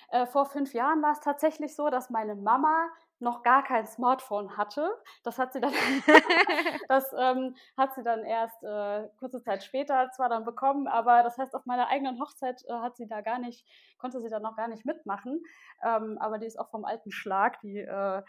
Äh, 0.09 0.25
vor 0.25 0.45
fünf 0.45 0.73
Jahren 0.73 1.01
war 1.01 1.13
es 1.13 1.19
tatsächlich 1.21 1.75
so, 1.75 1.89
dass 1.89 2.09
meine 2.09 2.35
Mama 2.35 2.89
noch 3.19 3.43
gar 3.43 3.63
kein 3.63 3.87
Smartphone 3.87 4.57
hatte. 4.57 4.89
Das 5.23 5.39
hat 5.39 5.53
sie 5.53 5.61
dann, 5.61 5.73
das 6.89 7.13
ähm, 7.17 7.55
hat 7.77 7.93
sie 7.95 8.03
dann 8.03 8.23
erst 8.23 8.63
äh, 8.63 9.07
kurze 9.17 9.41
Zeit 9.41 9.63
später 9.63 10.09
zwar 10.11 10.29
dann 10.29 10.45
bekommen, 10.45 10.87
aber 10.87 11.23
das 11.23 11.37
heißt, 11.37 11.55
auf 11.55 11.65
meiner 11.65 11.87
eigenen 11.87 12.19
Hochzeit 12.19 12.63
äh, 12.67 12.73
hat 12.73 12.97
sie 12.97 13.07
da 13.07 13.21
gar 13.21 13.39
nicht, 13.39 13.65
konnte 13.97 14.21
sie 14.21 14.29
da 14.29 14.39
noch 14.39 14.55
gar 14.55 14.67
nicht 14.67 14.85
mitmachen. 14.85 15.41
Ähm, 15.83 16.17
aber 16.19 16.37
die 16.37 16.45
ist 16.45 16.59
auch 16.59 16.69
vom 16.69 16.85
alten 16.85 17.11
Schlag, 17.11 17.59
die 17.61 17.79
äh, 17.79 18.21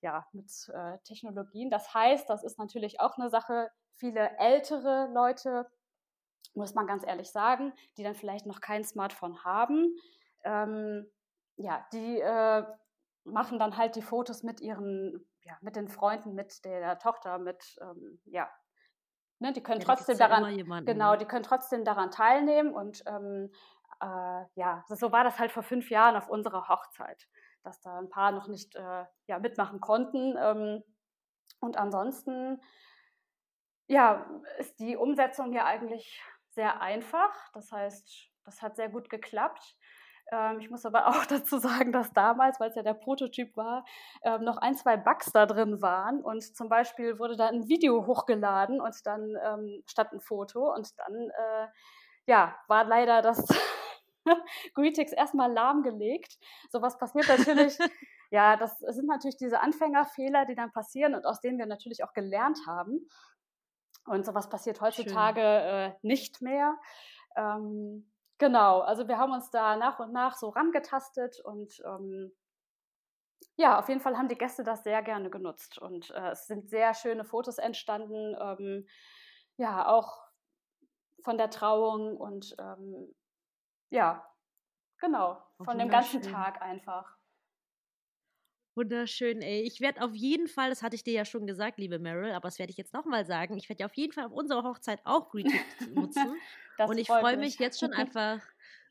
ja 0.00 0.26
mit 0.32 0.50
äh, 0.74 0.98
Technologien. 1.04 1.70
Das 1.70 1.94
heißt, 1.94 2.28
das 2.28 2.42
ist 2.42 2.58
natürlich 2.58 3.00
auch 3.00 3.16
eine 3.16 3.30
Sache. 3.30 3.70
Viele 3.94 4.36
ältere 4.38 5.08
Leute 5.12 5.70
muss 6.54 6.74
man 6.74 6.86
ganz 6.86 7.06
ehrlich 7.06 7.30
sagen, 7.30 7.72
die 7.96 8.02
dann 8.02 8.14
vielleicht 8.14 8.46
noch 8.46 8.60
kein 8.60 8.84
Smartphone 8.84 9.42
haben, 9.44 9.96
ähm, 10.44 11.10
ja, 11.56 11.86
die 11.92 12.20
äh, 12.20 12.64
machen 13.24 13.58
dann 13.58 13.76
halt 13.76 13.96
die 13.96 14.02
Fotos 14.02 14.42
mit 14.42 14.60
ihren, 14.60 15.26
ja, 15.44 15.56
mit 15.60 15.76
den 15.76 15.88
Freunden, 15.88 16.34
mit 16.34 16.64
der 16.64 16.98
Tochter, 16.98 17.38
mit, 17.38 17.76
ähm, 17.80 18.20
ja, 18.26 18.50
ne, 19.38 19.52
die 19.52 19.62
können 19.62 19.80
Ja, 19.80 19.84
trotzdem 19.84 20.18
daran, 20.18 20.46
jemanden, 20.50 20.96
genau, 20.96 21.16
ne? 21.16 21.16
die 21.16 21.24
können 21.26 21.42
trotzdem 21.44 21.84
daran 21.84 22.10
teilnehmen 22.10 22.74
und 22.74 23.02
ähm, 23.06 23.50
äh, 24.00 24.44
ja, 24.54 24.84
so 24.88 24.94
so 24.94 25.12
war 25.12 25.24
das 25.24 25.38
halt 25.38 25.52
vor 25.52 25.62
fünf 25.62 25.90
Jahren 25.90 26.16
auf 26.16 26.28
unserer 26.28 26.68
Hochzeit, 26.68 27.28
dass 27.62 27.80
da 27.80 27.98
ein 27.98 28.08
paar 28.10 28.32
noch 28.32 28.48
nicht 28.48 28.74
äh, 28.76 29.04
ja, 29.26 29.38
mitmachen 29.38 29.80
konnten. 29.80 30.36
Ähm, 30.38 30.82
und 31.60 31.76
ansonsten, 31.78 32.60
ja, 33.88 34.26
ist 34.58 34.78
die 34.80 34.96
Umsetzung 34.96 35.52
ja 35.52 35.64
eigentlich 35.66 36.20
sehr 36.48 36.80
einfach. 36.80 37.50
Das 37.52 37.72
heißt, 37.72 38.30
das 38.44 38.62
hat 38.62 38.76
sehr 38.76 38.88
gut 38.88 39.08
geklappt. 39.10 39.76
Ähm, 40.32 40.58
ich 40.60 40.70
muss 40.70 40.84
aber 40.84 41.06
auch 41.08 41.26
dazu 41.26 41.58
sagen, 41.58 41.92
dass 41.92 42.12
damals, 42.12 42.58
weil 42.58 42.70
es 42.70 42.74
ja 42.74 42.82
der 42.82 42.94
Prototyp 42.94 43.56
war, 43.56 43.84
ähm, 44.24 44.42
noch 44.42 44.56
ein, 44.56 44.74
zwei 44.74 44.96
Bugs 44.96 45.30
da 45.32 45.46
drin 45.46 45.82
waren. 45.82 46.22
Und 46.22 46.42
zum 46.56 46.68
Beispiel 46.68 47.18
wurde 47.18 47.36
da 47.36 47.48
ein 47.48 47.68
Video 47.68 48.06
hochgeladen 48.06 48.80
und 48.80 49.06
dann 49.06 49.36
ähm, 49.44 49.82
statt 49.86 50.12
ein 50.12 50.20
Foto. 50.20 50.74
Und 50.74 50.98
dann, 50.98 51.14
äh, 51.14 51.68
ja, 52.26 52.56
war 52.66 52.84
leider 52.84 53.22
das 53.22 53.46
Greetings 54.74 55.12
erstmal 55.12 55.52
lahmgelegt. 55.52 56.38
Sowas 56.70 56.98
passiert 56.98 57.28
natürlich. 57.28 57.78
ja, 58.30 58.56
das 58.56 58.78
sind 58.78 59.06
natürlich 59.06 59.36
diese 59.36 59.60
Anfängerfehler, 59.60 60.46
die 60.46 60.54
dann 60.54 60.72
passieren 60.72 61.14
und 61.14 61.26
aus 61.26 61.40
denen 61.40 61.58
wir 61.58 61.66
natürlich 61.66 62.02
auch 62.02 62.14
gelernt 62.14 62.58
haben. 62.66 63.06
Und 64.06 64.24
sowas 64.24 64.48
passiert 64.48 64.80
heutzutage 64.80 65.40
äh, 65.40 65.92
nicht 66.02 66.42
mehr. 66.42 66.76
Ähm, 67.36 68.11
genau, 68.38 68.80
also 68.80 69.08
wir 69.08 69.18
haben 69.18 69.32
uns 69.32 69.50
da 69.50 69.76
nach 69.76 69.98
und 69.98 70.12
nach 70.12 70.36
so 70.36 70.48
rangetastet 70.48 71.40
und 71.44 71.80
ähm, 71.84 72.32
ja, 73.56 73.78
auf 73.78 73.88
jeden 73.88 74.00
Fall 74.00 74.16
haben 74.16 74.28
die 74.28 74.38
Gäste 74.38 74.64
das 74.64 74.82
sehr 74.82 75.02
gerne 75.02 75.30
genutzt 75.30 75.78
und 75.78 76.10
äh, 76.10 76.30
es 76.30 76.46
sind 76.46 76.68
sehr 76.68 76.94
schöne 76.94 77.24
Fotos 77.24 77.58
entstanden. 77.58 78.36
Ähm, 78.40 78.86
ja, 79.56 79.86
auch 79.86 80.22
von 81.22 81.38
der 81.38 81.50
Trauung 81.50 82.16
und 82.16 82.54
ähm, 82.58 83.14
ja, 83.90 84.26
genau, 84.98 85.42
von 85.62 85.78
dem 85.78 85.88
ganzen. 85.88 86.22
Tag 86.22 86.62
einfach. 86.62 87.16
Wunderschön, 88.74 89.42
ey. 89.42 89.62
Ich 89.62 89.80
werde 89.80 90.00
auf 90.02 90.14
jeden 90.14 90.48
Fall, 90.48 90.70
das 90.70 90.82
hatte 90.82 90.96
ich 90.96 91.04
dir 91.04 91.12
ja 91.12 91.24
schon 91.26 91.46
gesagt, 91.46 91.78
liebe 91.78 91.98
Meryl, 91.98 92.32
aber 92.32 92.48
das 92.48 92.58
werde 92.58 92.70
ich 92.70 92.78
jetzt 92.78 92.94
nochmal 92.94 93.26
sagen, 93.26 93.56
ich 93.58 93.68
werde 93.68 93.80
ja 93.80 93.86
auf 93.86 93.94
jeden 93.94 94.12
Fall 94.12 94.24
auf 94.24 94.32
unserer 94.32 94.62
Hochzeit 94.62 95.00
auch 95.04 95.28
Greetings 95.30 95.88
nutzen. 95.94 96.40
Das 96.78 96.88
Und 96.88 96.96
ich 96.96 97.06
freue 97.06 97.36
mich. 97.36 97.50
mich 97.52 97.58
jetzt 97.58 97.80
schon 97.80 97.92
einfach 97.92 98.40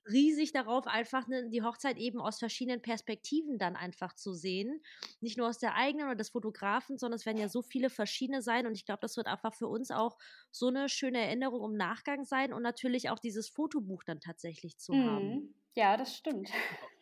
riesig 0.07 0.51
darauf, 0.51 0.87
einfach 0.87 1.27
ne, 1.27 1.49
die 1.49 1.63
Hochzeit 1.63 1.97
eben 1.97 2.19
aus 2.19 2.39
verschiedenen 2.39 2.81
Perspektiven 2.81 3.57
dann 3.57 3.75
einfach 3.75 4.13
zu 4.13 4.33
sehen. 4.33 4.81
Nicht 5.19 5.37
nur 5.37 5.47
aus 5.47 5.59
der 5.59 5.75
eigenen 5.75 6.07
oder 6.07 6.15
des 6.15 6.29
Fotografen, 6.29 6.97
sondern 6.97 7.17
es 7.17 7.25
werden 7.25 7.37
ja 7.37 7.49
so 7.49 7.61
viele 7.61 7.89
verschiedene 7.89 8.41
sein. 8.41 8.65
Und 8.67 8.73
ich 8.73 8.85
glaube, 8.85 9.01
das 9.01 9.17
wird 9.17 9.27
einfach 9.27 9.53
für 9.53 9.67
uns 9.67 9.91
auch 9.91 10.17
so 10.51 10.67
eine 10.67 10.89
schöne 10.89 11.19
Erinnerung 11.19 11.71
im 11.71 11.77
Nachgang 11.77 12.23
sein 12.23 12.53
und 12.53 12.63
natürlich 12.63 13.09
auch 13.09 13.19
dieses 13.19 13.49
Fotobuch 13.49 14.03
dann 14.03 14.19
tatsächlich 14.19 14.77
zu 14.77 14.93
mhm. 14.93 15.09
haben. 15.09 15.55
Ja, 15.73 15.95
das 15.95 16.15
stimmt. 16.15 16.51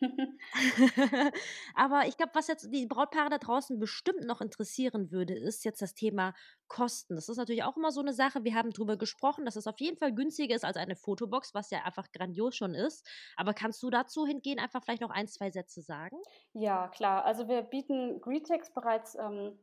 Aber 1.74 2.06
ich 2.06 2.16
glaube, 2.16 2.32
was 2.34 2.46
jetzt 2.46 2.72
die 2.72 2.86
Brautpaare 2.86 3.28
da 3.28 3.38
draußen 3.38 3.80
bestimmt 3.80 4.24
noch 4.24 4.40
interessieren 4.40 5.10
würde, 5.10 5.34
ist 5.34 5.64
jetzt 5.64 5.82
das 5.82 5.94
Thema 5.94 6.34
Kosten. 6.68 7.16
Das 7.16 7.28
ist 7.28 7.36
natürlich 7.36 7.64
auch 7.64 7.76
immer 7.76 7.90
so 7.90 8.00
eine 8.00 8.12
Sache. 8.12 8.44
Wir 8.44 8.54
haben 8.54 8.70
darüber 8.70 8.96
gesprochen, 8.96 9.44
dass 9.44 9.56
es 9.56 9.66
auf 9.66 9.80
jeden 9.80 9.96
Fall 9.96 10.14
günstiger 10.14 10.54
ist 10.54 10.64
als 10.64 10.76
eine 10.76 10.94
Fotobox, 10.94 11.52
was 11.52 11.70
ja 11.70 11.82
einfach 11.82 12.12
grandios 12.12 12.54
schon 12.54 12.74
ist. 12.74 13.04
Aber 13.36 13.54
kannst 13.54 13.82
du 13.82 13.90
dazu 13.90 14.24
hingehen 14.24 14.60
einfach 14.60 14.84
vielleicht 14.84 15.02
noch 15.02 15.10
ein, 15.10 15.26
zwei 15.26 15.50
Sätze 15.50 15.82
sagen? 15.82 16.16
Ja, 16.52 16.88
klar. 16.88 17.24
Also 17.24 17.48
wir 17.48 17.62
bieten 17.62 18.20
Greetex 18.20 18.72
bereits 18.72 19.16
ähm, 19.16 19.58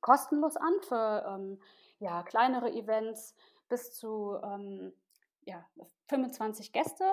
kostenlos 0.00 0.56
an 0.56 0.72
für 0.80 1.26
ähm, 1.28 1.62
ja, 1.98 2.22
kleinere 2.22 2.72
Events 2.72 3.36
bis 3.68 3.94
zu 3.94 4.38
ähm, 4.42 4.94
ja, 5.44 5.68
25 6.08 6.72
Gäste 6.72 7.04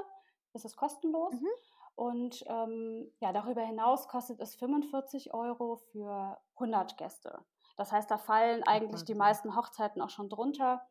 ist 0.58 0.66
es 0.66 0.76
kostenlos. 0.76 1.34
Mhm. 1.34 1.48
Und 1.96 2.44
ähm, 2.48 3.12
ja, 3.20 3.34
darüber 3.34 3.62
hinaus 3.62 4.08
kostet 4.08 4.40
es 4.40 4.56
45 4.56 5.34
Euro 5.34 5.78
für 5.92 6.38
100 6.56 6.98
Gäste. 6.98 7.40
Das 7.76 7.92
heißt, 7.92 8.10
da 8.12 8.18
fallen 8.18 8.64
eigentlich 8.64 9.04
die 9.06 9.16
meisten 9.16 9.56
Hochzeiten 9.56 10.02
auch 10.02 10.10
schon 10.10 10.30
drunter. 10.30 10.86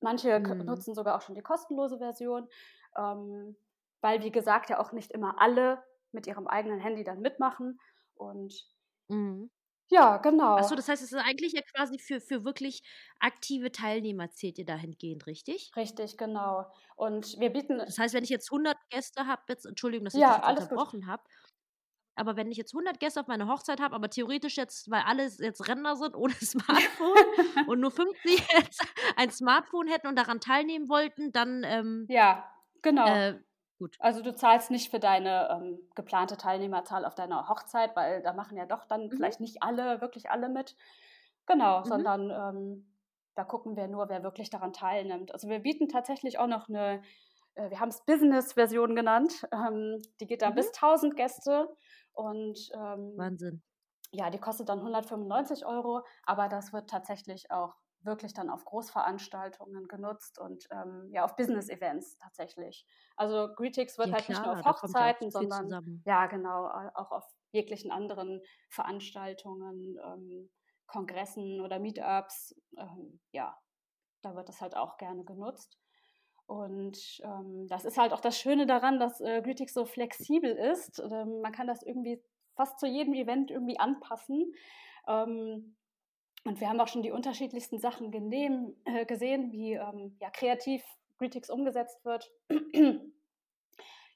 Manche 0.00 0.40
mhm. 0.40 0.64
nutzen 0.64 0.94
sogar 0.94 1.16
auch 1.16 1.22
schon 1.22 1.34
die 1.34 1.42
kostenlose 1.42 1.98
Version, 1.98 2.48
ähm, 2.96 3.56
weil, 4.00 4.22
wie 4.22 4.30
gesagt, 4.30 4.68
ja 4.68 4.78
auch 4.78 4.92
nicht 4.92 5.10
immer 5.12 5.40
alle 5.40 5.82
mit 6.12 6.26
ihrem 6.26 6.46
eigenen 6.46 6.80
Handy 6.80 7.04
dann 7.04 7.20
mitmachen. 7.20 7.80
Und 8.14 8.54
mhm. 9.08 9.50
Ja, 9.88 10.16
genau. 10.18 10.56
Achso, 10.56 10.74
das 10.74 10.88
heißt, 10.88 11.02
es 11.02 11.12
ist 11.12 11.18
eigentlich 11.18 11.52
ja 11.52 11.62
quasi 11.62 11.98
für, 11.98 12.20
für 12.20 12.44
wirklich 12.44 12.82
aktive 13.20 13.70
Teilnehmer 13.70 14.30
zählt 14.30 14.58
ihr 14.58 14.64
dahingehend, 14.64 15.26
richtig? 15.26 15.70
Richtig, 15.76 16.16
genau. 16.18 16.66
Und 16.96 17.38
wir 17.38 17.50
bieten. 17.50 17.78
Das 17.78 17.98
heißt, 17.98 18.14
wenn 18.14 18.24
ich 18.24 18.30
jetzt 18.30 18.50
100 18.50 18.76
Gäste 18.90 19.26
habe, 19.26 19.42
jetzt, 19.48 19.64
Entschuldigung, 19.64 20.04
dass 20.04 20.14
ich 20.14 20.20
ja, 20.20 20.38
das 20.38 20.48
unterbrochen 20.48 21.06
habe, 21.06 21.22
aber 22.16 22.36
wenn 22.36 22.50
ich 22.50 22.56
jetzt 22.56 22.74
100 22.74 22.98
Gäste 22.98 23.20
auf 23.20 23.26
meiner 23.26 23.46
Hochzeit 23.46 23.80
habe, 23.80 23.94
aber 23.94 24.08
theoretisch 24.08 24.56
jetzt, 24.56 24.90
weil 24.90 25.02
alle 25.02 25.24
jetzt 25.24 25.68
Rentner 25.68 25.96
sind 25.96 26.16
ohne 26.16 26.32
Smartphone 26.40 27.18
und 27.68 27.80
nur 27.80 27.90
50 27.90 28.40
jetzt 28.54 28.82
ein 29.16 29.30
Smartphone 29.30 29.86
hätten 29.86 30.06
und 30.08 30.16
daran 30.16 30.40
teilnehmen 30.40 30.88
wollten, 30.88 31.30
dann. 31.32 31.62
Ähm, 31.64 32.06
ja, 32.08 32.50
genau. 32.82 33.06
Äh, 33.06 33.38
Gut. 33.78 33.96
Also 33.98 34.22
du 34.22 34.34
zahlst 34.34 34.70
nicht 34.70 34.90
für 34.90 35.00
deine 35.00 35.50
ähm, 35.50 35.78
geplante 35.94 36.36
Teilnehmerzahl 36.36 37.04
auf 37.04 37.14
deiner 37.14 37.48
Hochzeit, 37.48 37.94
weil 37.94 38.22
da 38.22 38.32
machen 38.32 38.56
ja 38.56 38.64
doch 38.64 38.86
dann 38.86 39.06
mhm. 39.06 39.10
vielleicht 39.10 39.40
nicht 39.40 39.62
alle, 39.62 40.00
wirklich 40.00 40.30
alle 40.30 40.48
mit. 40.48 40.76
Genau, 41.46 41.80
mhm. 41.80 41.84
sondern 41.84 42.30
ähm, 42.30 42.92
da 43.34 43.44
gucken 43.44 43.76
wir 43.76 43.86
nur, 43.86 44.08
wer 44.08 44.22
wirklich 44.22 44.48
daran 44.48 44.72
teilnimmt. 44.72 45.32
Also 45.32 45.48
wir 45.48 45.60
bieten 45.60 45.88
tatsächlich 45.88 46.38
auch 46.38 46.46
noch 46.46 46.68
eine, 46.68 47.02
äh, 47.54 47.68
wir 47.68 47.78
haben 47.78 47.90
es 47.90 48.04
Business-Version 48.04 48.96
genannt, 48.96 49.46
ähm, 49.52 50.02
die 50.20 50.26
geht 50.26 50.40
dann 50.40 50.52
mhm. 50.52 50.56
bis 50.56 50.68
1000 50.68 51.14
Gäste 51.14 51.68
und 52.12 52.58
ähm, 52.74 53.12
Wahnsinn. 53.16 53.62
Ja, 54.10 54.30
die 54.30 54.38
kostet 54.38 54.70
dann 54.70 54.78
195 54.78 55.66
Euro, 55.66 56.02
aber 56.22 56.48
das 56.48 56.72
wird 56.72 56.88
tatsächlich 56.88 57.50
auch 57.50 57.74
wirklich 58.06 58.32
dann 58.32 58.48
auf 58.48 58.64
Großveranstaltungen 58.64 59.88
genutzt 59.88 60.38
und 60.38 60.66
ähm, 60.70 61.08
ja 61.12 61.24
auf 61.24 61.36
Business-Events 61.36 62.18
tatsächlich. 62.18 62.86
Also 63.16 63.48
Greetix 63.54 63.98
wird 63.98 64.08
ja, 64.08 64.14
halt 64.14 64.24
klar, 64.24 64.38
nicht 64.38 64.46
nur 64.46 64.58
auf 64.58 64.82
Hochzeiten, 64.82 65.26
ja 65.26 65.30
sondern 65.30 65.64
zusammen. 65.64 66.02
ja 66.04 66.26
genau 66.26 66.66
auch 66.94 67.10
auf 67.10 67.24
jeglichen 67.52 67.90
anderen 67.90 68.40
Veranstaltungen, 68.68 69.98
ähm, 70.04 70.50
Kongressen 70.86 71.60
oder 71.60 71.78
Meetups. 71.78 72.54
Ähm, 72.78 73.20
ja, 73.32 73.58
da 74.22 74.34
wird 74.34 74.48
das 74.48 74.60
halt 74.60 74.76
auch 74.76 74.96
gerne 74.96 75.24
genutzt. 75.24 75.78
Und 76.46 77.20
ähm, 77.24 77.66
das 77.68 77.84
ist 77.84 77.98
halt 77.98 78.12
auch 78.12 78.20
das 78.20 78.38
Schöne 78.38 78.66
daran, 78.66 79.00
dass 79.00 79.20
äh, 79.20 79.42
Greetix 79.42 79.74
so 79.74 79.84
flexibel 79.84 80.52
ist. 80.52 81.00
Ähm, 81.00 81.40
man 81.40 81.52
kann 81.52 81.66
das 81.66 81.82
irgendwie 81.82 82.22
fast 82.54 82.78
zu 82.78 82.86
jedem 82.86 83.14
Event 83.14 83.50
irgendwie 83.50 83.78
anpassen. 83.80 84.52
Ähm, 85.08 85.76
und 86.46 86.60
wir 86.60 86.68
haben 86.68 86.80
auch 86.80 86.88
schon 86.88 87.02
die 87.02 87.10
unterschiedlichsten 87.10 87.78
Sachen 87.78 88.10
genehm, 88.10 88.76
äh, 88.84 89.04
gesehen, 89.04 89.52
wie 89.52 89.72
ähm, 89.72 90.16
ja, 90.20 90.30
kreativ 90.30 90.82
Greetix 91.18 91.50
umgesetzt 91.50 92.04
wird. 92.04 92.30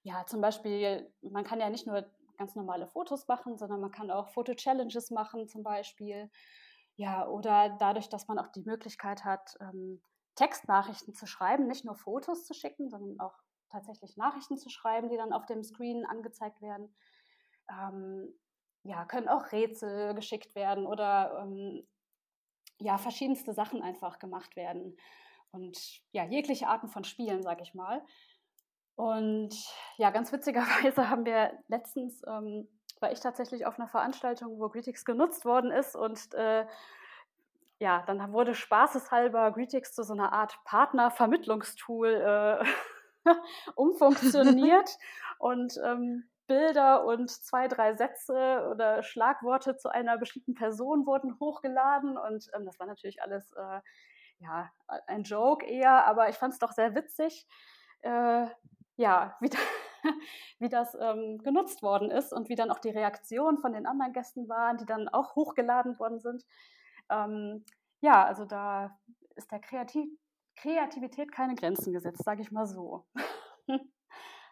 ja, 0.02 0.24
zum 0.26 0.40
Beispiel, 0.40 1.12
man 1.22 1.44
kann 1.44 1.60
ja 1.60 1.68
nicht 1.70 1.86
nur 1.86 2.08
ganz 2.38 2.54
normale 2.54 2.86
Fotos 2.86 3.26
machen, 3.26 3.58
sondern 3.58 3.80
man 3.80 3.90
kann 3.90 4.10
auch 4.10 4.28
Foto-Challenges 4.28 5.10
machen 5.10 5.48
zum 5.48 5.62
Beispiel. 5.62 6.30
Ja, 6.96 7.26
oder 7.26 7.76
dadurch, 7.78 8.08
dass 8.08 8.28
man 8.28 8.38
auch 8.38 8.48
die 8.48 8.62
Möglichkeit 8.62 9.24
hat, 9.24 9.56
ähm, 9.60 10.00
Textnachrichten 10.36 11.14
zu 11.14 11.26
schreiben, 11.26 11.66
nicht 11.66 11.84
nur 11.84 11.96
Fotos 11.96 12.46
zu 12.46 12.54
schicken, 12.54 12.88
sondern 12.88 13.18
auch 13.18 13.34
tatsächlich 13.70 14.16
Nachrichten 14.16 14.56
zu 14.56 14.68
schreiben, 14.68 15.10
die 15.10 15.16
dann 15.16 15.32
auf 15.32 15.46
dem 15.46 15.62
Screen 15.62 16.06
angezeigt 16.06 16.62
werden. 16.62 16.94
Ähm, 17.68 18.32
ja, 18.82 19.04
können 19.04 19.28
auch 19.28 19.52
Rätsel 19.52 20.14
geschickt 20.14 20.54
werden 20.54 20.86
oder 20.86 21.40
ähm, 21.42 21.86
ja, 22.80 22.98
verschiedenste 22.98 23.52
Sachen 23.52 23.82
einfach 23.82 24.18
gemacht 24.18 24.56
werden. 24.56 24.96
Und 25.52 26.02
ja, 26.12 26.24
jegliche 26.24 26.68
Arten 26.68 26.88
von 26.88 27.04
Spielen, 27.04 27.42
sag 27.42 27.60
ich 27.60 27.74
mal. 27.74 28.02
Und 28.96 29.54
ja, 29.96 30.10
ganz 30.10 30.32
witzigerweise 30.32 31.08
haben 31.10 31.24
wir 31.24 31.52
letztens, 31.68 32.22
ähm, 32.26 32.68
war 33.00 33.12
ich 33.12 33.20
tatsächlich 33.20 33.66
auf 33.66 33.78
einer 33.78 33.88
Veranstaltung, 33.88 34.58
wo 34.58 34.68
Greetix 34.68 35.04
genutzt 35.04 35.44
worden 35.44 35.70
ist 35.70 35.96
und 35.96 36.34
äh, 36.34 36.66
ja, 37.78 38.02
dann 38.06 38.32
wurde 38.32 38.54
spaßeshalber 38.54 39.52
Greetix 39.52 39.94
zu 39.94 40.02
so 40.02 40.12
einer 40.12 40.34
Art 40.34 40.58
Partnervermittlungstool 40.64 42.62
äh, 43.24 43.30
umfunktioniert 43.74 44.98
und 45.38 45.80
ähm, 45.82 46.29
Bilder 46.50 47.04
und 47.04 47.30
zwei, 47.30 47.68
drei 47.68 47.94
Sätze 47.94 48.68
oder 48.68 49.04
Schlagworte 49.04 49.76
zu 49.76 49.88
einer 49.88 50.18
bestimmten 50.18 50.54
Person 50.54 51.06
wurden 51.06 51.38
hochgeladen 51.38 52.18
und 52.18 52.50
ähm, 52.56 52.64
das 52.64 52.80
war 52.80 52.88
natürlich 52.88 53.22
alles 53.22 53.52
äh, 53.52 53.80
ja, 54.40 54.68
ein 55.06 55.22
Joke 55.22 55.64
eher, 55.64 56.06
aber 56.08 56.28
ich 56.28 56.34
fand 56.34 56.52
es 56.52 56.58
doch 56.58 56.72
sehr 56.72 56.96
witzig, 56.96 57.46
äh, 58.00 58.46
ja, 58.96 59.36
wie, 59.38 59.48
da, 59.48 59.58
wie 60.58 60.68
das 60.68 60.96
ähm, 61.00 61.38
genutzt 61.38 61.82
worden 61.82 62.10
ist 62.10 62.32
und 62.32 62.48
wie 62.48 62.56
dann 62.56 62.72
auch 62.72 62.80
die 62.80 62.90
Reaktionen 62.90 63.58
von 63.58 63.72
den 63.72 63.86
anderen 63.86 64.12
Gästen 64.12 64.48
waren, 64.48 64.76
die 64.76 64.86
dann 64.86 65.08
auch 65.08 65.36
hochgeladen 65.36 66.00
worden 66.00 66.18
sind. 66.18 66.44
Ähm, 67.10 67.64
ja, 68.00 68.24
also 68.24 68.44
da 68.44 68.98
ist 69.36 69.52
der 69.52 69.60
Kreativ 69.60 70.10
Kreativität 70.56 71.30
keine 71.30 71.54
Grenzen 71.54 71.92
gesetzt, 71.92 72.24
sage 72.24 72.42
ich 72.42 72.50
mal 72.50 72.66
so. 72.66 73.06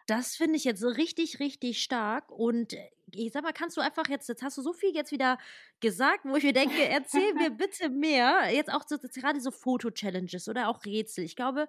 Das 0.09 0.35
finde 0.35 0.55
ich 0.55 0.63
jetzt 0.63 0.83
richtig, 0.83 1.39
richtig 1.39 1.83
stark. 1.83 2.31
Und 2.31 2.73
äh, 2.73 2.89
ich 3.11 3.31
sag 3.31 3.43
mal, 3.43 3.53
kannst 3.53 3.77
du 3.77 3.81
einfach 3.81 4.07
jetzt, 4.09 4.27
jetzt 4.27 4.41
hast 4.41 4.57
du 4.57 4.63
so 4.63 4.73
viel 4.73 4.95
jetzt 4.95 5.11
wieder 5.11 5.37
gesagt, 5.81 6.25
wo 6.25 6.35
ich 6.35 6.43
mir 6.43 6.53
denke, 6.53 6.83
erzähl 6.87 7.33
mir 7.33 7.49
bitte 7.57 7.89
mehr. 7.89 8.51
Jetzt 8.51 8.71
auch 8.71 8.83
so, 8.87 8.97
gerade 8.97 9.39
so 9.41 9.51
Foto-Challenges 9.51 10.47
oder 10.47 10.69
auch 10.69 10.85
Rätsel. 10.85 11.23
Ich 11.23 11.35
glaube, 11.35 11.67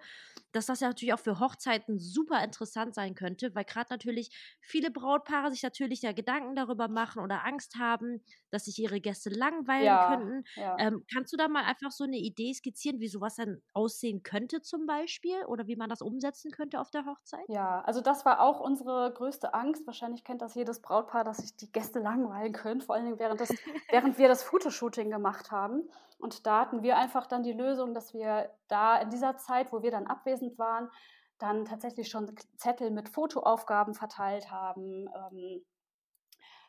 dass 0.53 0.66
das 0.66 0.81
ja 0.81 0.88
natürlich 0.88 1.14
auch 1.14 1.20
für 1.20 1.38
Hochzeiten 1.38 1.99
super 1.99 2.42
interessant 2.42 2.94
sein 2.94 3.14
könnte, 3.14 3.55
weil 3.55 3.64
gerade 3.64 3.88
natürlich 3.90 4.31
viele 4.61 4.90
Brautpaare 4.90 5.51
sich 5.51 5.62
natürlich 5.62 6.03
ja 6.03 6.12
Gedanken 6.12 6.55
darüber 6.55 6.88
machen 6.88 7.23
oder 7.23 7.44
Angst 7.44 7.77
haben, 7.79 8.23
dass 8.51 8.64
sich 8.64 8.79
ihre 8.79 9.01
Gäste 9.01 9.31
langweilen 9.31 9.85
ja, 9.85 10.09
könnten. 10.09 10.44
Ja. 10.57 10.77
Ähm, 10.79 11.05
kannst 11.12 11.33
du 11.33 11.37
da 11.37 11.49
mal 11.49 11.64
einfach 11.64 11.90
so 11.90 12.05
eine 12.05 12.18
Idee 12.18 12.53
skizzieren, 12.53 13.01
wie 13.01 13.09
sowas 13.09 13.37
dann 13.37 13.62
aussehen 13.73 14.23
könnte 14.23 14.61
zum 14.61 14.87
Beispiel 14.87 15.44
oder 15.46 15.66
wie 15.66 15.77
man 15.77 15.88
das 15.88 16.03
umsetzen 16.03 16.51
könnte 16.51 16.81
auf 16.81 16.90
der 16.90 17.07
Hochzeit? 17.07 17.44
Ja, 17.49 17.83
also 17.83 18.01
das 18.01 18.25
war 18.25 18.40
auch 18.40 18.61
unsere 18.61 19.12
größte 19.14 19.55
Angst. 19.55 19.87
Wahrscheinlich 19.87 20.25
kennt 20.25 20.42
das 20.42 20.55
jedes 20.55 20.81
Brautpaar, 20.83 21.25
dass 21.25 21.38
sich 21.38 21.57
die 21.57 21.70
Gäste 21.70 21.99
langweilen 22.11 22.53
können, 22.53 22.81
vor 22.81 22.94
allen 22.94 23.05
Dingen 23.05 23.18
während, 23.18 23.40
des, 23.40 23.51
während 23.90 24.00
wir 24.19 24.29
das 24.29 24.43
Fotoshooting 24.43 25.11
gemacht 25.11 25.51
haben. 25.51 25.89
Und 26.19 26.47
da 26.47 26.61
hatten 26.61 26.83
wir 26.83 26.97
einfach 26.97 27.27
dann 27.27 27.43
die 27.43 27.53
Lösung, 27.53 27.95
dass 27.95 28.13
wir 28.13 28.51
da 28.69 28.99
in 29.01 29.11
dieser 29.11 29.37
Zeit, 29.37 29.73
wo 29.73 29.83
wir 29.83 29.91
dann 29.91 30.07
abwesend 30.07 30.59
waren, 30.59 30.91
dann 31.39 31.65
tatsächlich 31.65 32.09
schon 32.09 32.35
Zettel 32.57 32.91
mit 32.91 33.09
Fotoaufgaben 33.09 33.95
verteilt 33.95 34.51
haben 34.51 35.09
ähm, 35.15 35.65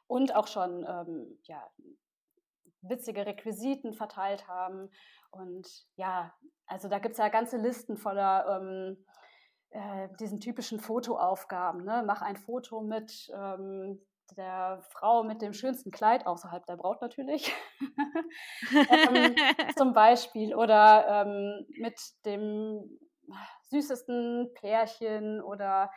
und 0.08 0.34
auch 0.34 0.48
schon 0.48 0.86
ähm, 0.88 1.40
ja, 1.44 1.70
witzige 2.82 3.26
Requisiten 3.26 3.94
verteilt 3.94 4.48
haben. 4.48 4.90
Und 5.30 5.86
ja, 5.96 6.34
also 6.66 6.88
da 6.88 7.00
gibt 7.00 7.14
es 7.14 7.20
ja 7.20 7.28
ganze 7.28 7.58
Listen 7.58 7.98
voller 7.98 8.62
ähm, 8.62 9.06
äh, 9.72 10.10
diesen 10.20 10.40
typischen 10.40 10.80
Fotoaufgaben. 10.80 11.84
Ne? 11.84 12.04
Mach 12.06 12.22
ein 12.22 12.38
Foto 12.38 12.82
mit 12.82 13.30
ähm, 13.34 14.02
der 14.36 14.82
Frau 14.90 15.24
mit 15.24 15.42
dem 15.42 15.54
schönsten 15.54 15.92
Kleid, 15.92 16.26
außerhalb 16.26 16.66
der 16.66 16.78
Braut 16.78 17.02
natürlich, 17.02 17.54
ähm, 18.72 19.36
zum 19.78 19.94
Beispiel, 19.94 20.56
oder 20.56 21.26
ähm, 21.26 21.66
mit 21.78 22.00
dem 22.26 23.00
süßesten 23.70 24.54
Pärchen 24.56 25.42
oder 25.42 25.92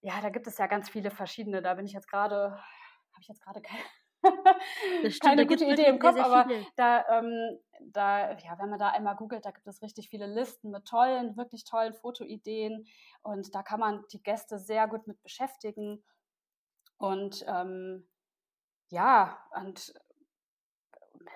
ja, 0.00 0.20
da 0.20 0.28
gibt 0.28 0.46
es 0.46 0.58
ja 0.58 0.66
ganz 0.66 0.90
viele 0.90 1.10
verschiedene. 1.10 1.62
Da 1.62 1.74
bin 1.74 1.86
ich 1.86 1.92
jetzt 1.92 2.08
gerade, 2.08 2.52
habe 2.52 3.20
ich 3.20 3.28
jetzt 3.28 3.42
gerade 3.42 3.62
keine, 3.62 3.82
stimmt, 5.10 5.22
keine 5.22 5.46
gute 5.46 5.64
Idee 5.64 5.86
im 5.86 5.98
Kopf, 5.98 6.18
aber 6.18 6.46
da, 6.76 7.04
ähm, 7.08 7.58
da, 7.80 8.32
ja, 8.32 8.58
wenn 8.58 8.70
man 8.70 8.78
da 8.78 8.90
einmal 8.90 9.16
googelt, 9.16 9.44
da 9.44 9.50
gibt 9.50 9.66
es 9.66 9.82
richtig 9.82 10.08
viele 10.10 10.26
Listen 10.26 10.70
mit 10.70 10.84
tollen, 10.84 11.36
wirklich 11.36 11.64
tollen 11.64 11.94
Fotoideen 11.94 12.86
und 13.22 13.54
da 13.54 13.62
kann 13.62 13.80
man 13.80 14.04
die 14.12 14.22
Gäste 14.22 14.58
sehr 14.58 14.88
gut 14.88 15.06
mit 15.06 15.22
beschäftigen. 15.22 16.04
Und 16.98 17.44
ähm, 17.48 18.08
ja, 18.90 19.38
und 19.56 19.94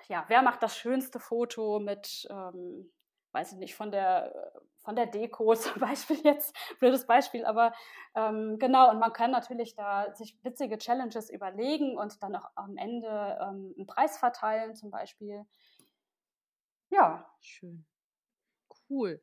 ja, 0.07 0.25
wer 0.27 0.41
macht 0.41 0.63
das 0.63 0.77
schönste 0.77 1.19
Foto 1.19 1.79
mit, 1.79 2.27
ähm, 2.29 2.91
weiß 3.31 3.53
ich 3.53 3.57
nicht, 3.59 3.75
von 3.75 3.91
der, 3.91 4.51
von 4.79 4.95
der 4.95 5.05
Deko 5.07 5.53
zum 5.55 5.79
Beispiel 5.79 6.19
jetzt, 6.23 6.55
blödes 6.79 7.05
Beispiel, 7.05 7.45
aber 7.45 7.73
ähm, 8.15 8.57
genau, 8.59 8.89
und 8.89 8.99
man 8.99 9.13
kann 9.13 9.31
natürlich 9.31 9.75
da 9.75 10.13
sich 10.15 10.37
witzige 10.43 10.77
Challenges 10.77 11.29
überlegen 11.29 11.97
und 11.97 12.21
dann 12.23 12.35
auch 12.35 12.49
am 12.55 12.77
Ende 12.77 13.07
ähm, 13.41 13.73
einen 13.77 13.87
Preis 13.87 14.17
verteilen 14.17 14.75
zum 14.75 14.89
Beispiel. 14.91 15.45
Ja. 16.91 17.25
Schön. 17.39 17.85
Cool. 18.89 19.21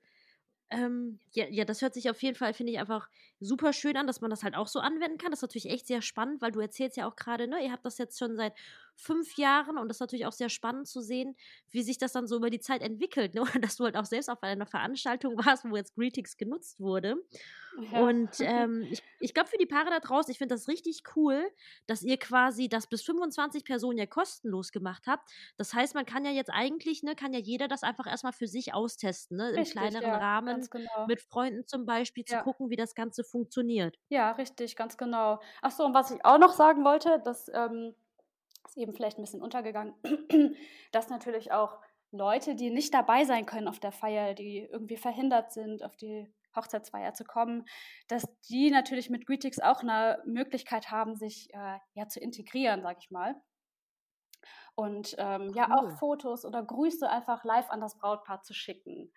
Ähm, 0.70 1.20
ja, 1.32 1.46
ja, 1.48 1.64
das 1.64 1.80
hört 1.80 1.94
sich 1.94 2.10
auf 2.10 2.20
jeden 2.22 2.34
Fall, 2.36 2.52
finde 2.52 2.72
ich, 2.72 2.78
einfach 2.80 3.08
super 3.38 3.72
schön 3.72 3.96
an, 3.96 4.06
dass 4.08 4.20
man 4.20 4.30
das 4.30 4.42
halt 4.42 4.56
auch 4.56 4.66
so 4.66 4.80
anwenden 4.80 5.16
kann. 5.18 5.30
Das 5.30 5.38
ist 5.38 5.42
natürlich 5.42 5.70
echt 5.70 5.86
sehr 5.86 6.02
spannend, 6.02 6.42
weil 6.42 6.50
du 6.52 6.60
erzählst 6.60 6.96
ja 6.96 7.08
auch 7.08 7.14
gerade, 7.16 7.46
ne, 7.46 7.64
ihr 7.64 7.70
habt 7.70 7.86
das 7.86 7.98
jetzt 7.98 8.18
schon 8.18 8.36
seit 8.36 8.52
fünf 8.96 9.36
Jahren 9.36 9.78
und 9.78 9.88
das 9.88 9.98
ist 9.98 10.00
natürlich 10.00 10.26
auch 10.26 10.32
sehr 10.32 10.48
spannend 10.48 10.88
zu 10.88 11.00
sehen, 11.00 11.36
wie 11.70 11.82
sich 11.82 11.98
das 11.98 12.12
dann 12.12 12.26
so 12.26 12.36
über 12.36 12.50
die 12.50 12.60
Zeit 12.60 12.82
entwickelt, 12.82 13.34
ne? 13.34 13.44
dass 13.60 13.76
du 13.76 13.84
halt 13.84 13.96
auch 13.96 14.04
selbst 14.04 14.28
auf 14.28 14.42
einer 14.42 14.66
Veranstaltung 14.66 15.36
warst, 15.46 15.64
wo 15.68 15.76
jetzt 15.76 15.94
Greetings 15.94 16.36
genutzt 16.36 16.80
wurde. 16.80 17.16
Ja. 17.92 18.00
Und 18.00 18.30
ähm, 18.40 18.86
ich, 18.90 19.02
ich 19.20 19.34
glaube, 19.34 19.48
für 19.48 19.58
die 19.58 19.66
Paare 19.66 19.90
da 19.90 20.00
draußen, 20.00 20.30
ich 20.30 20.38
finde 20.38 20.54
das 20.54 20.68
richtig 20.68 21.02
cool, 21.14 21.46
dass 21.86 22.02
ihr 22.02 22.18
quasi 22.18 22.68
das 22.68 22.86
bis 22.86 23.02
25 23.02 23.64
Personen 23.64 23.98
ja 23.98 24.06
kostenlos 24.06 24.72
gemacht 24.72 25.04
habt. 25.06 25.28
Das 25.56 25.74
heißt, 25.74 25.94
man 25.94 26.06
kann 26.06 26.24
ja 26.24 26.30
jetzt 26.30 26.50
eigentlich, 26.50 27.02
ne, 27.02 27.14
kann 27.14 27.32
ja 27.32 27.38
jeder 27.38 27.68
das 27.68 27.82
einfach 27.82 28.06
erstmal 28.06 28.32
für 28.32 28.48
sich 28.48 28.72
austesten, 28.72 29.36
ne, 29.36 29.52
richtig, 29.52 29.74
im 29.74 29.80
kleineren 29.80 30.08
ja, 30.08 30.18
Rahmen, 30.18 30.66
genau. 30.70 31.06
mit 31.06 31.20
Freunden 31.20 31.66
zum 31.66 31.84
Beispiel, 31.84 32.24
zu 32.24 32.34
ja. 32.34 32.42
gucken, 32.42 32.70
wie 32.70 32.76
das 32.76 32.94
Ganze 32.94 33.24
funktioniert. 33.24 33.98
Ja, 34.08 34.32
richtig, 34.32 34.76
ganz 34.76 34.96
genau. 34.96 35.40
Achso, 35.60 35.84
und 35.84 35.94
was 35.94 36.10
ich 36.10 36.24
auch 36.24 36.38
noch 36.38 36.52
sagen 36.52 36.84
wollte, 36.84 37.20
dass 37.24 37.50
ähm, 37.52 37.94
ist 38.68 38.76
eben 38.76 38.94
vielleicht 38.94 39.18
ein 39.18 39.22
bisschen 39.22 39.42
untergegangen, 39.42 39.94
dass 40.92 41.08
natürlich 41.08 41.52
auch 41.52 41.78
Leute, 42.10 42.54
die 42.54 42.70
nicht 42.70 42.94
dabei 42.94 43.24
sein 43.24 43.46
können 43.46 43.68
auf 43.68 43.80
der 43.80 43.92
Feier, 43.92 44.34
die 44.34 44.68
irgendwie 44.70 44.96
verhindert 44.96 45.52
sind, 45.52 45.82
auf 45.82 45.96
die 45.96 46.32
Hochzeitsfeier 46.54 47.12
zu 47.12 47.24
kommen, 47.24 47.66
dass 48.08 48.24
die 48.48 48.70
natürlich 48.70 49.10
mit 49.10 49.26
Greetings 49.26 49.60
auch 49.60 49.80
eine 49.80 50.22
Möglichkeit 50.26 50.90
haben, 50.90 51.16
sich 51.16 51.48
äh, 51.52 51.78
ja 51.94 52.08
zu 52.08 52.20
integrieren, 52.20 52.82
sag 52.82 52.98
ich 52.98 53.10
mal. 53.10 53.34
Und 54.74 55.14
ähm, 55.18 55.48
cool. 55.48 55.56
ja 55.56 55.68
auch 55.74 55.98
Fotos 55.98 56.44
oder 56.44 56.62
Grüße 56.62 57.08
einfach 57.08 57.44
live 57.44 57.70
an 57.70 57.80
das 57.80 57.98
Brautpaar 57.98 58.42
zu 58.42 58.54
schicken. 58.54 59.12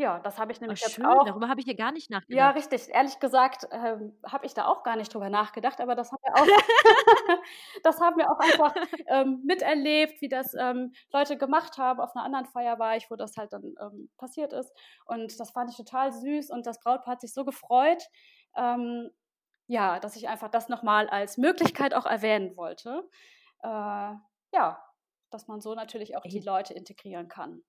Ja, 0.00 0.18
das 0.18 0.38
habe 0.38 0.50
ich 0.50 0.62
nämlich 0.62 0.80
Ach, 0.82 0.88
jetzt 0.88 1.04
auch. 1.04 1.26
Darüber 1.26 1.50
habe 1.50 1.60
ich 1.60 1.66
hier 1.66 1.76
gar 1.76 1.92
nicht 1.92 2.08
nachgedacht. 2.08 2.34
Ja, 2.34 2.48
richtig. 2.52 2.88
Ehrlich 2.88 3.20
gesagt 3.20 3.68
ähm, 3.70 4.18
habe 4.24 4.46
ich 4.46 4.54
da 4.54 4.64
auch 4.64 4.82
gar 4.82 4.96
nicht 4.96 5.12
drüber 5.12 5.28
nachgedacht, 5.28 5.78
aber 5.78 5.94
das 5.94 6.10
haben 6.10 6.22
wir 6.22 6.34
auch, 6.36 6.46
das 7.82 8.00
haben 8.00 8.16
wir 8.16 8.30
auch 8.30 8.38
einfach 8.38 8.74
ähm, 9.08 9.42
miterlebt, 9.44 10.22
wie 10.22 10.30
das 10.30 10.54
ähm, 10.54 10.94
Leute 11.12 11.36
gemacht 11.36 11.76
haben. 11.76 12.00
Auf 12.00 12.16
einer 12.16 12.24
anderen 12.24 12.46
Feier 12.46 12.78
war 12.78 12.96
ich, 12.96 13.10
wo 13.10 13.16
das 13.16 13.36
halt 13.36 13.52
dann 13.52 13.74
ähm, 13.78 14.08
passiert 14.16 14.54
ist. 14.54 14.72
Und 15.04 15.38
das 15.38 15.50
fand 15.50 15.70
ich 15.70 15.76
total 15.76 16.12
süß 16.12 16.48
und 16.48 16.64
das 16.66 16.80
Brautpaar 16.80 17.12
hat 17.12 17.20
sich 17.20 17.34
so 17.34 17.44
gefreut. 17.44 18.02
Ähm, 18.56 19.10
ja, 19.66 20.00
dass 20.00 20.16
ich 20.16 20.30
einfach 20.30 20.48
das 20.48 20.70
nochmal 20.70 21.10
als 21.10 21.36
Möglichkeit 21.36 21.92
auch 21.92 22.06
erwähnen 22.06 22.56
wollte. 22.56 23.06
Äh, 23.62 23.68
ja, 24.54 24.82
dass 25.30 25.46
man 25.46 25.60
so 25.60 25.74
natürlich 25.74 26.16
auch 26.16 26.22
die 26.22 26.40
Leute 26.40 26.72
integrieren 26.72 27.28
kann. 27.28 27.62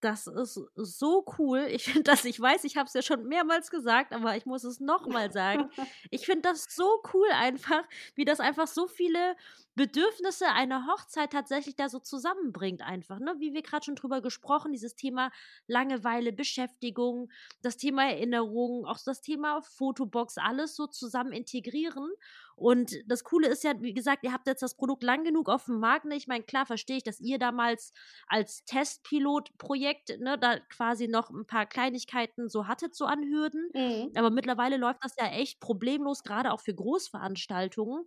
Das 0.00 0.28
ist 0.28 0.60
so 0.76 1.24
cool. 1.38 1.66
Ich 1.70 1.84
finde 1.84 2.04
das, 2.04 2.24
ich 2.24 2.40
weiß, 2.40 2.62
ich 2.64 2.76
habe 2.76 2.86
es 2.86 2.94
ja 2.94 3.02
schon 3.02 3.26
mehrmals 3.26 3.70
gesagt, 3.70 4.12
aber 4.12 4.36
ich 4.36 4.46
muss 4.46 4.62
es 4.62 4.78
nochmal 4.80 5.32
sagen. 5.32 5.70
Ich 6.10 6.26
finde 6.26 6.42
das 6.42 6.66
so 6.70 7.02
cool 7.12 7.28
einfach, 7.32 7.82
wie 8.14 8.24
das 8.24 8.40
einfach 8.40 8.66
so 8.66 8.86
viele 8.86 9.36
Bedürfnisse 9.78 10.48
einer 10.48 10.86
Hochzeit 10.86 11.32
tatsächlich 11.32 11.76
da 11.76 11.88
so 11.88 11.98
zusammenbringt 11.98 12.82
einfach, 12.82 13.18
ne? 13.18 13.36
Wie 13.38 13.54
wir 13.54 13.62
gerade 13.62 13.86
schon 13.86 13.96
drüber 13.96 14.20
gesprochen, 14.20 14.72
dieses 14.72 14.94
Thema 14.94 15.30
Langeweile, 15.66 16.32
Beschäftigung, 16.32 17.30
das 17.62 17.78
Thema 17.78 18.10
Erinnerung, 18.10 18.84
auch 18.84 18.98
das 19.02 19.22
Thema 19.22 19.62
Fotobox, 19.62 20.36
alles 20.36 20.76
so 20.76 20.86
zusammen 20.86 21.32
integrieren 21.32 22.10
und 22.58 22.96
das 23.06 23.22
Coole 23.22 23.46
ist 23.46 23.62
ja, 23.62 23.80
wie 23.80 23.94
gesagt, 23.94 24.24
ihr 24.24 24.32
habt 24.32 24.48
jetzt 24.48 24.62
das 24.62 24.74
Produkt 24.74 25.04
lang 25.04 25.22
genug 25.22 25.48
auf 25.48 25.66
dem 25.66 25.78
Markt. 25.78 26.06
Ne? 26.06 26.16
Ich 26.16 26.26
meine, 26.26 26.42
klar 26.42 26.66
verstehe 26.66 26.96
ich, 26.96 27.04
dass 27.04 27.20
ihr 27.20 27.38
damals 27.38 27.92
als 28.26 28.64
Testpilotprojekt 28.64 30.18
ne, 30.18 30.36
da 30.36 30.58
quasi 30.68 31.06
noch 31.06 31.30
ein 31.30 31.46
paar 31.46 31.66
Kleinigkeiten 31.66 32.48
so 32.48 32.66
hattet, 32.66 32.96
so 32.96 33.04
an 33.04 33.22
Hürden. 33.22 33.70
Mhm. 33.74 34.10
Aber 34.16 34.30
mittlerweile 34.30 34.76
läuft 34.76 35.04
das 35.04 35.14
ja 35.16 35.28
echt 35.28 35.60
problemlos, 35.60 36.24
gerade 36.24 36.52
auch 36.52 36.60
für 36.60 36.74
Großveranstaltungen. 36.74 38.06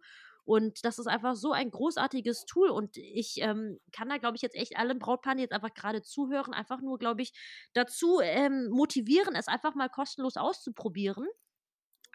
Und 0.52 0.84
das 0.84 1.00
ist 1.00 1.08
einfach 1.08 1.36
so 1.38 1.54
ein 1.54 1.72
großartiges 1.72 2.44
Tool. 2.44 2.72
Und 2.72 2.98
ich 2.98 3.38
ähm, 3.38 3.80
kann 3.94 4.10
da, 4.10 4.18
glaube 4.18 4.36
ich, 4.36 4.42
jetzt 4.42 4.58
echt 4.58 4.76
allen 4.76 5.00
Brautpaaren 5.00 5.40
jetzt 5.40 5.54
einfach 5.54 5.74
gerade 5.74 6.02
zuhören, 6.02 6.54
einfach 6.54 6.82
nur, 6.82 6.98
glaube 6.98 7.22
ich, 7.22 7.32
dazu 7.72 8.20
ähm, 8.22 8.68
motivieren, 8.70 9.34
es 9.36 9.48
einfach 9.48 9.76
mal 9.76 9.88
kostenlos 9.88 10.36
auszuprobieren 10.36 11.26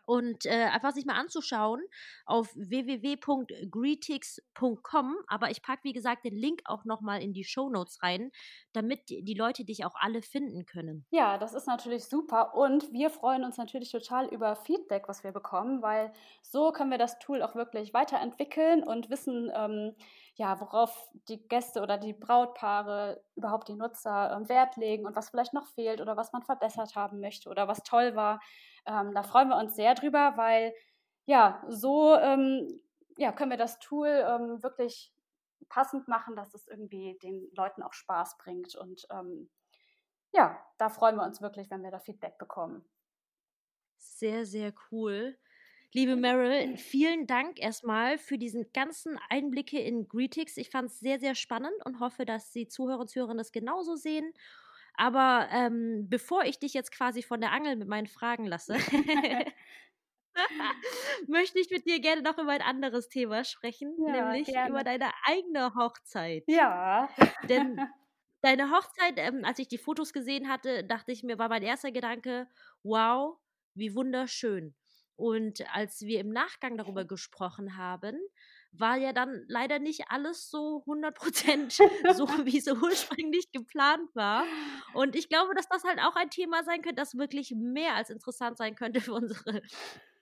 und 0.07 0.47
äh, 0.47 0.71
einfach 0.73 0.93
sich 0.93 1.05
mal 1.05 1.17
anzuschauen 1.17 1.83
auf 2.25 2.49
www.greetix.com. 2.55 5.17
Aber 5.27 5.51
ich 5.51 5.61
packe, 5.63 5.85
wie 5.85 5.93
gesagt, 5.93 6.25
den 6.25 6.37
Link 6.37 6.63
auch 6.65 6.85
nochmal 6.85 7.21
in 7.23 7.35
die 7.35 7.45
Show 7.45 7.69
Notes 7.69 8.03
rein, 8.03 8.31
damit 8.73 9.11
die 9.11 9.35
Leute 9.35 9.65
dich 9.65 9.85
auch 9.85 9.97
alle 9.97 10.23
finden 10.23 10.65
können. 10.65 11.05
Ja, 11.11 11.39
das 11.39 11.55
ist 11.55 11.67
natürlich 11.67 12.07
super. 12.07 12.55
Und 12.55 12.93
wir 12.93 13.11
freuen 13.11 13.45
uns 13.45 13.59
natürlich 13.59 13.91
total 13.91 14.29
über 14.29 14.55
Feedback, 14.57 15.09
was 15.09 15.25
wir 15.25 15.33
bekommen, 15.33 15.83
weil 15.83 16.13
so 16.43 16.73
können 16.73 16.91
wir 16.91 16.99
das 16.99 17.19
Tool 17.19 17.43
auch 17.43 17.55
wirklich 17.55 17.93
weiterentwickeln 17.93 18.85
und 18.85 19.11
wissen, 19.11 19.51
ähm, 19.55 19.95
ja, 20.37 20.61
worauf 20.61 21.11
die 21.29 21.47
Gäste 21.49 21.81
oder 21.81 21.99
die 21.99 22.13
Brautpaare, 22.13 23.23
überhaupt 23.35 23.69
die 23.69 23.75
Nutzer 23.75 24.33
ähm, 24.37 24.49
Wert 24.49 24.77
legen 24.77 25.07
und 25.07 25.17
was 25.17 25.31
vielleicht 25.31 25.55
noch 25.55 25.67
fehlt 25.67 26.01
oder 26.01 26.17
was 26.17 26.33
man 26.33 26.43
verbessert 26.43 26.95
haben 26.95 27.21
möchte 27.21 27.49
oder 27.49 27.69
was 27.69 27.83
toll 27.83 28.15
war. 28.15 28.41
Ähm, 28.87 29.15
da 29.15 29.23
freuen 29.23 29.49
wir 29.49 29.57
uns 29.57 29.75
sehr 29.77 29.95
drüber, 29.95 30.35
weil 30.37 30.75
ja, 31.27 31.63
so 31.69 32.15
ähm, 32.17 32.81
ja, 33.17 33.33
können 33.33 33.51
wir 33.51 33.59
das 33.59 33.79
Tool 33.79 34.09
ähm, 34.09 34.63
wirklich 34.63 35.13
passend 35.69 36.07
machen, 36.09 36.37
dass 36.37 36.55
es 36.55 36.69
irgendwie 36.69 37.19
den 37.23 37.51
Leuten 37.55 37.83
auch 37.83 37.93
Spaß 37.93 38.39
bringt. 38.39 38.75
Und 38.77 39.07
ähm, 39.11 39.51
ja, 40.33 40.61
da 40.79 40.89
freuen 40.89 41.17
wir 41.17 41.25
uns 41.25 41.41
wirklich, 41.41 41.71
wenn 41.71 41.83
wir 41.83 41.91
da 41.91 41.99
Feedback 41.99 42.39
bekommen. 42.39 42.85
Sehr, 43.97 44.47
sehr 44.47 44.73
cool. 44.91 45.37
Liebe 45.93 46.17
Meryl, 46.17 46.77
vielen 46.77 47.27
Dank 47.27 47.59
erstmal 47.59 48.19
für 48.19 48.39
diesen 48.39 48.71
ganzen 48.73 49.19
Einblicke 49.31 49.79
in 49.79 50.09
Greetings. 50.09 50.57
Ich 50.59 50.69
fand 50.69 50.91
es 50.91 51.01
sehr, 51.01 51.19
sehr 51.19 51.35
spannend 51.35 51.75
und 51.85 52.01
hoffe, 52.01 52.27
dass 52.27 52.51
die 52.51 52.69
Zuhörer 52.69 53.01
und 53.01 53.09
Zuhörerinnen 53.09 53.39
das 53.39 53.53
genauso 53.53 53.97
sehen 53.97 54.33
aber 54.97 55.49
ähm, 55.51 56.07
bevor 56.09 56.45
ich 56.45 56.59
dich 56.59 56.75
jetzt 56.75 56.93
quasi 56.93 57.23
von 57.23 57.41
der 57.41 57.53
Angel 57.53 57.77
mit 57.77 57.89
meinen 57.89 58.07
Fragen 58.07 58.47
lasse, 58.47 58.75
möchte 61.29 61.59
ich 61.59 61.71
mit 61.71 61.87
dir 61.87 62.01
gerne 62.01 62.23
noch 62.23 62.39
über 62.39 62.53
ein 62.53 62.63
anderes 62.63 63.09
Thema 63.09 63.45
sprechen, 63.45 63.95
ja, 64.07 64.33
nämlich 64.33 64.47
gerne. 64.47 64.71
über 64.71 64.85
deine 64.85 65.11
eigene 65.25 65.75
Hochzeit. 65.75 66.45
Ja. 66.47 67.09
Denn 67.49 67.79
deine 68.43 68.71
Hochzeit, 68.71 69.15
ähm, 69.17 69.45
als 69.45 69.59
ich 69.59 69.69
die 69.69 69.79
Fotos 69.79 70.13
gesehen 70.13 70.49
hatte, 70.49 70.85
dachte 70.85 71.13
ich 71.13 71.23
mir, 71.23 71.39
war 71.39 71.49
mein 71.49 71.63
erster 71.63 71.93
Gedanke, 71.93 72.49
wow, 72.83 73.39
wie 73.75 73.95
wunderschön. 73.95 74.75
Und 75.17 75.65
als 75.75 76.03
wir 76.03 76.21
im 76.21 76.31
Nachgang 76.31 76.77
darüber 76.77 77.07
gesprochen 77.07 77.77
haben, 77.79 78.19
war 78.73 78.97
ja 78.97 79.13
dann 79.13 79.45
leider 79.49 79.79
nicht 79.79 80.05
alles 80.09 80.51
so 80.51 80.83
100% 80.87 81.71
so, 82.15 82.29
wie 82.45 82.59
es 82.59 82.67
ursprünglich 82.67 83.51
geplant 83.53 84.09
war. 84.15 84.45
Und 84.95 85.17
ich 85.17 85.29
glaube, 85.29 85.55
dass 85.55 85.69
das 85.69 85.85
halt 85.85 85.99
auch 86.01 86.17
ein 86.17 86.31
Thema 86.31 86.63
sein 86.65 86.83
könnte, 86.83 86.97
das 86.97 87.17
wirklich 87.17 87.55
mehr 87.57 87.95
als 87.95 88.11
interessant 88.11 88.57
sein 88.59 88.75
könnte 88.75 89.01
für 89.01 89.15
unsere 89.15 89.63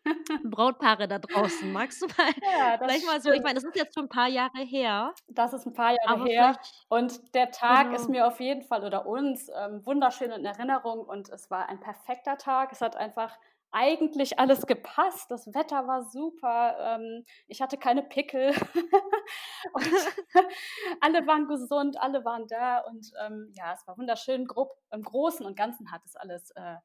Brautpaare 0.44 1.09
da 1.09 1.18
draußen. 1.18 1.72
Magst 1.72 2.02
du 2.02 2.07
mal 2.07 2.33
ja, 2.42 2.78
vielleicht 2.78 3.07
mal 3.07 3.20
so, 3.20 3.30
ich 3.33 3.42
meine, 3.42 3.54
das 3.54 3.64
ist 3.64 3.76
jetzt 3.76 3.94
schon 3.94 4.04
ein 4.04 4.09
paar 4.09 4.28
Jahre 4.28 4.61
her. 4.62 5.14
Das 5.28 5.52
ist 5.52 5.66
ein 5.66 5.72
paar 5.72 5.92
Jahre 5.92 6.24
her. 6.24 6.59
Und 6.88 7.35
der 7.35 7.50
Tag 7.50 7.87
genau. 7.87 7.96
ist 7.96 8.09
mir 8.09 8.26
auf 8.26 8.40
jeden 8.40 8.62
Fall 8.62 8.85
oder 8.85 9.07
uns 9.07 9.50
ähm, 9.54 9.85
wunderschön 9.85 10.30
in 10.30 10.44
Erinnerung 10.44 11.00
und 11.00 11.28
es 11.30 11.50
war 11.50 11.68
ein 11.68 11.80
perfekter 11.80 12.37
Tag. 12.37 12.72
Es 12.72 12.80
hat 12.80 12.96
einfach 12.96 13.38
eigentlich 13.74 14.38
alles 14.38 14.66
gepasst. 14.66 15.30
Das 15.30 15.52
Wetter 15.52 15.87
war 15.87 16.04
super. 16.04 16.76
Ähm, 16.80 17.24
ich 17.48 17.60
hatte 17.60 17.76
keine 17.76 18.02
Pickel. 18.02 18.52
alle 21.00 21.26
waren 21.26 21.48
gesund, 21.48 22.00
alle 22.00 22.24
waren 22.24 22.46
da. 22.46 22.78
Und 22.80 23.10
ähm, 23.24 23.52
ja, 23.54 23.74
es 23.74 23.87
war 23.87 23.98
wunderschön. 23.98 24.46
Grob, 24.46 24.70
Im 24.92 25.02
Großen 25.02 25.44
und 25.44 25.56
Ganzen 25.56 25.90
hat 25.90 26.02
es 26.04 26.14
alles 26.16 26.52
äh, 26.52 26.76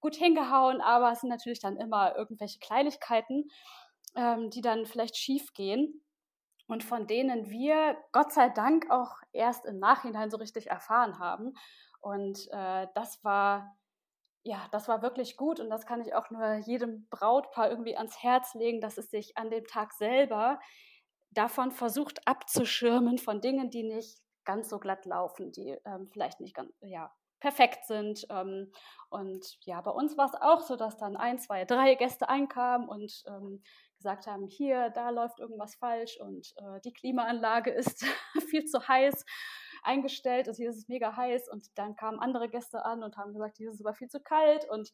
gut 0.00 0.16
hingehauen. 0.16 0.80
Aber 0.80 1.12
es 1.12 1.20
sind 1.20 1.30
natürlich 1.30 1.60
dann 1.60 1.76
immer 1.76 2.16
irgendwelche 2.16 2.58
Kleinigkeiten, 2.58 3.50
ähm, 4.16 4.50
die 4.50 4.62
dann 4.62 4.86
vielleicht 4.86 5.16
schief 5.16 5.52
gehen 5.52 6.02
und 6.66 6.84
von 6.84 7.06
denen 7.06 7.50
wir 7.50 7.96
Gott 8.12 8.32
sei 8.32 8.48
Dank 8.48 8.90
auch 8.90 9.16
erst 9.32 9.66
im 9.66 9.78
Nachhinein 9.78 10.30
so 10.30 10.36
richtig 10.36 10.68
erfahren 10.68 11.18
haben. 11.18 11.54
Und 12.00 12.48
äh, 12.52 12.86
das 12.94 13.22
war 13.24 13.76
ja, 14.42 14.66
das 14.72 14.88
war 14.88 15.02
wirklich 15.02 15.36
gut 15.36 15.60
und 15.60 15.70
das 15.70 15.86
kann 15.86 16.00
ich 16.00 16.14
auch 16.14 16.30
nur 16.30 16.54
jedem 16.56 17.06
Brautpaar 17.10 17.70
irgendwie 17.70 17.96
ans 17.96 18.22
Herz 18.22 18.54
legen, 18.54 18.80
dass 18.80 18.98
es 18.98 19.10
sich 19.10 19.36
an 19.36 19.50
dem 19.50 19.64
Tag 19.64 19.92
selber 19.92 20.58
davon 21.30 21.72
versucht 21.72 22.26
abzuschirmen 22.26 23.18
von 23.18 23.40
Dingen, 23.40 23.70
die 23.70 23.82
nicht 23.82 24.18
ganz 24.44 24.70
so 24.70 24.78
glatt 24.78 25.04
laufen, 25.04 25.52
die 25.52 25.76
ähm, 25.84 26.08
vielleicht 26.10 26.40
nicht 26.40 26.54
ganz, 26.54 26.72
ja, 26.80 27.12
perfekt 27.40 27.84
sind. 27.84 28.26
Ähm, 28.30 28.72
und 29.10 29.58
ja, 29.64 29.80
bei 29.80 29.90
uns 29.90 30.16
war 30.16 30.26
es 30.26 30.34
auch 30.40 30.62
so, 30.62 30.76
dass 30.76 30.96
dann 30.96 31.16
ein, 31.16 31.38
zwei, 31.38 31.64
drei 31.64 31.94
Gäste 31.94 32.28
einkamen 32.28 32.88
und 32.88 33.22
ähm, 33.26 33.62
gesagt 33.96 34.26
haben, 34.26 34.46
hier, 34.46 34.90
da 34.90 35.10
läuft 35.10 35.40
irgendwas 35.40 35.74
falsch 35.74 36.18
und 36.20 36.54
äh, 36.56 36.80
die 36.84 36.92
Klimaanlage 36.92 37.70
ist 37.70 38.04
viel 38.48 38.64
zu 38.64 38.86
heiß 38.86 39.24
eingestellt, 39.82 40.48
also 40.48 40.58
hier 40.58 40.70
ist 40.70 40.78
es 40.78 40.88
mega 40.88 41.16
heiß 41.16 41.48
und 41.48 41.66
dann 41.76 41.96
kamen 41.96 42.20
andere 42.20 42.48
Gäste 42.48 42.84
an 42.84 43.02
und 43.02 43.16
haben 43.16 43.32
gesagt, 43.32 43.56
hier 43.56 43.68
ist 43.68 43.76
es 43.76 43.84
aber 43.84 43.94
viel 43.94 44.08
zu 44.08 44.20
kalt 44.20 44.68
und 44.68 44.92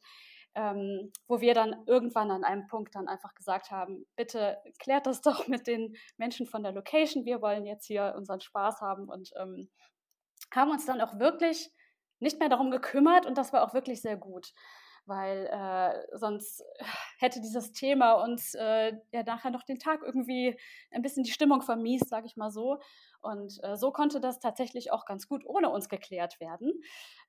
ähm, 0.54 1.12
wo 1.26 1.40
wir 1.40 1.54
dann 1.54 1.82
irgendwann 1.86 2.30
an 2.30 2.44
einem 2.44 2.66
Punkt 2.66 2.94
dann 2.94 3.08
einfach 3.08 3.34
gesagt 3.34 3.70
haben, 3.70 4.06
bitte 4.16 4.58
klärt 4.78 5.06
das 5.06 5.20
doch 5.22 5.48
mit 5.48 5.66
den 5.66 5.96
Menschen 6.16 6.46
von 6.46 6.62
der 6.62 6.72
Location, 6.72 7.24
wir 7.24 7.42
wollen 7.42 7.66
jetzt 7.66 7.86
hier 7.86 8.14
unseren 8.16 8.40
Spaß 8.40 8.80
haben 8.80 9.08
und 9.08 9.30
ähm, 9.40 9.68
haben 10.54 10.70
uns 10.70 10.86
dann 10.86 11.00
auch 11.00 11.18
wirklich 11.18 11.70
nicht 12.20 12.38
mehr 12.38 12.48
darum 12.48 12.70
gekümmert 12.70 13.26
und 13.26 13.36
das 13.36 13.52
war 13.52 13.62
auch 13.62 13.74
wirklich 13.74 14.00
sehr 14.00 14.16
gut 14.16 14.52
weil 15.06 15.46
äh, 15.46 16.16
sonst 16.16 16.62
hätte 17.18 17.40
dieses 17.40 17.72
Thema 17.72 18.14
uns 18.14 18.54
äh, 18.54 18.92
ja 19.12 19.22
nachher 19.22 19.50
noch 19.50 19.62
den 19.62 19.78
Tag 19.78 20.02
irgendwie 20.02 20.58
ein 20.90 21.02
bisschen 21.02 21.24
die 21.24 21.32
Stimmung 21.32 21.62
vermiest, 21.62 22.08
sage 22.08 22.26
ich 22.26 22.36
mal 22.36 22.50
so. 22.50 22.78
Und 23.20 23.58
äh, 23.62 23.76
so 23.76 23.90
konnte 23.90 24.20
das 24.20 24.38
tatsächlich 24.40 24.92
auch 24.92 25.06
ganz 25.06 25.28
gut 25.28 25.44
ohne 25.46 25.70
uns 25.70 25.88
geklärt 25.88 26.40
werden. 26.40 26.72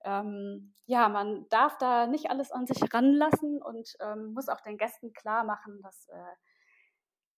Ähm, 0.03 0.73
ja, 0.85 1.09
man 1.09 1.47
darf 1.49 1.77
da 1.77 2.07
nicht 2.07 2.29
alles 2.29 2.51
an 2.51 2.67
sich 2.67 2.93
ranlassen 2.93 3.61
und 3.61 3.95
ähm, 4.01 4.33
muss 4.33 4.49
auch 4.49 4.61
den 4.61 4.77
Gästen 4.77 5.13
klar 5.13 5.43
machen, 5.43 5.81
dass 5.81 6.07
äh, 6.09 6.35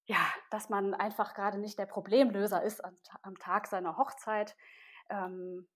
ja, 0.08 0.26
dass 0.52 0.70
man 0.70 0.94
einfach 0.94 1.34
gerade 1.34 1.60
nicht 1.60 1.78
der 1.78 1.86
Problemlöser 1.86 2.64
ist 2.64 2.84
am, 2.84 2.98
am 3.24 3.38
Tag 3.38 3.68
seiner 3.68 3.98
Hochzeit. 3.98 4.56
Ähm, 5.10 5.68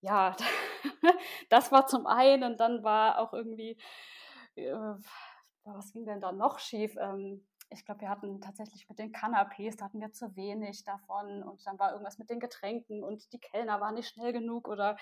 ja, 0.00 0.36
das 1.50 1.72
war 1.72 1.86
zum 1.86 2.06
einen 2.06 2.44
und 2.44 2.60
dann 2.60 2.82
war 2.82 3.18
auch 3.18 3.32
irgendwie, 3.32 3.78
äh, 4.54 4.94
was 5.64 5.92
ging 5.92 6.06
denn 6.06 6.20
da 6.20 6.32
noch 6.32 6.58
schief? 6.58 6.96
Ähm, 6.98 7.46
ich 7.70 7.84
glaube, 7.84 8.00
wir 8.00 8.08
hatten 8.08 8.40
tatsächlich 8.40 8.88
mit 8.88 8.98
den 8.98 9.12
Canapés, 9.12 9.76
da 9.76 9.84
hatten 9.84 10.00
wir 10.00 10.10
zu 10.12 10.34
wenig 10.34 10.84
davon 10.84 11.42
und 11.42 11.64
dann 11.66 11.78
war 11.78 11.92
irgendwas 11.92 12.18
mit 12.18 12.28
den 12.28 12.40
Getränken 12.40 13.04
und 13.04 13.32
die 13.32 13.38
Kellner 13.38 13.80
waren 13.80 13.94
nicht 13.94 14.08
schnell 14.08 14.32
genug 14.32 14.66
oder 14.68 14.96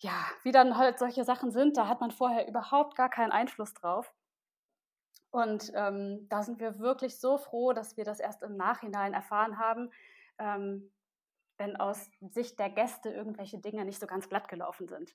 ja, 0.00 0.26
wie 0.42 0.52
dann 0.52 0.76
halt 0.76 0.98
solche 0.98 1.24
Sachen 1.24 1.50
sind, 1.50 1.76
da 1.76 1.88
hat 1.88 2.00
man 2.00 2.10
vorher 2.10 2.48
überhaupt 2.48 2.96
gar 2.96 3.10
keinen 3.10 3.32
Einfluss 3.32 3.74
drauf. 3.74 4.12
Und 5.30 5.72
ähm, 5.74 6.26
da 6.30 6.42
sind 6.42 6.58
wir 6.60 6.78
wirklich 6.78 7.20
so 7.20 7.36
froh, 7.36 7.72
dass 7.72 7.96
wir 7.96 8.04
das 8.04 8.20
erst 8.20 8.42
im 8.42 8.56
Nachhinein 8.56 9.12
erfahren 9.12 9.58
haben, 9.58 9.90
ähm, 10.38 10.90
wenn 11.58 11.76
aus 11.76 12.10
Sicht 12.20 12.58
der 12.58 12.70
Gäste 12.70 13.10
irgendwelche 13.10 13.58
Dinge 13.58 13.84
nicht 13.84 14.00
so 14.00 14.06
ganz 14.06 14.28
glatt 14.28 14.48
gelaufen 14.48 14.88
sind. 14.88 15.14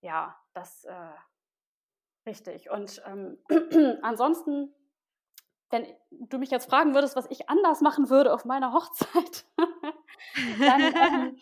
Ja, 0.00 0.36
das 0.52 0.84
äh, 0.84 1.14
richtig. 2.26 2.70
Und 2.70 3.02
ähm, 3.06 3.38
ansonsten, 4.02 4.74
wenn 5.70 5.86
du 6.10 6.38
mich 6.38 6.50
jetzt 6.50 6.68
fragen 6.68 6.94
würdest, 6.94 7.16
was 7.16 7.30
ich 7.30 7.48
anders 7.48 7.80
machen 7.80 8.10
würde 8.10 8.32
auf 8.32 8.44
meiner 8.44 8.72
Hochzeit, 8.72 9.46
dann 10.60 10.80
ähm, 10.82 11.38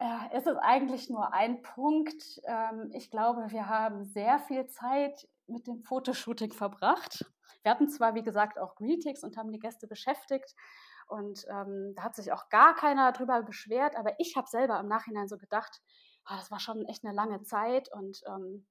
äh, 0.00 0.36
ist 0.36 0.46
es 0.46 0.56
eigentlich 0.56 1.08
nur 1.08 1.32
ein 1.32 1.62
Punkt. 1.62 2.40
Ähm, 2.44 2.90
ich 2.92 3.10
glaube, 3.10 3.50
wir 3.50 3.68
haben 3.68 4.04
sehr 4.04 4.38
viel 4.40 4.66
Zeit 4.66 5.28
mit 5.46 5.66
dem 5.66 5.82
Fotoshooting 5.82 6.52
verbracht. 6.52 7.24
Wir 7.62 7.70
hatten 7.70 7.88
zwar, 7.88 8.14
wie 8.14 8.22
gesagt, 8.22 8.58
auch 8.58 8.74
Greetings 8.74 9.22
und 9.22 9.36
haben 9.36 9.52
die 9.52 9.58
Gäste 9.58 9.86
beschäftigt, 9.86 10.54
und 11.10 11.44
ähm, 11.48 11.94
da 11.96 12.04
hat 12.04 12.14
sich 12.14 12.32
auch 12.32 12.48
gar 12.48 12.74
keiner 12.74 13.12
drüber 13.12 13.42
beschwert, 13.42 13.96
aber 13.96 14.14
ich 14.18 14.36
habe 14.36 14.48
selber 14.48 14.78
im 14.78 14.88
Nachhinein 14.88 15.28
so 15.28 15.38
gedacht, 15.38 15.80
oh, 16.28 16.34
das 16.36 16.50
war 16.50 16.60
schon 16.60 16.84
echt 16.86 17.04
eine 17.04 17.14
lange 17.14 17.42
Zeit 17.42 17.90
und 17.92 18.20
ähm, 18.26 18.66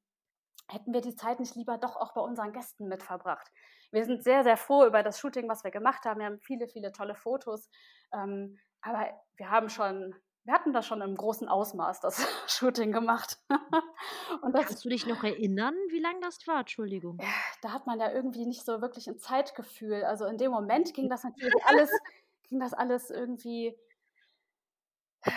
hätten 0.68 0.94
wir 0.94 1.02
die 1.02 1.16
Zeit 1.16 1.40
nicht 1.40 1.56
lieber 1.56 1.78
doch 1.78 1.96
auch 1.96 2.14
bei 2.14 2.22
unseren 2.22 2.54
Gästen 2.54 2.88
mit 2.88 3.04
verbracht. 3.04 3.52
Wir 3.92 4.06
sind 4.06 4.24
sehr, 4.24 4.44
sehr 4.44 4.58
froh 4.58 4.86
über 4.86 5.04
das 5.04 5.20
Shooting, 5.20 5.50
was 5.50 5.64
wir 5.64 5.72
gemacht 5.72 6.06
haben. 6.06 6.20
Wir 6.20 6.28
haben 6.28 6.40
viele, 6.40 6.68
viele 6.68 6.92
tolle 6.92 7.16
Fotos, 7.16 7.70
ähm, 8.14 8.60
aber 8.82 9.10
wir 9.38 9.50
haben 9.50 9.70
schon 9.70 10.16
wir 10.50 10.56
hatten 10.56 10.74
das 10.74 10.88
schon 10.88 11.02
im 11.02 11.16
großen 11.16 11.48
Ausmaß, 11.48 12.00
das 12.00 12.26
Shooting 12.48 12.92
gemacht. 12.92 13.38
und 14.42 14.56
das, 14.56 14.66
Kannst 14.66 14.86
du 14.86 14.90
dich 14.90 15.06
noch 15.06 15.24
erinnern, 15.24 15.76
wie 15.90 16.00
lange 16.00 16.22
das 16.22 16.40
war? 16.48 16.62
Entschuldigung. 16.62 17.20
Da 17.62 17.72
hat 17.72 17.86
man 17.86 18.00
ja 18.00 18.12
irgendwie 18.12 18.48
nicht 18.48 18.66
so 18.66 18.82
wirklich 18.82 19.08
ein 19.08 19.20
Zeitgefühl. 19.20 20.04
Also 20.04 20.26
in 20.26 20.38
dem 20.38 20.52
Moment 20.52 20.94
ging 20.96 21.08
das 21.08 21.24
natürlich 21.24 21.54
alles 21.66 21.92
ging 22.50 22.60
das 22.60 22.74
alles 22.74 23.10
irgendwie 23.10 23.78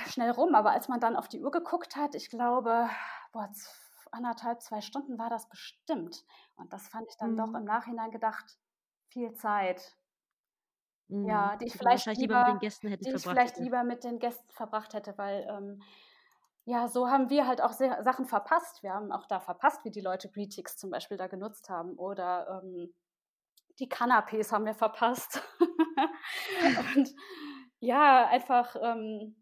schnell 0.07 0.31
rum. 0.31 0.55
Aber 0.55 0.73
als 0.73 0.89
man 0.89 1.01
dann 1.01 1.17
auf 1.17 1.29
die 1.29 1.43
Uhr 1.43 1.51
geguckt 1.51 1.97
hat, 1.97 2.15
ich 2.15 2.31
glaube, 2.31 2.89
boah, 3.33 3.49
anderthalb, 4.11 4.61
zwei 4.61 4.81
Stunden 4.81 5.19
war 5.19 5.31
das 5.31 5.49
bestimmt. 5.49 6.25
Und 6.57 6.73
das 6.73 6.89
fand 6.89 7.07
ich 7.09 7.17
dann 7.17 7.33
mhm. 7.33 7.37
doch 7.37 7.55
im 7.55 7.65
Nachhinein 7.65 8.11
gedacht, 8.11 8.59
viel 9.09 9.33
Zeit. 9.35 9.97
Mhm. 11.09 11.27
Ja, 11.27 11.57
die 11.57 11.67
ich 11.67 11.77
vielleicht, 11.77 12.07
lieber, 12.07 12.21
lieber, 12.21 12.39
mit 12.45 12.55
den 12.55 12.59
Gästen 12.61 12.89
hätte 12.89 13.05
die 13.05 13.11
ich 13.15 13.23
vielleicht 13.23 13.55
hätte. 13.55 13.63
lieber 13.63 13.85
mit 13.85 14.05
den 14.05 14.19
Gästen 14.19 14.51
verbracht 14.53 14.95
hätte, 14.95 15.17
weil 15.19 15.47
ähm, 15.49 15.83
ja, 16.65 16.87
so 16.89 17.11
haben 17.11 17.29
wir 17.29 17.47
halt 17.47 17.61
auch 17.61 17.73
Sachen 17.73 18.25
verpasst. 18.25 18.83
Wir 18.83 18.95
haben 18.95 19.11
auch 19.11 19.27
da 19.27 19.41
verpasst, 19.41 19.85
wie 19.85 19.91
die 19.91 20.01
Leute 20.01 20.31
Greetings 20.31 20.77
zum 20.77 20.91
Beispiel 20.91 21.17
da 21.17 21.27
genutzt 21.27 21.69
haben 21.69 21.99
oder 21.99 22.63
ähm, 22.63 22.95
die 23.83 23.89
Canapés 23.89 24.53
haben 24.53 24.65
wir 24.65 24.75
verpasst. 24.75 25.43
und 26.97 27.15
ja, 27.81 28.29
einfach, 28.29 28.77
ähm, 28.81 29.35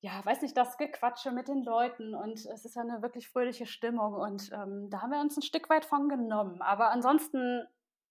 ja, 0.00 0.24
weiß 0.24 0.40
nicht, 0.40 0.56
das 0.56 0.78
Gequatsche 0.78 1.30
mit 1.30 1.46
den 1.46 1.62
Leuten 1.62 2.14
und 2.14 2.38
es 2.46 2.64
ist 2.64 2.74
ja 2.74 2.82
eine 2.82 3.02
wirklich 3.02 3.28
fröhliche 3.28 3.66
Stimmung 3.66 4.14
und 4.14 4.50
ähm, 4.52 4.88
da 4.88 5.02
haben 5.02 5.10
wir 5.10 5.20
uns 5.20 5.36
ein 5.36 5.42
Stück 5.42 5.68
weit 5.68 5.84
von 5.84 6.08
genommen. 6.08 6.62
Aber 6.62 6.90
ansonsten 6.90 7.66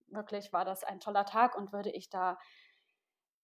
wirklich 0.07 0.53
war 0.53 0.65
das 0.65 0.83
ein 0.83 0.99
toller 0.99 1.25
Tag 1.25 1.57
und 1.57 1.73
würde 1.73 1.89
ich 1.89 2.09
da 2.09 2.37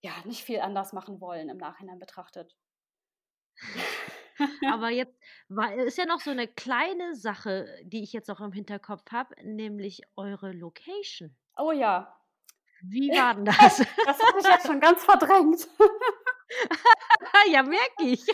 ja 0.01 0.11
nicht 0.25 0.43
viel 0.43 0.59
anders 0.59 0.93
machen 0.93 1.19
wollen 1.19 1.49
im 1.49 1.57
Nachhinein 1.57 1.97
betrachtet. 1.97 2.55
Aber 4.71 4.91
jetzt 4.91 5.17
war, 5.49 5.73
ist 5.73 5.97
ja 5.97 6.05
noch 6.05 6.21
so 6.21 6.29
eine 6.29 6.47
kleine 6.47 7.15
Sache, 7.15 7.67
die 7.83 8.03
ich 8.03 8.13
jetzt 8.13 8.29
auch 8.29 8.41
im 8.41 8.51
Hinterkopf 8.51 9.11
habe, 9.11 9.33
nämlich 9.43 10.03
eure 10.15 10.51
Location. 10.51 11.35
Oh 11.57 11.71
ja. 11.71 12.13
Wie 12.81 13.09
war 13.09 13.35
denn 13.35 13.45
das? 13.45 13.77
das 14.05 14.19
habe 14.19 14.39
ich 14.39 14.45
jetzt 14.45 14.67
schon 14.67 14.79
ganz 14.79 15.03
verdrängt. 15.03 15.67
ja, 17.51 17.63
merke 17.63 18.03
ich. 18.03 18.25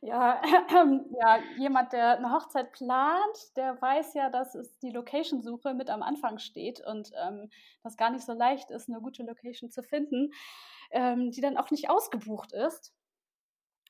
Ja, 0.00 0.40
äh, 0.42 0.46
ja, 1.20 1.38
jemand, 1.58 1.92
der 1.92 2.18
eine 2.18 2.32
Hochzeit 2.32 2.72
plant, 2.72 3.56
der 3.56 3.80
weiß 3.80 4.14
ja, 4.14 4.30
dass 4.30 4.54
es 4.54 4.78
die 4.78 4.90
Location-Suche 4.90 5.74
mit 5.74 5.90
am 5.90 6.02
Anfang 6.02 6.38
steht 6.38 6.80
und 6.80 7.10
ähm, 7.26 7.50
das 7.82 7.96
gar 7.96 8.10
nicht 8.10 8.24
so 8.24 8.32
leicht 8.32 8.70
ist, 8.70 8.88
eine 8.88 9.00
gute 9.00 9.22
Location 9.22 9.70
zu 9.70 9.82
finden, 9.82 10.32
ähm, 10.90 11.30
die 11.30 11.40
dann 11.40 11.56
auch 11.56 11.70
nicht 11.70 11.90
ausgebucht 11.90 12.52
ist. 12.52 12.92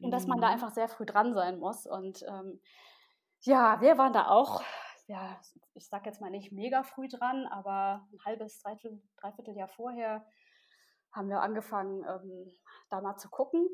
Und 0.00 0.10
dass 0.10 0.26
man 0.26 0.40
da 0.40 0.48
mhm. 0.48 0.52
einfach 0.54 0.72
sehr 0.72 0.88
früh 0.88 1.06
dran 1.06 1.32
sein 1.32 1.58
muss. 1.58 1.86
Und 1.86 2.22
ähm, 2.28 2.60
ja, 3.40 3.80
wir 3.80 3.96
waren 3.96 4.12
da 4.12 4.28
auch, 4.28 4.62
ja, 5.06 5.40
ich 5.74 5.86
sag 5.86 6.06
jetzt 6.06 6.20
mal 6.20 6.30
nicht 6.30 6.52
mega 6.52 6.82
früh 6.82 7.08
dran, 7.08 7.46
aber 7.46 8.06
ein 8.12 8.24
halbes, 8.24 8.60
dreiviertel, 8.60 9.00
dreiviertel 9.16 9.56
Jahr 9.56 9.68
vorher 9.68 10.26
haben 11.12 11.28
wir 11.28 11.40
angefangen, 11.40 12.04
ähm, 12.04 12.52
da 12.90 13.00
mal 13.00 13.16
zu 13.16 13.28
gucken 13.30 13.68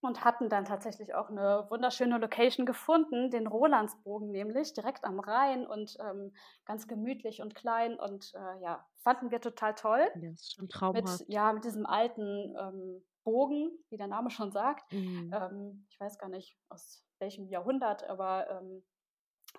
und 0.00 0.24
hatten 0.24 0.48
dann 0.48 0.64
tatsächlich 0.64 1.14
auch 1.14 1.30
eine 1.30 1.66
wunderschöne 1.70 2.18
Location 2.18 2.66
gefunden, 2.66 3.30
den 3.30 3.46
Rolandsbogen 3.46 4.30
nämlich, 4.30 4.74
direkt 4.74 5.04
am 5.04 5.20
Rhein 5.20 5.66
und 5.66 5.96
ähm, 6.00 6.34
ganz 6.64 6.88
gemütlich 6.88 7.40
und 7.40 7.54
klein 7.54 7.98
und 7.98 8.32
äh, 8.34 8.62
ja, 8.62 8.84
fanden 8.98 9.30
wir 9.30 9.40
total 9.40 9.74
toll. 9.74 10.10
Ja, 10.20 10.30
ist 10.30 10.54
schon 10.54 10.68
traumhaft. 10.68 11.20
Mit, 11.20 11.28
ja, 11.28 11.52
mit 11.52 11.64
diesem 11.64 11.86
alten 11.86 12.56
ähm, 12.58 13.04
Bogen, 13.22 13.70
wie 13.90 13.96
der 13.96 14.08
Name 14.08 14.30
schon 14.30 14.50
sagt. 14.50 14.92
Mhm. 14.92 15.32
Ähm, 15.32 15.86
ich 15.88 16.00
weiß 16.00 16.18
gar 16.18 16.28
nicht 16.28 16.58
aus 16.68 17.06
welchem 17.20 17.46
Jahrhundert, 17.46 18.02
aber 18.08 18.50
ähm, 18.50 18.82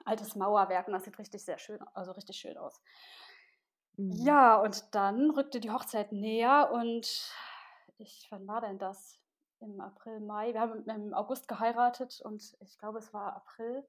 altes 0.06 0.36
Mauerwerk 0.36 0.88
und 0.88 0.94
das 0.94 1.04
sieht 1.04 1.18
richtig 1.18 1.44
sehr 1.44 1.58
schön, 1.58 1.82
also 1.94 2.12
richtig 2.12 2.38
schön 2.38 2.58
aus. 2.58 2.82
Mhm. 3.98 4.12
Ja, 4.12 4.58
und 4.58 4.94
dann 4.96 5.32
rückte 5.32 5.60
die 5.60 5.72
Hochzeit 5.72 6.12
näher 6.12 6.72
und 6.72 7.32
ich, 7.98 8.28
wann 8.30 8.48
war 8.48 8.62
denn 8.62 8.80
das? 8.80 9.20
Im 9.60 9.80
April, 9.80 10.20
Mai. 10.20 10.54
Wir 10.54 10.60
haben 10.60 10.86
im 10.90 11.14
August 11.14 11.48
geheiratet 11.48 12.20
und 12.22 12.58
ich 12.60 12.78
glaube, 12.78 13.00
es 13.00 13.14
war 13.14 13.34
April. 13.34 13.88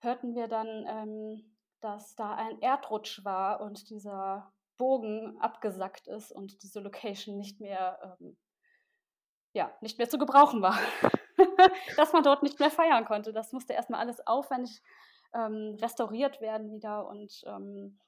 Hörten 0.00 0.34
wir 0.34 0.48
dann, 0.48 0.84
ähm, 0.88 1.56
dass 1.80 2.16
da 2.16 2.34
ein 2.34 2.60
Erdrutsch 2.60 3.24
war 3.24 3.60
und 3.60 3.90
dieser 3.90 4.52
Bogen 4.76 5.38
abgesackt 5.40 6.08
ist 6.08 6.32
und 6.32 6.62
diese 6.62 6.80
Location 6.80 7.36
nicht 7.36 7.60
mehr, 7.60 8.16
ähm, 8.20 8.36
ja, 9.52 9.72
nicht 9.80 9.98
mehr 9.98 10.08
zu 10.08 10.18
gebrauchen 10.18 10.62
war. 10.62 10.78
dass 11.96 12.12
man 12.12 12.22
dort 12.22 12.42
nicht 12.42 12.60
mehr 12.60 12.70
feiern 12.70 13.04
konnte. 13.04 13.32
Das 13.32 13.52
musste 13.52 13.72
erstmal 13.72 14.00
alles 14.00 14.26
aufwendig 14.26 14.82
ähm, 15.34 15.76
restauriert 15.80 16.40
werden 16.40 16.70
wieder 16.72 17.06
und 17.08 17.42
ähm, 17.46 17.98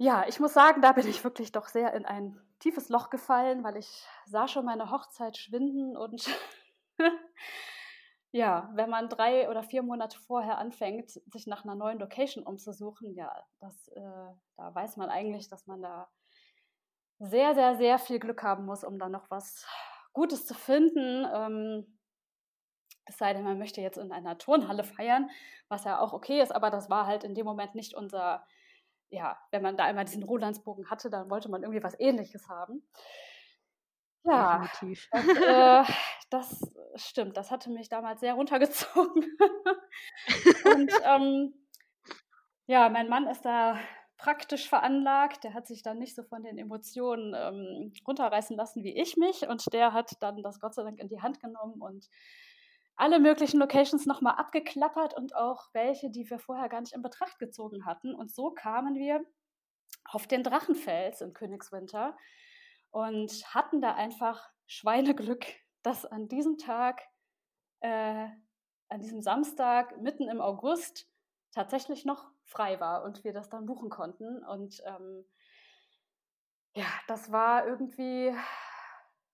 ja, 0.00 0.24
ich 0.28 0.38
muss 0.38 0.54
sagen, 0.54 0.80
da 0.80 0.92
bin 0.92 1.08
ich 1.08 1.24
wirklich 1.24 1.50
doch 1.50 1.66
sehr 1.66 1.92
in 1.92 2.04
ein 2.06 2.40
tiefes 2.60 2.88
Loch 2.88 3.10
gefallen, 3.10 3.64
weil 3.64 3.76
ich 3.76 4.06
sah 4.26 4.46
schon 4.46 4.64
meine 4.64 4.90
Hochzeit 4.90 5.36
schwinden 5.36 5.96
und 5.96 6.28
ja, 8.32 8.70
wenn 8.74 8.90
man 8.90 9.08
drei 9.08 9.48
oder 9.50 9.64
vier 9.64 9.82
Monate 9.82 10.18
vorher 10.20 10.58
anfängt, 10.58 11.10
sich 11.10 11.46
nach 11.46 11.64
einer 11.64 11.74
neuen 11.74 11.98
Location 11.98 12.44
umzusuchen, 12.44 13.14
ja, 13.14 13.32
das, 13.58 13.88
äh, 13.88 14.32
da 14.56 14.74
weiß 14.74 14.96
man 14.96 15.10
eigentlich, 15.10 15.48
dass 15.48 15.66
man 15.66 15.82
da 15.82 16.08
sehr, 17.18 17.54
sehr, 17.54 17.76
sehr 17.76 17.98
viel 17.98 18.20
Glück 18.20 18.42
haben 18.44 18.64
muss, 18.64 18.84
um 18.84 18.98
dann 18.98 19.12
noch 19.12 19.30
was 19.30 19.66
Gutes 20.12 20.46
zu 20.46 20.54
finden. 20.54 21.26
Ähm, 21.32 21.98
es 23.04 23.16
sei 23.16 23.32
denn, 23.32 23.44
man 23.44 23.58
möchte 23.58 23.80
jetzt 23.80 23.98
in 23.98 24.12
einer 24.12 24.36
Turnhalle 24.38 24.84
feiern, 24.84 25.30
was 25.68 25.84
ja 25.84 25.98
auch 25.98 26.12
okay 26.12 26.40
ist, 26.42 26.52
aber 26.52 26.70
das 26.70 26.90
war 26.90 27.06
halt 27.06 27.24
in 27.24 27.34
dem 27.34 27.46
Moment 27.46 27.74
nicht 27.74 27.94
unser 27.94 28.44
ja, 29.10 29.38
wenn 29.50 29.62
man 29.62 29.76
da 29.76 29.84
einmal 29.84 30.04
diesen 30.04 30.22
Rolandsbogen 30.22 30.90
hatte, 30.90 31.10
dann 31.10 31.30
wollte 31.30 31.50
man 31.50 31.62
irgendwie 31.62 31.82
was 31.82 31.98
ähnliches 31.98 32.48
haben. 32.48 32.82
Ja, 34.24 34.58
Definitiv. 34.58 35.08
Das, 35.10 35.26
äh, 35.28 35.92
das 36.30 36.60
stimmt. 36.96 37.36
Das 37.36 37.50
hatte 37.50 37.70
mich 37.70 37.88
damals 37.88 38.20
sehr 38.20 38.34
runtergezogen. 38.34 39.24
Und 40.74 40.92
ähm, 41.04 41.54
ja, 42.66 42.88
mein 42.90 43.08
Mann 43.08 43.26
ist 43.26 43.42
da 43.42 43.78
praktisch 44.18 44.68
veranlagt. 44.68 45.44
Der 45.44 45.54
hat 45.54 45.66
sich 45.66 45.82
dann 45.82 45.98
nicht 45.98 46.14
so 46.14 46.22
von 46.24 46.42
den 46.42 46.58
Emotionen 46.58 47.34
ähm, 47.34 47.92
runterreißen 48.06 48.56
lassen 48.56 48.82
wie 48.84 49.00
ich 49.00 49.16
mich. 49.16 49.48
Und 49.48 49.72
der 49.72 49.92
hat 49.92 50.12
dann 50.20 50.42
das 50.42 50.60
Gott 50.60 50.74
sei 50.74 50.82
Dank 50.82 50.98
in 50.98 51.08
die 51.08 51.22
Hand 51.22 51.40
genommen 51.40 51.80
und 51.80 52.08
alle 52.96 53.20
möglichen 53.20 53.60
Locations 53.60 54.06
nochmal 54.06 54.34
abgeklappert 54.34 55.16
und 55.16 55.34
auch 55.36 55.68
welche, 55.72 56.10
die 56.10 56.28
wir 56.28 56.40
vorher 56.40 56.68
gar 56.68 56.80
nicht 56.80 56.94
in 56.94 57.02
Betracht 57.02 57.38
gezogen 57.38 57.86
hatten. 57.86 58.12
Und 58.12 58.34
so 58.34 58.50
kamen 58.50 58.96
wir 58.96 59.24
auf 60.04 60.26
den 60.26 60.42
Drachenfels 60.42 61.20
im 61.20 61.32
Königswinter 61.32 62.16
und 62.90 63.30
hatten 63.54 63.80
da 63.80 63.94
einfach 63.94 64.50
Schweineglück, 64.66 65.46
dass 65.82 66.04
an 66.04 66.28
diesem 66.28 66.58
Tag, 66.58 67.02
äh, 67.80 68.26
an 68.88 69.00
diesem 69.00 69.22
Samstag 69.22 70.00
mitten 70.00 70.28
im 70.28 70.40
August 70.40 71.08
tatsächlich 71.52 72.04
noch 72.04 72.28
frei 72.48 72.80
war 72.80 73.04
und 73.04 73.24
wir 73.24 73.32
das 73.32 73.48
dann 73.48 73.66
buchen 73.66 73.90
konnten. 73.90 74.44
Und 74.44 74.82
ähm, 74.86 75.24
ja, 76.74 76.86
das 77.06 77.30
war 77.30 77.66
irgendwie 77.66 78.34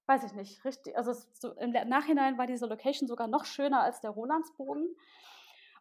weiß 0.07 0.25
ich 0.25 0.33
nicht, 0.35 0.65
richtig. 0.65 0.97
Also 0.97 1.15
so, 1.33 1.53
im 1.53 1.73
Nachhinein 1.89 2.39
war 2.39 2.47
diese 2.47 2.67
Location 2.67 3.09
sogar 3.09 3.27
noch 3.27 3.45
schöner 3.45 3.83
als 3.83 4.01
der 4.01 4.11
Rolandsbogen. 4.11 4.95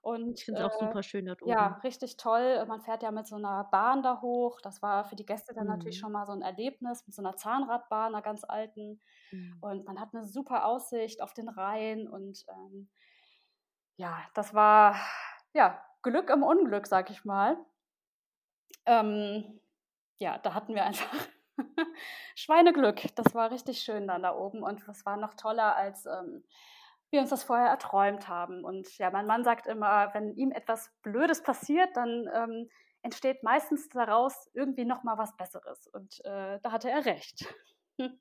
Und, 0.02 0.38
ich 0.38 0.46
finde 0.46 0.60
es 0.62 0.66
äh, 0.66 0.68
auch 0.68 0.80
super 0.80 1.02
schön 1.02 1.26
dort 1.26 1.42
oben. 1.42 1.52
Ja, 1.52 1.80
richtig 1.84 2.18
toll. 2.18 2.66
Man 2.68 2.82
fährt 2.82 3.04
ja 3.04 3.12
mit 3.12 3.26
so 3.26 3.38
einer 3.38 3.64
Bahn 3.66 4.04
da 4.04 4.22
hoch. 4.22 4.60
Das 4.60 4.82
war 4.82 5.06
für 5.06 5.16
die 5.16 5.26
Gäste 5.26 5.54
dann 5.54 5.66
mhm. 5.66 5.72
natürlich 5.72 5.98
schon 5.98 6.12
mal 6.12 6.26
so 6.26 6.34
ein 6.34 6.42
Erlebnis 6.42 7.06
mit 7.06 7.16
so 7.16 7.22
einer 7.22 7.38
Zahnradbahn, 7.38 8.14
einer 8.14 8.22
ganz 8.22 8.44
alten. 8.44 9.02
Mhm. 9.32 9.58
Und 9.62 9.86
man 9.86 10.00
hat 10.02 10.10
eine 10.14 10.26
super 10.26 10.66
Aussicht 10.66 11.22
auf 11.22 11.34
den 11.34 11.48
Rhein. 11.48 12.10
Und 12.10 12.46
ähm, 12.50 12.90
ja, 13.96 14.18
das 14.34 14.54
war 14.54 14.96
ja 15.54 15.82
Glück 16.04 16.30
im 16.30 16.44
Unglück, 16.44 16.88
sag 16.88 17.10
ich 17.10 17.26
mal. 17.26 17.58
Ähm, 18.86 19.60
ja, 20.18 20.38
da 20.38 20.54
hatten 20.54 20.76
wir 20.76 20.86
einfach 20.86 21.12
Schweineglück. 22.36 23.16
Das 23.16 23.34
war 23.34 23.52
richtig 23.52 23.80
schön 23.82 24.08
dann 24.08 24.24
da 24.24 24.36
oben 24.36 24.64
und 24.64 24.88
das 24.88 25.06
war 25.06 25.18
noch 25.18 25.34
toller, 25.34 25.76
als 25.76 26.06
ähm, 26.06 26.44
wir 27.10 27.22
uns 27.22 27.30
das 27.30 27.44
vorher 27.44 27.68
erträumt 27.68 28.28
haben. 28.28 28.64
Und 28.64 28.98
ja, 28.98 29.10
mein 29.12 29.28
Mann 29.28 29.44
sagt 29.44 29.68
immer, 29.68 30.14
wenn 30.14 30.36
ihm 30.36 30.52
etwas 30.52 30.92
Blödes 31.02 31.42
passiert, 31.42 31.96
dann 31.96 32.30
ähm, 32.34 32.70
entsteht 33.02 33.44
meistens 33.44 33.90
daraus 33.90 34.50
irgendwie 34.54 34.86
noch 34.86 35.04
mal 35.04 35.18
was 35.18 35.36
Besseres. 35.38 35.88
Und 35.88 36.24
äh, 36.26 36.60
da 36.62 36.72
hatte 36.72 36.90
er 36.90 37.06
recht. 37.06 37.54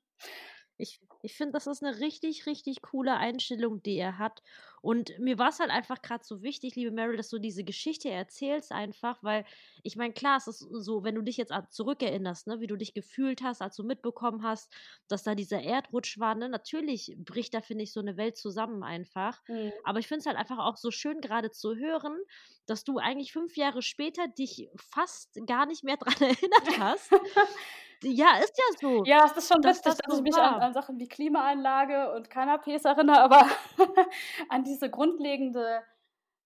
Ich, 0.77 0.99
ich 1.21 1.35
finde, 1.35 1.53
das 1.53 1.67
ist 1.67 1.83
eine 1.83 1.99
richtig, 1.99 2.45
richtig 2.45 2.81
coole 2.81 3.15
Einstellung, 3.15 3.81
die 3.83 3.97
er 3.97 4.17
hat. 4.17 4.41
Und 4.81 5.17
mir 5.17 5.37
war 5.37 5.49
es 5.49 5.59
halt 5.59 5.69
einfach 5.69 6.01
gerade 6.01 6.25
so 6.25 6.41
wichtig, 6.41 6.75
liebe 6.75 6.91
Meryl, 6.91 7.15
dass 7.15 7.29
du 7.29 7.39
diese 7.39 7.63
Geschichte 7.63 8.09
erzählst 8.09 8.71
einfach, 8.73 9.23
weil 9.23 9.45
ich 9.81 9.95
meine, 9.95 10.13
klar, 10.13 10.37
es 10.37 10.47
ist 10.47 10.59
so, 10.59 11.05
wenn 11.05 11.15
du 11.15 11.21
dich 11.21 11.37
jetzt 11.37 11.53
zurückerinnerst, 11.69 12.47
ne, 12.47 12.59
wie 12.59 12.67
du 12.67 12.75
dich 12.75 12.93
gefühlt 12.93 13.43
hast, 13.43 13.61
als 13.61 13.77
du 13.77 13.83
mitbekommen 13.83 14.43
hast, 14.43 14.73
dass 15.07 15.23
da 15.23 15.35
dieser 15.35 15.61
Erdrutsch 15.61 16.19
war, 16.19 16.35
ne, 16.35 16.49
natürlich 16.49 17.15
bricht 17.17 17.53
da, 17.53 17.61
finde 17.61 17.85
ich, 17.85 17.93
so 17.93 18.01
eine 18.01 18.17
Welt 18.17 18.35
zusammen 18.35 18.83
einfach. 18.83 19.41
Mhm. 19.47 19.71
Aber 19.85 19.99
ich 19.99 20.07
finde 20.07 20.19
es 20.19 20.25
halt 20.25 20.37
einfach 20.37 20.59
auch 20.59 20.75
so 20.75 20.91
schön 20.91 21.21
gerade 21.21 21.51
zu 21.51 21.75
hören, 21.75 22.17
dass 22.65 22.83
du 22.83 22.97
eigentlich 22.97 23.31
fünf 23.31 23.55
Jahre 23.55 23.81
später 23.81 24.27
dich 24.27 24.69
fast 24.75 25.39
gar 25.45 25.65
nicht 25.65 25.83
mehr 25.85 25.97
dran 25.97 26.15
erinnert 26.19 26.79
hast. 26.79 27.11
Ja, 28.03 28.37
ist 28.37 28.57
ja 28.57 28.77
so. 28.79 29.03
Ja, 29.05 29.25
es 29.25 29.37
ist 29.37 29.51
schon 29.51 29.63
witzig, 29.63 29.83
dass, 29.83 29.97
dass 29.97 30.17
ich 30.17 30.23
mich 30.23 30.35
an, 30.35 30.61
an, 30.61 30.73
Sachen 30.73 30.99
wie 30.99 31.07
Klimaanlage 31.07 32.13
und 32.13 32.29
Canapés 32.29 32.87
erinnere, 32.87 33.21
aber 33.21 33.47
an 34.49 34.63
diese 34.63 34.89
grundlegende 34.89 35.83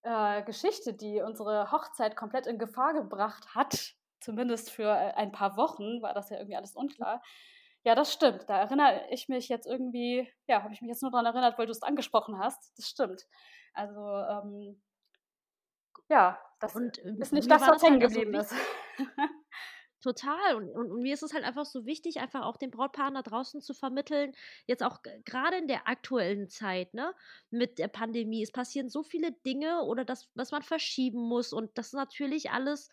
äh, 0.03 0.43
Geschichte, 0.43 0.93
die 0.93 1.21
unsere 1.21 1.71
Hochzeit 1.71 2.15
komplett 2.15 2.47
in 2.47 2.57
Gefahr 2.57 2.93
gebracht 2.93 3.55
hat, 3.55 3.95
zumindest 4.19 4.71
für 4.71 4.89
äh, 4.89 5.13
ein 5.15 5.31
paar 5.31 5.57
Wochen, 5.57 6.01
war 6.01 6.13
das 6.13 6.29
ja 6.29 6.37
irgendwie 6.37 6.55
alles 6.55 6.75
unklar. 6.75 7.21
Ja, 7.83 7.95
das 7.95 8.11
stimmt. 8.11 8.49
Da 8.49 8.59
erinnere 8.59 9.05
ich 9.11 9.29
mich 9.29 9.49
jetzt 9.49 9.65
irgendwie, 9.65 10.31
ja, 10.47 10.63
habe 10.63 10.73
ich 10.73 10.81
mich 10.81 10.89
jetzt 10.89 11.01
nur 11.01 11.11
daran 11.11 11.25
erinnert, 11.25 11.57
weil 11.57 11.67
du 11.67 11.71
es 11.71 11.83
angesprochen 11.83 12.37
hast. 12.39 12.77
Das 12.77 12.89
stimmt. 12.89 13.25
Also, 13.73 14.01
ähm, 14.01 14.81
ja, 16.09 16.39
das 16.59 16.75
und, 16.75 16.97
äh, 16.99 17.13
ist 17.19 17.33
nicht 17.33 17.49
das, 17.49 17.61
was 17.61 17.83
hängen 17.83 18.01
halt 18.01 18.13
geblieben 18.13 18.33
ist. 18.33 18.53
Total. 20.07 20.55
Und, 20.55 20.69
und, 20.69 20.89
und, 20.89 21.01
mir 21.01 21.13
ist 21.13 21.21
es 21.21 21.33
halt 21.33 21.43
einfach 21.43 21.65
so 21.65 21.85
wichtig, 21.85 22.21
einfach 22.21 22.43
auch 22.43 22.55
den 22.55 22.71
Brautpaaren 22.71 23.15
da 23.15 23.21
draußen 23.23 23.59
zu 23.61 23.73
vermitteln, 23.73 24.31
jetzt 24.65 24.81
auch 24.81 24.99
gerade 25.25 25.57
in 25.57 25.67
der 25.67 25.85
aktuellen 25.85 26.47
Zeit, 26.47 26.93
ne, 26.93 27.13
mit 27.49 27.77
der 27.77 27.89
Pandemie. 27.89 28.41
Es 28.41 28.53
passieren 28.53 28.87
so 28.87 29.03
viele 29.03 29.33
Dinge 29.45 29.83
oder 29.83 30.05
das, 30.05 30.29
was 30.33 30.51
man 30.51 30.61
verschieben 30.61 31.19
muss. 31.19 31.51
Und 31.51 31.77
das 31.77 31.87
ist 31.87 31.93
natürlich 31.93 32.51
alles 32.51 32.89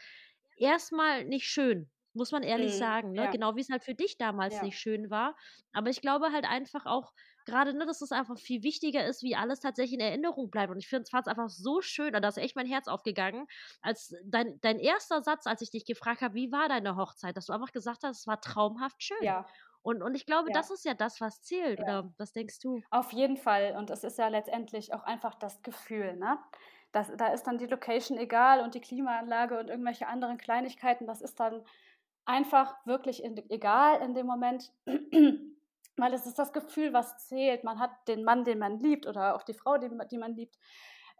erstmal 0.56 1.24
nicht 1.24 1.46
schön, 1.46 1.88
muss 2.14 2.32
man 2.32 2.42
ehrlich 2.42 2.72
mhm, 2.72 2.78
sagen. 2.78 3.12
Ne? 3.12 3.26
Ja. 3.26 3.30
Genau 3.30 3.54
wie 3.54 3.60
es 3.60 3.70
halt 3.70 3.84
für 3.84 3.94
dich 3.94 4.18
damals 4.18 4.56
ja. 4.56 4.64
nicht 4.64 4.80
schön 4.80 5.08
war. 5.08 5.36
Aber 5.72 5.90
ich 5.90 6.00
glaube 6.00 6.32
halt 6.32 6.46
einfach 6.46 6.84
auch, 6.84 7.12
gerade, 7.44 7.74
ne, 7.74 7.86
dass 7.86 8.00
es 8.00 8.12
einfach 8.12 8.38
viel 8.38 8.62
wichtiger 8.62 9.06
ist, 9.06 9.22
wie 9.22 9.36
alles 9.36 9.60
tatsächlich 9.60 9.94
in 9.94 10.00
Erinnerung 10.00 10.50
bleibt. 10.50 10.70
Und 10.70 10.78
ich 10.78 10.88
finde 10.88 11.04
es 11.04 11.26
einfach 11.26 11.48
so 11.48 11.80
schön, 11.80 12.12
da 12.12 12.26
ist 12.26 12.38
echt 12.38 12.56
mein 12.56 12.66
Herz 12.66 12.88
aufgegangen, 12.88 13.46
als 13.80 14.14
dein, 14.24 14.60
dein 14.60 14.78
erster 14.78 15.22
Satz, 15.22 15.46
als 15.46 15.62
ich 15.62 15.70
dich 15.70 15.84
gefragt 15.84 16.22
habe, 16.22 16.34
wie 16.34 16.52
war 16.52 16.68
deine 16.68 16.96
Hochzeit, 16.96 17.36
dass 17.36 17.46
du 17.46 17.52
einfach 17.52 17.72
gesagt 17.72 18.02
hast, 18.02 18.20
es 18.20 18.26
war 18.26 18.40
traumhaft 18.40 19.02
schön. 19.02 19.22
Ja. 19.22 19.46
Und, 19.82 20.02
und 20.02 20.14
ich 20.14 20.24
glaube, 20.24 20.48
ja. 20.48 20.54
das 20.54 20.70
ist 20.70 20.84
ja 20.86 20.94
das, 20.94 21.20
was 21.20 21.42
zählt. 21.42 21.78
Ja. 21.78 21.84
Oder 21.84 22.14
was 22.16 22.32
denkst 22.32 22.58
du? 22.60 22.80
Auf 22.90 23.12
jeden 23.12 23.36
Fall. 23.36 23.74
Und 23.76 23.90
es 23.90 24.02
ist 24.02 24.18
ja 24.18 24.28
letztendlich 24.28 24.94
auch 24.94 25.02
einfach 25.04 25.34
das 25.34 25.62
Gefühl, 25.62 26.16
ne? 26.16 26.38
Das, 26.92 27.12
da 27.16 27.28
ist 27.28 27.42
dann 27.42 27.58
die 27.58 27.66
Location 27.66 28.16
egal 28.16 28.60
und 28.60 28.74
die 28.74 28.80
Klimaanlage 28.80 29.58
und 29.58 29.68
irgendwelche 29.68 30.06
anderen 30.06 30.38
Kleinigkeiten. 30.38 31.06
Das 31.06 31.20
ist 31.20 31.38
dann 31.40 31.64
einfach 32.24 32.74
wirklich 32.86 33.22
in, 33.22 33.36
egal 33.50 34.00
in 34.00 34.14
dem 34.14 34.26
Moment. 34.26 34.72
Weil 35.96 36.12
es 36.12 36.26
ist 36.26 36.38
das 36.38 36.52
Gefühl, 36.52 36.92
was 36.92 37.28
zählt. 37.28 37.64
Man 37.64 37.78
hat 37.78 38.08
den 38.08 38.24
Mann, 38.24 38.44
den 38.44 38.58
man 38.58 38.78
liebt 38.78 39.06
oder 39.06 39.36
auch 39.36 39.42
die 39.42 39.54
Frau, 39.54 39.78
die, 39.78 39.90
die 40.10 40.18
man 40.18 40.34
liebt, 40.34 40.58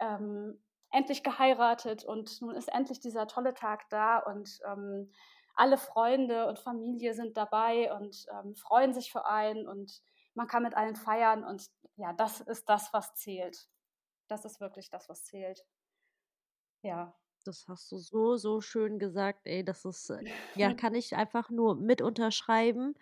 ähm, 0.00 0.60
endlich 0.90 1.22
geheiratet 1.22 2.04
und 2.04 2.40
nun 2.40 2.54
ist 2.54 2.68
endlich 2.72 3.00
dieser 3.00 3.26
tolle 3.26 3.54
Tag 3.54 3.88
da 3.90 4.18
und 4.18 4.60
ähm, 4.64 5.12
alle 5.56 5.76
Freunde 5.76 6.46
und 6.46 6.58
Familie 6.58 7.14
sind 7.14 7.36
dabei 7.36 7.92
und 7.94 8.26
ähm, 8.32 8.54
freuen 8.54 8.92
sich 8.92 9.10
für 9.10 9.26
einen 9.26 9.68
und 9.68 10.02
man 10.34 10.46
kann 10.46 10.62
mit 10.62 10.76
allen 10.76 10.96
feiern 10.96 11.44
und 11.44 11.68
ja, 11.96 12.12
das 12.12 12.40
ist 12.40 12.68
das, 12.68 12.92
was 12.92 13.14
zählt. 13.14 13.68
Das 14.28 14.44
ist 14.44 14.60
wirklich 14.60 14.90
das, 14.90 15.08
was 15.08 15.24
zählt. 15.24 15.64
Ja. 16.82 17.14
Das 17.44 17.68
hast 17.68 17.92
du 17.92 17.98
so, 17.98 18.36
so 18.36 18.60
schön 18.60 18.98
gesagt, 18.98 19.46
ey. 19.46 19.64
Das 19.64 19.84
ist, 19.84 20.10
äh, 20.10 20.24
ja, 20.54 20.72
kann 20.74 20.94
ich 20.94 21.14
einfach 21.14 21.50
nur 21.50 21.76
mit 21.76 22.02
unterschreiben. 22.02 22.94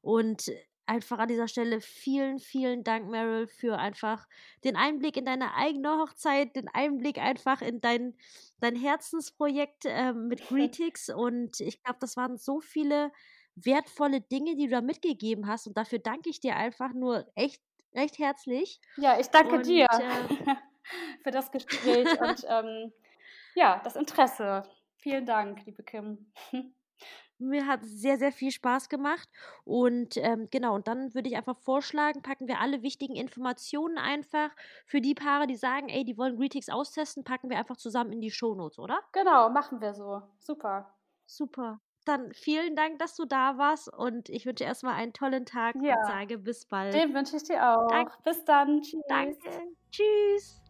Und 0.00 0.50
einfach 0.90 1.20
an 1.20 1.28
dieser 1.28 1.46
Stelle 1.46 1.80
vielen, 1.80 2.40
vielen 2.40 2.82
Dank, 2.82 3.08
Meryl, 3.08 3.46
für 3.46 3.78
einfach 3.78 4.26
den 4.64 4.76
Einblick 4.76 5.16
in 5.16 5.24
deine 5.24 5.54
eigene 5.54 5.98
Hochzeit, 5.98 6.56
den 6.56 6.68
Einblick 6.68 7.18
einfach 7.18 7.62
in 7.62 7.80
dein, 7.80 8.14
dein 8.58 8.74
Herzensprojekt 8.74 9.84
äh, 9.86 10.12
mit 10.12 10.40
Greetix. 10.48 11.08
Und 11.08 11.60
ich 11.60 11.82
glaube, 11.82 11.98
das 12.00 12.16
waren 12.16 12.36
so 12.36 12.60
viele 12.60 13.12
wertvolle 13.54 14.20
Dinge, 14.20 14.56
die 14.56 14.64
du 14.64 14.72
da 14.72 14.80
mitgegeben 14.80 15.46
hast. 15.46 15.68
Und 15.68 15.76
dafür 15.76 16.00
danke 16.00 16.28
ich 16.28 16.40
dir 16.40 16.56
einfach 16.56 16.92
nur 16.92 17.30
echt, 17.36 17.62
recht 17.94 18.18
herzlich. 18.18 18.80
Ja, 18.96 19.18
ich 19.18 19.28
danke 19.28 19.56
und, 19.56 19.66
dir 19.66 19.86
äh, 19.86 20.54
für 21.22 21.30
das 21.30 21.52
Gespräch 21.52 22.20
und 22.20 22.44
ähm, 22.48 22.92
ja, 23.54 23.80
das 23.84 23.94
Interesse. 23.94 24.64
Vielen 24.96 25.24
Dank, 25.24 25.64
liebe 25.64 25.84
Kim. 25.84 26.32
Mir 27.40 27.66
hat 27.66 27.80
sehr, 27.84 28.18
sehr 28.18 28.32
viel 28.32 28.50
Spaß 28.50 28.88
gemacht. 28.88 29.28
Und 29.64 30.16
ähm, 30.16 30.48
genau, 30.50 30.74
und 30.74 30.86
dann 30.86 31.14
würde 31.14 31.28
ich 31.28 31.36
einfach 31.36 31.56
vorschlagen, 31.56 32.22
packen 32.22 32.48
wir 32.48 32.60
alle 32.60 32.82
wichtigen 32.82 33.16
Informationen 33.16 33.98
einfach 33.98 34.50
für 34.86 35.00
die 35.00 35.14
Paare, 35.14 35.46
die 35.46 35.56
sagen, 35.56 35.88
ey, 35.88 36.04
die 36.04 36.16
wollen 36.16 36.36
Greetings 36.36 36.68
austesten, 36.68 37.24
packen 37.24 37.50
wir 37.50 37.58
einfach 37.58 37.76
zusammen 37.76 38.12
in 38.12 38.20
die 38.20 38.30
Shownotes, 38.30 38.78
oder? 38.78 39.00
Genau, 39.12 39.50
machen 39.50 39.80
wir 39.80 39.94
so. 39.94 40.22
Super. 40.38 40.94
Super. 41.26 41.80
Dann 42.06 42.32
vielen 42.32 42.76
Dank, 42.76 42.98
dass 42.98 43.14
du 43.14 43.24
da 43.24 43.58
warst 43.58 43.92
und 43.92 44.30
ich 44.30 44.46
wünsche 44.46 44.64
erstmal 44.64 44.94
einen 44.94 45.12
tollen 45.12 45.44
Tag 45.44 45.76
ja. 45.82 45.96
und 45.96 46.06
sage 46.06 46.38
bis 46.38 46.66
bald. 46.66 46.94
Den 46.94 47.14
wünsche 47.14 47.36
ich 47.36 47.44
dir 47.44 47.62
auch. 47.62 47.88
Dank 47.88 48.10
bis 48.24 48.44
dann. 48.44 48.80
Tschüss. 48.80 49.02
Danke. 49.08 49.50
Tschüss. 49.90 50.60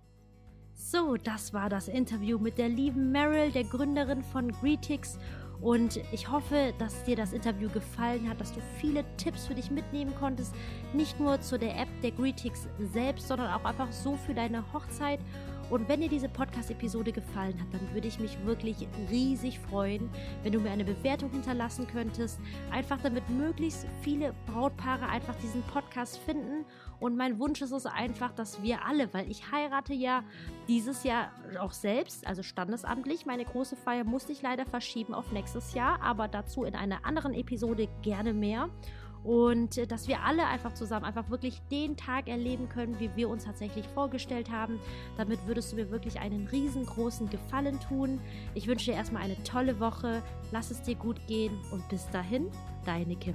So, 0.75 1.17
das 1.17 1.53
war 1.53 1.69
das 1.69 1.89
Interview 1.89 2.39
mit 2.39 2.59
der 2.59 2.69
lieben 2.69 3.13
Meryl, 3.13 3.53
der 3.53 3.65
Gründerin 3.65 4.23
von 4.23 4.51
Greetix. 4.51 5.19
Und 5.61 6.01
ich 6.11 6.31
hoffe, 6.31 6.73
dass 6.79 7.05
dir 7.05 7.17
das 7.17 7.33
Interview 7.33 7.69
gefallen 7.69 8.29
hat, 8.29 8.41
dass 8.41 8.53
du 8.53 8.61
viele 8.79 9.05
Tipps 9.17 9.47
für 9.47 9.55
dich 9.55 9.71
mitnehmen 9.71 10.15
konntest. 10.19 10.55
Nicht 10.95 11.21
nur 11.21 11.41
zu 11.41 11.59
der 11.59 11.79
App 11.79 11.89
der 12.03 12.13
Greetix 12.13 12.67
selbst, 12.93 13.29
sondern 13.29 13.53
auch 13.53 13.65
einfach 13.65 13.93
so 13.93 14.17
für 14.17 14.33
deine 14.33 14.65
Hochzeit. 14.73 15.21
Und 15.71 15.89
wenn 15.89 16.01
dir 16.01 16.09
diese 16.09 16.29
Podcast-Episode 16.29 17.13
gefallen 17.13 17.59
hat, 17.61 17.73
dann 17.73 17.95
würde 17.95 18.09
ich 18.09 18.19
mich 18.19 18.37
wirklich 18.45 18.89
riesig 19.09 19.61
freuen, 19.61 20.11
wenn 20.43 20.53
du 20.53 20.61
mir 20.61 20.71
eine 20.71 20.85
Bewertung 20.85 21.31
hinterlassen 21.31 21.87
könntest. 21.87 22.41
Einfach 22.73 23.01
damit 23.01 23.29
möglichst 23.31 23.87
viele 24.03 24.35
Brautpaare 24.47 25.09
einfach 25.09 25.37
diesen 25.37 25.63
Podcast 25.63 26.19
finden. 26.19 26.65
Und 26.99 27.17
mein 27.17 27.39
Wunsch 27.39 27.63
ist 27.63 27.71
es 27.71 27.87
einfach, 27.87 28.33
dass 28.33 28.63
wir 28.63 28.85
alle, 28.85 29.15
weil 29.15 29.31
ich 29.31 29.51
heirate 29.53 29.95
ja 29.95 30.25
dieses 30.69 31.05
Jahr 31.05 31.31
auch 31.61 31.73
selbst, 31.73 32.27
also 32.27 32.43
standesamtlich. 32.43 33.25
Meine 33.25 33.45
große 33.45 33.77
Feier 33.77 34.05
musste 34.05 34.33
ich 34.33 34.43
leider 34.43 34.67
verschieben 34.67 35.15
auf 35.15 35.31
nächstes 35.31 35.73
Jahr, 35.73 36.03
aber 36.03 36.27
dazu 36.27 36.65
in 36.65 36.75
einer 36.75 37.07
anderen 37.07 37.33
Episode 37.33 37.89
gerne 38.03 38.35
mehr 38.35 38.69
und 39.25 39.79
äh, 39.79 39.87
dass 39.87 40.09
wir 40.09 40.23
alle 40.23 40.47
einfach 40.47 40.75
zusammen 40.75 41.05
einfach 41.05 41.31
wirklich 41.31 41.61
den 41.71 41.97
Tag 41.97 42.29
erleben 42.29 42.69
können, 42.69 42.99
wie 43.01 43.11
wir 43.17 43.29
uns 43.29 43.45
tatsächlich 43.45 43.87
vorgestellt 43.89 44.51
haben. 44.51 44.79
Damit 45.17 45.47
würdest 45.47 45.73
du 45.73 45.77
mir 45.77 45.91
wirklich 45.91 46.21
einen 46.21 46.47
riesengroßen 46.47 47.29
Gefallen 47.31 47.79
tun. 47.81 48.21
Ich 48.55 48.67
wünsche 48.67 48.87
dir 48.87 48.97
erstmal 48.97 49.23
eine 49.23 49.43
tolle 49.43 49.81
Woche, 49.81 50.23
lass 50.53 50.71
es 50.71 50.83
dir 50.83 50.95
gut 50.95 51.27
gehen 51.27 51.59
und 51.73 51.89
bis 51.89 52.09
dahin, 52.11 52.49
deine 52.85 53.17
Kim. 53.17 53.35